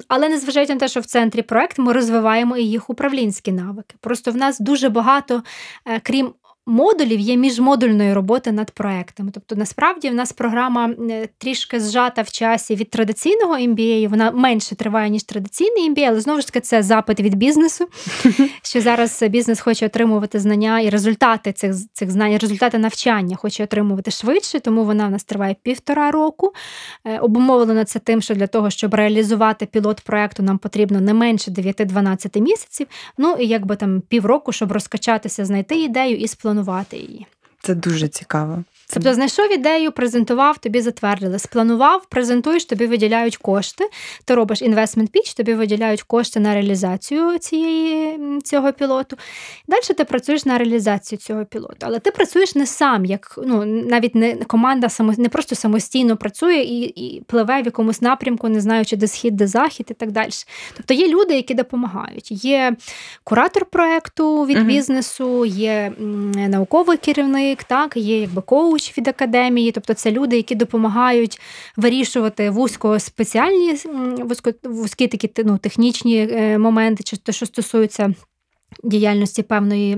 Але 0.09 0.28
незважаючи 0.28 0.74
на 0.74 0.81
те, 0.81 0.89
що 0.89 1.01
в 1.01 1.07
центрі 1.07 1.43
проект, 1.43 1.78
ми 1.78 1.93
розвиваємо 1.93 2.57
і 2.57 2.64
їх 2.64 2.91
управлінські 2.91 3.53
навики. 3.53 3.97
Просто 4.01 4.31
в 4.31 4.37
нас 4.37 4.61
дуже 4.61 4.89
багато, 4.89 5.43
е, 5.87 6.01
крім 6.01 6.33
модулів 6.71 7.21
є 7.21 7.37
міжмодульної 7.37 8.12
роботи 8.12 8.53
над 8.53 8.71
проектами. 8.71 9.31
Тобто, 9.35 9.57
насправді 9.57 10.11
в 10.11 10.14
нас 10.14 10.33
програма 10.33 10.95
е, 11.11 11.29
трішки 11.39 11.81
зжата 11.81 12.23
в 12.23 12.31
часі 12.31 12.75
від 12.75 12.91
традиційного 12.91 13.55
MBA, 13.55 14.09
вона 14.09 14.31
менше 14.31 14.75
триває, 14.75 15.11
ніж 15.11 15.23
традиційний 15.23 15.91
MBA, 15.91 16.05
але 16.09 16.21
знову 16.21 16.41
ж 16.41 16.47
таки 16.47 16.61
це 16.61 16.83
запит 16.83 17.21
від 17.21 17.35
бізнесу, 17.35 17.89
що 18.62 18.81
зараз 18.81 19.23
бізнес 19.23 19.61
хоче 19.61 19.87
отримувати 19.87 20.39
знання 20.39 20.81
і 20.81 20.91
результати 20.91 21.53
цих 21.53 21.75
цих 21.93 22.11
знань, 22.11 22.37
результати 22.37 22.79
навчання 22.79 23.37
хоче 23.37 23.64
отримувати 23.64 24.11
швидше, 24.11 24.61
тому 24.61 24.85
вона 24.85 25.07
в 25.07 25.11
нас 25.11 25.25
триває 25.25 25.57
півтора 25.62 26.11
року. 26.11 26.53
Е, 27.05 27.18
обумовлено 27.18 27.85
це 27.85 27.99
тим, 27.99 28.23
що 28.23 28.35
для 28.35 28.47
того, 28.47 28.71
щоб 28.71 28.95
реалізувати 28.95 29.66
пілот 29.66 30.01
проекту, 30.01 30.43
нам 30.43 30.59
потрібно 30.59 31.01
не 31.01 31.14
менше 31.14 31.51
9-12 31.51 32.41
місяців. 32.41 32.87
Ну 33.18 33.37
і 33.41 33.47
якби 33.47 33.77
там 33.77 34.03
півроку, 34.09 34.53
щоб 34.53 34.73
розкачатися, 34.73 35.45
знайти 35.45 35.83
ідею 35.83 36.16
і 36.16 36.29
спланувати 36.29 36.60
спланувати 36.61 36.97
її. 36.97 37.27
Це 37.63 37.75
дуже 37.75 38.09
цікаво. 38.09 38.65
Тобто 38.93 39.14
знайшов 39.14 39.53
ідею, 39.53 39.93
презентував, 39.93 40.59
тобі 40.59 40.80
затвердили. 40.80 41.38
Спланував, 41.38 42.07
презентуєш, 42.09 42.64
тобі 42.64 42.86
виділяють 42.86 43.36
кошти. 43.36 43.84
Ти 44.24 44.34
робиш 44.34 44.62
інвестмент 44.62 45.11
піч, 45.11 45.34
тобі 45.34 45.55
виділяють 45.55 46.03
кошти 46.03 46.41
на 46.41 46.55
реалізацію 46.55 47.38
цієї, 47.38 48.18
цього 48.45 48.72
пілоту. 48.72 49.16
Далі 49.68 49.80
ти 49.97 50.05
працюєш 50.05 50.45
на 50.45 50.59
реалізацію 50.59 51.18
цього 51.18 51.45
пілоту. 51.45 51.76
Але 51.80 51.99
ти 51.99 52.11
працюєш 52.11 52.55
не 52.55 52.66
сам, 52.66 53.05
як 53.05 53.38
ну, 53.45 53.64
навіть 53.64 54.14
не 54.14 54.34
команда 54.34 54.88
само, 54.88 55.14
не 55.18 55.28
просто 55.28 55.55
самостійно 55.55 56.16
працює 56.16 56.57
і 56.57 56.80
і 56.80 57.22
пливе 57.26 57.62
в 57.62 57.64
якомусь 57.64 58.03
напрямку, 58.03 58.49
не 58.49 58.61
знаючи, 58.61 58.97
де 58.97 59.07
схід, 59.07 59.36
де 59.36 59.47
захід 59.47 59.86
і 59.91 59.95
так 59.95 60.11
далі. 60.12 60.30
Тобто 60.76 60.95
є 60.95 61.09
люди, 61.09 61.34
які 61.34 61.55
допомагають. 61.55 62.45
Є 62.45 62.76
куратор 63.24 63.64
проекту 63.64 64.45
від 64.47 64.59
uh 64.59 64.64
бізнесу, 64.64 65.45
є 65.45 65.93
науковий 66.49 66.97
керівник, 66.97 67.64
так, 67.64 67.97
є 67.97 68.20
якби 68.20 68.43
коуч 68.43 68.80
коуч 68.81 68.99
від 68.99 69.09
академії, 69.09 69.72
тобто 69.72 69.95
це 69.95 70.11
люди, 70.11 70.37
які 70.37 70.55
допомагають 70.55 71.41
вирішувати 71.76 72.51
вузькоспеціальні 72.51 73.74
вузько, 74.24 74.53
вузькі 74.62 75.09
такі 75.09 75.31
ну, 75.45 75.59
технічні 75.59 76.28
е, 76.31 76.59
моменти, 76.59 77.03
чи 77.03 77.16
те, 77.16 77.33
що 77.33 77.47
стосуються 77.47 78.14
діяльності 78.85 79.43
певної 79.43 79.93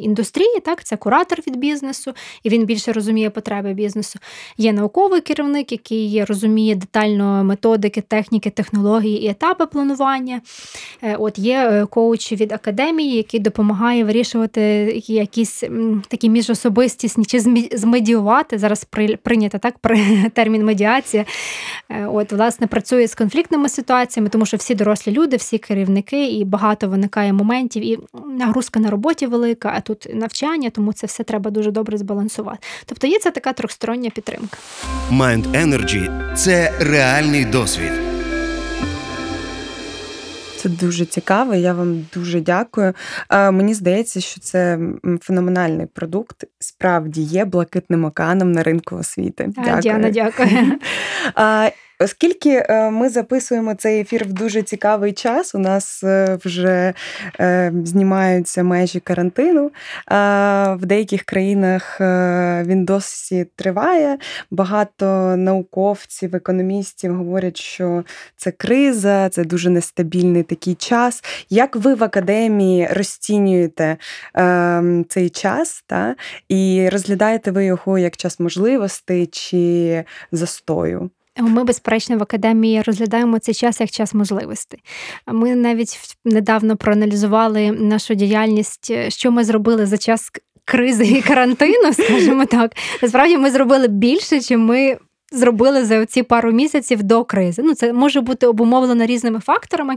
індустрії, 0.00 0.60
так, 0.64 0.84
це 0.84 0.96
куратор 0.96 1.38
від 1.46 1.56
бізнесу, 1.56 2.12
і 2.42 2.48
він 2.48 2.64
більше 2.64 2.92
розуміє 2.92 3.30
потреби 3.30 3.74
бізнесу. 3.74 4.18
Є 4.56 4.72
науковий 4.72 5.20
керівник, 5.20 5.72
який 5.72 6.24
розуміє 6.24 6.74
детально 6.74 7.44
методики, 7.44 8.00
техніки, 8.00 8.50
технології 8.50 9.24
і 9.24 9.28
етапи 9.28 9.66
планування. 9.66 10.40
Е, 11.02 11.16
от 11.16 11.38
Є 11.38 11.68
е, 11.72 11.86
коуч 11.86 12.32
від 12.32 12.52
академії, 12.52 13.16
який 13.16 13.40
допомагає 13.40 14.04
вирішувати 14.04 14.60
якісь 15.06 15.64
такі 16.08 16.28
міжособистісні 16.30 17.24
чи 17.24 17.40
змедіювати. 17.72 18.58
Зараз 18.58 18.86
прийнято 19.22 19.58
так 19.58 19.74
термін 20.34 20.64
медіація. 20.64 21.24
Е, 21.88 22.06
от, 22.06 22.32
власне, 22.32 22.66
працює 22.66 23.06
з 23.06 23.14
конфліктними 23.14 23.68
ситуаціями, 23.68 24.28
тому 24.28 24.46
що 24.46 24.56
всі 24.56 24.74
дорослі 24.74 25.12
люди, 25.12 25.36
всі 25.36 25.58
керівники, 25.58 26.26
і 26.26 26.44
багато 26.44 26.88
виникає 26.88 27.32
моментів. 27.32 27.84
І 27.84 27.98
нагрузка 28.14 28.80
на 28.80 28.90
роботі 28.90 29.26
велика, 29.26 29.72
а 29.76 29.80
тут 29.80 30.06
навчання, 30.14 30.70
тому 30.70 30.92
це 30.92 31.06
все 31.06 31.24
треба 31.24 31.50
дуже 31.50 31.70
добре 31.70 31.98
збалансувати. 31.98 32.58
Тобто 32.86 33.06
є 33.06 33.18
це 33.18 33.30
така 33.30 33.52
трьохстороння 33.52 34.10
підтримка. 34.10 34.58
Mind 35.10 35.52
Energy– 35.52 36.34
це 36.36 36.72
реальний 36.80 37.44
досвід. 37.44 37.92
Це 40.56 40.68
дуже 40.68 41.04
цікаво. 41.04 41.54
Я 41.54 41.74
вам 41.74 42.06
дуже 42.14 42.40
дякую. 42.40 42.94
Мені 43.30 43.74
здається, 43.74 44.20
що 44.20 44.40
це 44.40 44.78
феноменальний 45.20 45.86
продукт. 45.86 46.44
Справді 46.58 47.22
є 47.22 47.44
блакитним 47.44 48.04
океаном 48.04 48.52
на 48.52 48.62
ринку 48.62 48.96
освіти. 48.96 49.50
Дякую. 49.56 49.80
Діана, 49.80 50.10
дякую. 50.10 50.48
Оскільки 52.02 52.50
е, 52.68 52.90
ми 52.90 53.08
записуємо 53.08 53.74
цей 53.74 54.00
ефір 54.00 54.24
в 54.24 54.32
дуже 54.32 54.62
цікавий 54.62 55.12
час, 55.12 55.54
у 55.54 55.58
нас 55.58 56.04
е, 56.04 56.38
вже 56.44 56.94
е, 57.40 57.72
знімаються 57.84 58.62
межі 58.62 59.00
карантину. 59.00 59.70
В 60.10 60.78
деяких 60.80 61.22
країнах 61.22 61.96
він 62.66 62.84
досі 62.84 63.46
триває. 63.56 64.18
Багато 64.50 65.36
науковців, 65.36 66.36
економістів 66.36 67.14
говорять, 67.14 67.56
що 67.56 68.04
це 68.36 68.50
криза, 68.50 69.28
це 69.28 69.44
дуже 69.44 69.70
нестабільний 69.70 70.42
такий 70.42 70.74
час. 70.74 71.24
Як 71.50 71.76
ви 71.76 71.94
в 71.94 72.04
академії 72.04 72.88
розцінюєте 72.90 73.96
цей 75.08 75.30
час 75.30 75.84
та, 75.86 76.16
і 76.48 76.88
розглядаєте 76.92 77.50
ви 77.50 77.64
його 77.64 77.98
як 77.98 78.16
час 78.16 78.40
можливостей 78.40 79.26
чи 79.26 80.04
застою? 80.32 81.10
Ми, 81.38 81.64
безперечно, 81.64 82.18
в 82.18 82.22
академії 82.22 82.82
розглядаємо 82.82 83.38
цей 83.38 83.54
час 83.54 83.80
як 83.80 83.90
час 83.90 84.14
можливостей. 84.14 84.80
Ми 85.26 85.54
навіть 85.54 85.98
недавно 86.24 86.76
проаналізували 86.76 87.70
нашу 87.70 88.14
діяльність, 88.14 88.92
що 89.08 89.30
ми 89.30 89.44
зробили 89.44 89.86
за 89.86 89.98
час 89.98 90.30
кризи 90.64 91.06
і 91.06 91.22
карантину, 91.22 91.92
скажімо 91.92 92.46
так. 92.46 92.72
Насправді 93.02 93.38
ми 93.38 93.50
зробили 93.50 93.88
більше, 93.88 94.40
чим 94.40 94.64
ми 94.64 94.98
зробили 95.32 95.84
за 95.84 96.06
ці 96.06 96.22
пару 96.22 96.52
місяців 96.52 97.02
до 97.02 97.24
кризи. 97.24 97.62
Ну, 97.64 97.74
це 97.74 97.92
може 97.92 98.20
бути 98.20 98.46
обумовлено 98.46 99.06
різними 99.06 99.40
факторами, 99.40 99.96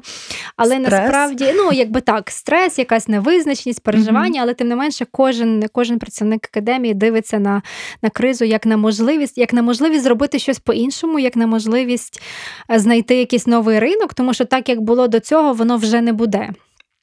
але 0.57 0.75
стрес. 0.75 0.91
насправді, 0.91 1.53
ну 1.55 1.71
якби 1.73 2.01
так, 2.01 2.31
стрес, 2.31 2.79
якась 2.79 3.07
невизначеність, 3.07 3.83
переживання, 3.83 4.39
mm-hmm. 4.39 4.43
але 4.43 4.53
тим 4.53 4.67
не 4.67 4.75
менше, 4.75 5.05
кожен 5.11 5.63
кожен 5.71 5.99
працівник 5.99 6.49
академії 6.51 6.93
дивиться 6.93 7.39
на 7.39 7.61
на 8.01 8.09
кризу 8.09 8.45
як 8.45 8.65
на 8.65 8.77
можливість, 8.77 9.37
як 9.37 9.53
на 9.53 9.61
можливість 9.61 10.03
зробити 10.03 10.39
щось 10.39 10.59
по-іншому, 10.59 11.19
як 11.19 11.35
на 11.35 11.47
можливість 11.47 12.21
е, 12.71 12.79
знайти 12.79 13.15
якийсь 13.15 13.47
новий 13.47 13.79
ринок, 13.79 14.13
тому 14.13 14.33
що 14.33 14.45
так 14.45 14.69
як 14.69 14.81
було 14.81 15.07
до 15.07 15.19
цього, 15.19 15.53
воно 15.53 15.77
вже 15.77 16.01
не 16.01 16.13
буде. 16.13 16.49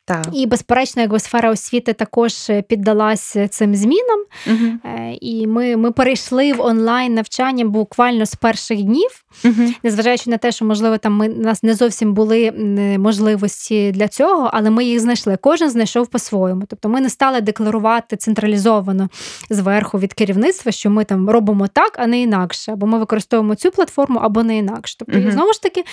Так. 0.04 0.28
І, 0.32 0.46
безперечно, 0.46 1.02
якби 1.02 1.18
сфера 1.18 1.50
освіти 1.50 1.92
також 1.92 2.50
е, 2.50 2.62
піддалась 2.62 3.36
цим 3.50 3.74
змінам. 3.74 4.24
Угу. 4.46 4.92
І 5.20 5.46
ми 5.46 5.76
ми 5.76 5.92
перейшли 5.92 6.52
в 6.52 6.60
онлайн 6.60 7.14
навчання 7.14 7.64
буквально 7.64 8.26
з 8.26 8.34
перших 8.34 8.82
днів, 8.82 9.24
угу. 9.44 9.68
незважаючи 9.82 10.30
на 10.30 10.36
те, 10.36 10.52
що, 10.52 10.64
можливо, 10.64 10.98
там 10.98 11.16
ми 11.16 11.28
у 11.28 11.40
нас 11.40 11.62
не 11.62 11.74
зовсім 11.74 12.14
були 12.14 12.52
можливості 12.98 13.92
для 13.92 14.08
цього, 14.08 14.50
але 14.52 14.70
ми 14.70 14.84
їх 14.84 15.00
знайшли. 15.00 15.36
Кожен 15.40 15.70
знайшов 15.70 16.06
по-своєму. 16.06 16.62
Тобто 16.68 16.88
ми 16.88 17.00
не 17.00 17.10
стали 17.10 17.40
декларувати 17.40 18.16
централізовано 18.16 19.08
зверху 19.50 19.98
від 19.98 20.12
керівництва, 20.12 20.72
що 20.72 20.90
ми 20.90 21.04
там 21.04 21.30
робимо 21.30 21.68
так, 21.68 21.96
а 21.98 22.06
не 22.06 22.20
інакше. 22.20 22.72
Або 22.72 22.86
ми 22.86 22.98
використовуємо 22.98 23.54
цю 23.54 23.70
платформу, 23.70 24.18
або 24.18 24.42
не 24.42 24.58
інакше. 24.58 24.96
Тобто, 24.98 25.18
угу. 25.18 25.30
знову 25.30 25.52
ж 25.52 25.62
таки, 25.62 25.84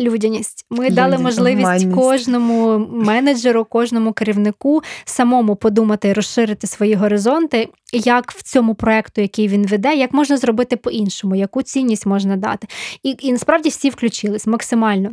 людяність. 0.00 0.66
Ми 0.70 0.76
Людяність, 0.76 0.96
дали 0.96 1.18
можливість 1.18 1.62
гуманність. 1.62 1.94
кожному 1.94 2.78
менеджеру, 2.78 3.64
кожному 3.64 4.12
керівнику 4.12 4.82
самому 5.04 5.56
подумати, 5.56 6.12
розширити 6.12 6.66
свої 6.66 6.94
горизонти, 6.94 7.68
як 7.92 8.32
в 8.32 8.42
цьому 8.42 8.74
проекту, 8.74 9.20
який 9.20 9.48
він 9.48 9.66
веде, 9.66 9.94
як 9.94 10.12
можна 10.12 10.36
зробити 10.36 10.76
по-іншому, 10.76 11.34
яку 11.34 11.62
цінність 11.62 12.06
можна 12.06 12.36
дати. 12.36 12.68
І, 13.02 13.16
і 13.20 13.32
насправді 13.32 13.68
всі 13.68 13.90
включились 13.90 14.46
максимально. 14.46 15.10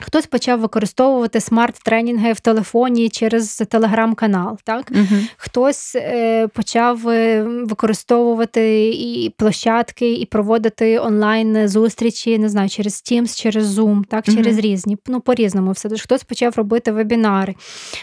Хтось 0.00 0.26
почав 0.26 0.60
використовувати 0.60 1.40
смарт-тренінги 1.40 2.32
в 2.32 2.40
телефоні 2.40 3.08
через 3.08 3.56
телеграм-канал. 3.56 4.58
так? 4.64 4.90
uh 4.90 5.28
Хтось 5.36 5.96
е, 5.96 6.48
почав 6.48 7.08
е, 7.08 7.42
використовувати 7.42 8.88
і 8.88 9.34
площадки, 9.36 10.12
і 10.12 10.26
проводити 10.26 10.98
онлайн-зустрічі, 10.98 12.38
не 12.38 12.48
знаю, 12.48 12.68
через 12.68 12.94
Teams, 12.94 13.40
через 13.40 13.78
Zoom, 13.78 14.04
так, 14.04 14.24
uh 14.24 14.36
через 14.36 14.58
різні. 14.58 14.96
Ну, 15.06 15.20
по-різному 15.20 15.70
все. 15.72 15.88
Хтось 15.88 16.24
почав 16.24 16.54
робити 16.56 16.92
вебінари, 16.92 17.54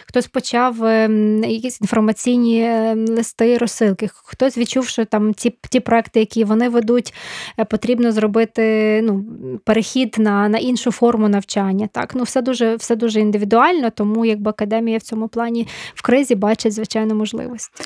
хтось 0.08 0.28
почав 0.28 0.84
е, 0.84 1.10
якісь 1.48 1.82
інформаційні 1.82 2.62
е, 2.62 2.96
листи, 3.08 3.58
розсилки, 3.58 4.10
хтось 4.14 4.58
відчув, 4.58 4.88
що 4.88 5.06
там 5.06 5.34
ті 5.34 5.56
ті 5.70 5.80
проекти, 5.80 6.20
які 6.20 6.44
вони 6.44 6.70
ведуть, 6.70 7.14
е, 7.60 7.66
потрібно 7.66 8.12
зробити 8.12 9.02
ну, 9.04 9.26
перехід 9.66 10.16
на, 10.20 10.50
на 10.50 10.58
іншу 10.58 10.92
форму 10.92 11.30
навчання 11.30 11.81
навчання. 11.82 12.06
Так, 12.06 12.16
ну 12.16 12.24
все 12.24 12.42
дуже 12.42 12.76
все 12.76 12.96
дуже 12.96 13.20
індивідуально, 13.20 13.90
тому 13.90 14.26
якби 14.26 14.50
академія 14.50 14.98
в 14.98 15.02
цьому 15.02 15.28
плані 15.28 15.68
в 15.96 16.02
кризі 16.02 16.36
бачить 16.36 16.74
звичайно 16.74 17.16
можливості. 17.16 17.84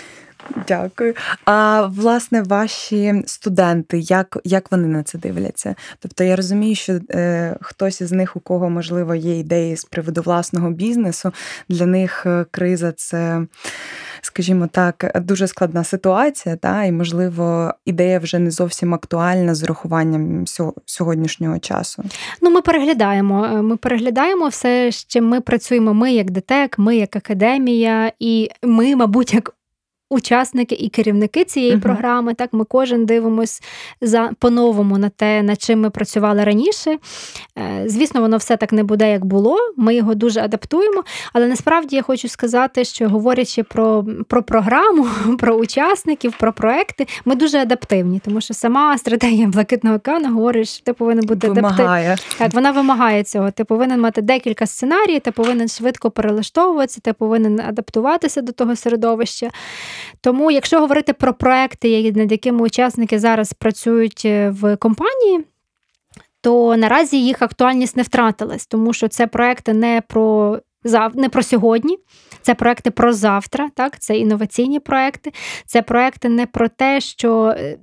Дякую. 0.68 1.14
А 1.46 1.88
власне, 1.88 2.42
ваші 2.42 3.24
студенти, 3.26 4.00
як 4.00 4.38
як 4.44 4.72
вони 4.72 4.88
на 4.88 5.04
це 5.04 5.18
дивляться? 5.18 5.76
Тобто 6.00 6.24
я 6.24 6.36
розумію, 6.36 6.76
що 6.76 7.00
е, 7.12 7.58
хтось 7.62 8.02
із 8.02 8.12
них, 8.12 8.36
у 8.36 8.40
кого 8.40 8.70
можливо 8.70 9.16
є 9.16 9.40
ідеї 9.40 9.76
з 9.76 9.86
приводу 9.86 10.22
власного 10.22 10.70
бізнесу, 10.70 11.32
для 11.70 11.86
них 11.86 12.26
е, 12.26 12.46
криза 12.52 12.92
це, 12.92 13.46
скажімо 14.26 14.68
так, 14.72 15.22
дуже 15.26 15.48
складна 15.48 15.84
ситуація, 15.84 16.56
та 16.56 16.84
і 16.84 16.92
можливо 16.92 17.74
ідея 17.86 18.20
вже 18.20 18.40
не 18.40 18.52
зовсім 18.52 18.94
актуальна 18.94 19.56
з 19.56 19.64
урахуванням 19.64 20.46
сьогоднішнього 20.86 21.60
часу. 21.60 22.04
Ну, 22.42 22.50
ми 22.50 22.62
переглядаємо. 22.62 23.46
Е, 23.46 23.62
ми 23.62 23.78
переглядаємо 23.78 24.48
все, 24.48 24.90
чим 25.08 25.28
ми 25.28 25.42
працюємо. 25.42 25.94
Ми 25.94 26.14
як 26.14 26.32
ДТЕК, 26.32 26.80
ми 26.80 26.98
як 26.98 27.16
академія, 27.16 28.12
і 28.20 28.50
ми, 28.64 28.96
мабуть, 28.96 29.34
як 29.34 29.55
учасники 30.10 30.76
і 30.76 30.90
керівники 30.90 31.44
цієї 31.44 31.76
uh-huh. 31.76 31.82
програми. 31.82 32.34
Так, 32.34 32.54
ми 32.54 32.66
кожен 32.66 33.06
дивимось 33.06 33.62
за 34.02 34.30
по-новому 34.40 34.98
на 34.98 35.10
те, 35.10 35.44
над 35.44 35.62
чим 35.62 35.82
ми 35.82 35.90
працювали 35.90 36.44
раніше. 36.44 36.98
Е, 37.58 37.84
звісно, 37.86 38.22
воно 38.22 38.38
все 38.38 38.58
так 38.58 38.72
не 38.72 38.84
буде, 38.84 39.12
як 39.12 39.26
було. 39.26 39.58
Ми 39.78 39.96
його 39.96 40.16
дуже 40.16 40.42
адаптуємо. 40.42 41.04
Але 41.34 41.48
насправді 41.48 41.96
я 41.96 42.02
хочу 42.02 42.28
сказати, 42.28 42.86
що 42.86 43.10
говорячи 43.10 43.64
про 43.64 44.06
про 44.28 44.44
програму, 44.44 45.08
про 45.40 45.56
учасників, 45.56 46.34
про 46.40 46.54
проекти, 46.54 47.08
ми 47.26 47.36
дуже 47.36 47.58
адаптивні, 47.58 48.22
тому 48.26 48.42
що 48.42 48.54
сама 48.54 48.98
стратегія 48.98 49.48
блакитного 49.48 49.96
океану 49.96 50.34
говорить, 50.34 50.68
що 50.68 50.84
ти 50.84 50.94
повинен 50.94 51.26
бути 51.26 51.48
адаптивним. 51.48 52.18
Так, 52.38 52.54
вона 52.54 52.72
вимагає 52.72 53.24
цього. 53.24 53.52
Ти 53.52 53.64
повинен 53.64 54.02
мати 54.02 54.22
декілька 54.22 54.66
сценаріїв, 54.66 55.22
ти 55.22 55.32
повинен 55.32 55.68
швидко 55.68 56.12
перелаштовуватися, 56.12 57.00
ти 57.04 57.14
повинен 57.14 57.60
адаптуватися 57.60 58.42
до 58.42 58.52
того 58.52 58.76
середовища. 58.76 59.52
Тому, 60.22 60.52
якщо 60.52 60.80
говорити 60.80 61.14
про 61.14 61.34
проекти, 61.34 62.12
над 62.12 62.32
якими 62.32 62.62
учасники 62.62 63.20
зараз 63.20 63.54
працюють 63.54 64.22
е, 64.26 64.50
в 64.50 64.78
компанії, 64.78 65.46
то 66.42 66.78
наразі 66.78 67.26
їх 67.26 67.42
актуальність 67.42 67.98
не 67.98 68.04
втратилась, 68.04 68.68
тому 68.68 68.94
що 68.94 69.08
це 69.08 69.28
проекти 69.28 69.74
не 69.74 70.02
про 70.08 70.60
не 71.14 71.30
про 71.30 71.44
сьогодні, 71.44 71.98
це 72.42 72.56
проекти 72.56 72.92
про 72.92 73.14
завтра, 73.14 73.70
так, 73.76 74.00
це 74.00 74.18
інноваційні 74.18 74.80
проекти, 74.80 75.34
це 75.66 75.82
проекти 75.82 76.30
не 76.30 76.46
про 76.46 76.70
те, 76.70 77.02
що. 77.02 77.56
Е, 77.58 77.78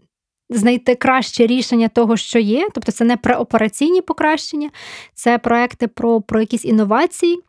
знайти 0.50 0.94
краще 0.94 1.46
рішення 1.46 1.88
того, 1.88 2.16
що 2.16 2.38
є, 2.38 2.68
тобто 2.74 2.92
це 2.92 3.04
не 3.04 3.16
про 3.16 3.34
операційні 3.34 4.00
покращення, 4.00 4.70
це 5.14 5.38
проекти 5.38 5.88
про 5.88 6.20
про 6.20 6.40
якісь 6.40 6.64
інновації, 6.64 7.40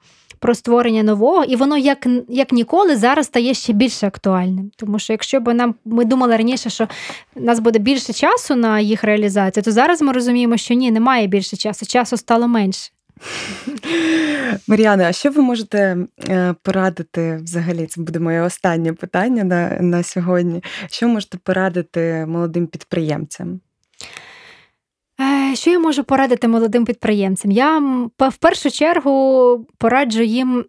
про 0.44 0.56
створення 0.56 1.04
нового, 1.04 1.44
і 1.44 1.56
воно 1.56 1.78
як 1.78 2.08
як 2.30 2.52
ніколи 2.52 2.98
зараз 2.98 3.26
стає 3.26 3.54
ще 3.54 3.74
більше 3.74 4.08
актуальним. 4.08 4.72
Тому 4.76 5.00
що 5.00 5.14
якщо 5.14 5.40
б 5.40 5.54
нам 5.54 5.76
ми 5.86 6.06
думали 6.06 6.38
раніше, 6.38 6.70
що 6.70 6.88
в 7.36 7.42
нас 7.44 7.60
буде 7.60 7.80
більше 7.80 8.14
часу 8.14 8.56
на 8.56 8.80
їх 8.80 9.04
реалізацію, 9.04 9.64
то 9.64 9.72
зараз 9.72 10.02
ми 10.02 10.12
розуміємо, 10.12 10.58
що 10.58 10.74
ні, 10.74 10.92
немає 10.92 11.28
більше 11.28 11.58
часу, 11.58 11.86
часу 11.86 12.18
стало 12.18 12.48
менше. 12.48 12.92
Мар'яна, 14.68 15.10
а 15.10 15.12
що 15.12 15.32
ви 15.32 15.42
можете 15.42 15.98
е, 16.30 16.56
порадити 16.62 17.40
взагалі? 17.44 17.86
Це 17.86 18.02
буде 18.02 18.20
моє 18.20 18.42
останнє 18.42 18.94
питання 18.94 19.44
на, 19.44 19.70
на 19.70 20.04
сьогодні. 20.04 20.64
Що 20.90 21.08
можете 21.08 21.38
порадити 21.38 22.26
молодим 22.28 22.68
підприємцям? 22.68 23.60
Е, 25.22 25.56
що 25.56 25.70
я 25.72 25.80
можу 25.80 26.04
порадити 26.04 26.48
молодим 26.48 26.86
підприємцям? 26.86 27.52
Я 27.52 27.80
в 28.20 28.38
першу 28.40 28.72
чергу 28.72 29.66
пораджу 29.78 30.22
їм 30.24 30.66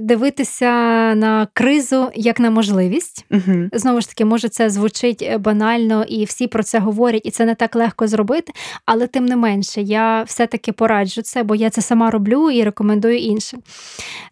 дивитися 0.00 0.70
на 1.14 1.48
кризу 1.52 2.10
як 2.14 2.40
на 2.40 2.50
можливість. 2.50 3.26
Угу. 3.30 3.68
Знову 3.72 4.00
ж 4.00 4.08
таки, 4.08 4.24
може, 4.24 4.48
це 4.48 4.70
звучить 4.70 5.22
е, 5.22 5.38
банально, 5.38 6.04
і 6.08 6.24
всі 6.24 6.46
про 6.46 6.62
це 6.62 6.78
говорять, 6.78 7.22
і 7.24 7.30
це 7.30 7.44
не 7.44 7.54
так 7.54 7.76
легко 7.76 8.06
зробити. 8.06 8.52
Але 8.84 9.06
тим 9.06 9.26
не 9.26 9.36
менше, 9.36 9.82
я 9.82 10.22
все-таки 10.22 10.72
пораджу 10.72 11.22
це, 11.22 11.42
бо 11.42 11.54
я 11.54 11.70
це 11.70 11.82
сама 11.82 12.10
роблю 12.10 12.50
і 12.50 12.62
рекомендую 12.62 13.18
іншим. 13.18 13.60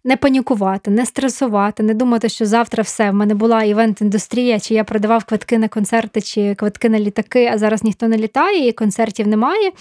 Не 0.04 0.16
панікувати, 0.16 0.90
не 0.90 1.06
стресувати, 1.06 1.82
не 1.82 1.94
думати, 1.94 2.28
що 2.28 2.46
завтра 2.46 2.82
все. 2.82 3.10
В 3.10 3.14
мене 3.14 3.34
була 3.34 3.64
івент-індустрія, 3.64 4.60
чи 4.60 4.74
я 4.74 4.84
продавав 4.84 5.24
квитки 5.24 5.58
на 5.58 5.68
концерти, 5.68 6.20
чи 6.20 6.54
квитки 6.54 6.88
на 6.88 7.00
літаки, 7.00 7.50
а 7.52 7.58
зараз 7.58 7.84
ніхто 7.84 8.08
не 8.08 8.16
літає, 8.16 8.68
і 8.68 8.72
концертів 8.72 9.28
немає. 9.28 9.72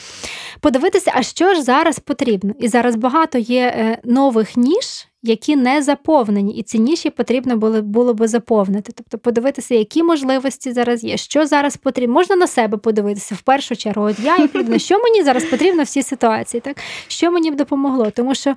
Подивитися, 0.60 1.12
а 1.16 1.24
що 1.24 1.54
ж 1.54 1.62
зараз 1.62 2.00
потрібно. 2.00 2.54
І 2.60 2.68
зараз 2.68 2.96
багато 2.96 3.38
є 3.38 3.74
е, 3.78 3.98
нових 4.04 4.58
ніж 4.58 5.08
які 5.24 5.56
не 5.56 5.82
заповнені, 5.82 6.56
і 6.58 6.64
ці 6.64 6.80
ніші 6.80 7.10
потрібно 7.10 7.58
було 7.58 7.82
було 7.82 8.14
би 8.14 8.28
заповнити. 8.28 8.94
Тобто 8.96 9.18
подивитися, 9.18 9.76
які 9.76 10.04
можливості 10.04 10.74
зараз 10.74 11.04
є, 11.04 11.18
що 11.18 11.46
зараз 11.46 11.78
потрібно. 11.78 12.14
Можна 12.14 12.36
на 12.36 12.48
себе 12.48 12.78
подивитися 12.78 13.36
в 13.36 13.42
першу 13.42 13.76
чергу. 13.76 14.04
От 14.06 14.20
я 14.20 14.38
як 14.38 14.56
людина, 14.56 14.80
що 14.80 15.00
мені 15.00 15.24
зараз 15.24 15.44
потрібно 15.44 15.84
в 15.84 15.88
цій 15.88 16.04
ситуації, 16.04 16.62
так 16.62 16.78
що 17.08 17.32
мені 17.32 17.52
б 17.52 17.56
допомогло, 17.56 18.12
тому 18.12 18.36
що. 18.36 18.56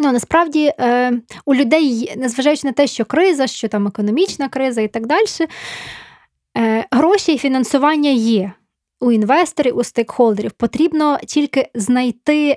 Ну, 0.00 0.12
насправді 0.12 0.72
е, 0.80 1.12
у 1.44 1.54
людей, 1.54 2.14
незважаючи 2.16 2.66
на 2.66 2.72
те, 2.72 2.86
що 2.86 3.04
криза, 3.04 3.46
що 3.46 3.68
там 3.68 3.86
економічна 3.86 4.48
криза 4.48 4.80
і 4.80 4.88
так 4.88 5.06
далі, 5.06 5.26
е, 6.58 6.86
гроші 6.90 7.34
і 7.34 7.38
фінансування 7.38 8.10
є 8.10 8.52
у 9.00 9.12
інвесторів, 9.12 9.76
у 9.76 9.84
стейкхолдерів. 9.84 10.50
Потрібно 10.50 11.18
тільки 11.26 11.70
знайти 11.74 12.56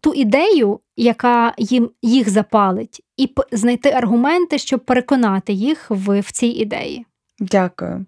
ту 0.00 0.14
ідею, 0.14 0.80
яка 0.96 1.54
їм 1.58 1.90
їх 2.02 2.30
запалить, 2.30 3.02
і 3.16 3.30
знайти 3.52 3.90
аргументи, 3.90 4.58
щоб 4.58 4.84
переконати 4.84 5.52
їх 5.52 5.86
в, 5.90 6.20
в 6.20 6.32
цій 6.32 6.46
ідеї. 6.46 7.06
Дякую. 7.38 8.06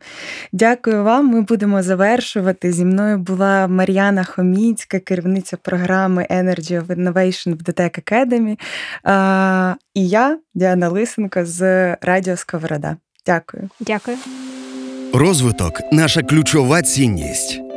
Дякую 0.53 1.05
вам. 1.05 1.27
Ми 1.27 1.41
будемо 1.41 1.83
завершувати. 1.83 2.73
Зі 2.73 2.85
мною 2.85 3.19
була 3.19 3.69
Мар'яна 3.69 4.25
Хоміцька, 4.25 4.99
керівниця 4.99 5.57
програми 5.57 6.27
Energy 6.31 6.83
of 6.83 6.87
Innovation 6.87 7.55
в 7.55 7.63
DTEC 7.63 8.13
Academy. 8.13 8.59
А, 9.05 9.75
І 9.95 10.09
я, 10.09 10.39
Діана 10.55 10.89
Лисенко 10.89 11.45
з 11.45 11.95
Радіо 12.01 12.37
Сковорода. 12.37 12.97
Дякую. 13.27 13.69
Дякую. 13.81 14.17
Розвиток 15.13 15.81
наша 15.93 16.23
ключова 16.23 16.83
цінність. 16.83 17.68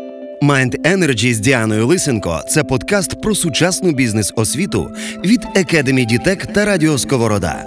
Mind 0.42 0.82
Energy 0.82 1.34
з 1.34 1.39
Діаною 1.39 1.88
Лисенко 1.88 2.42
це 2.50 2.64
подкаст 2.64 3.22
про 3.22 3.36
сучасну 3.36 3.92
бізнес-освіту 3.92 4.92
від 5.26 5.46
Academy 5.56 6.06
Дітек 6.06 6.46
та 6.46 6.66
Радіо 6.66 6.98
Сковорода. 6.98 7.66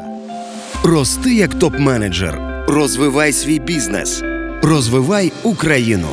Рости 0.85 1.35
як 1.35 1.55
топ-менеджер. 1.55 2.64
Розвивай 2.68 3.33
свій 3.33 3.59
бізнес. 3.59 4.22
Розвивай 4.62 5.33
Україну. 5.43 6.09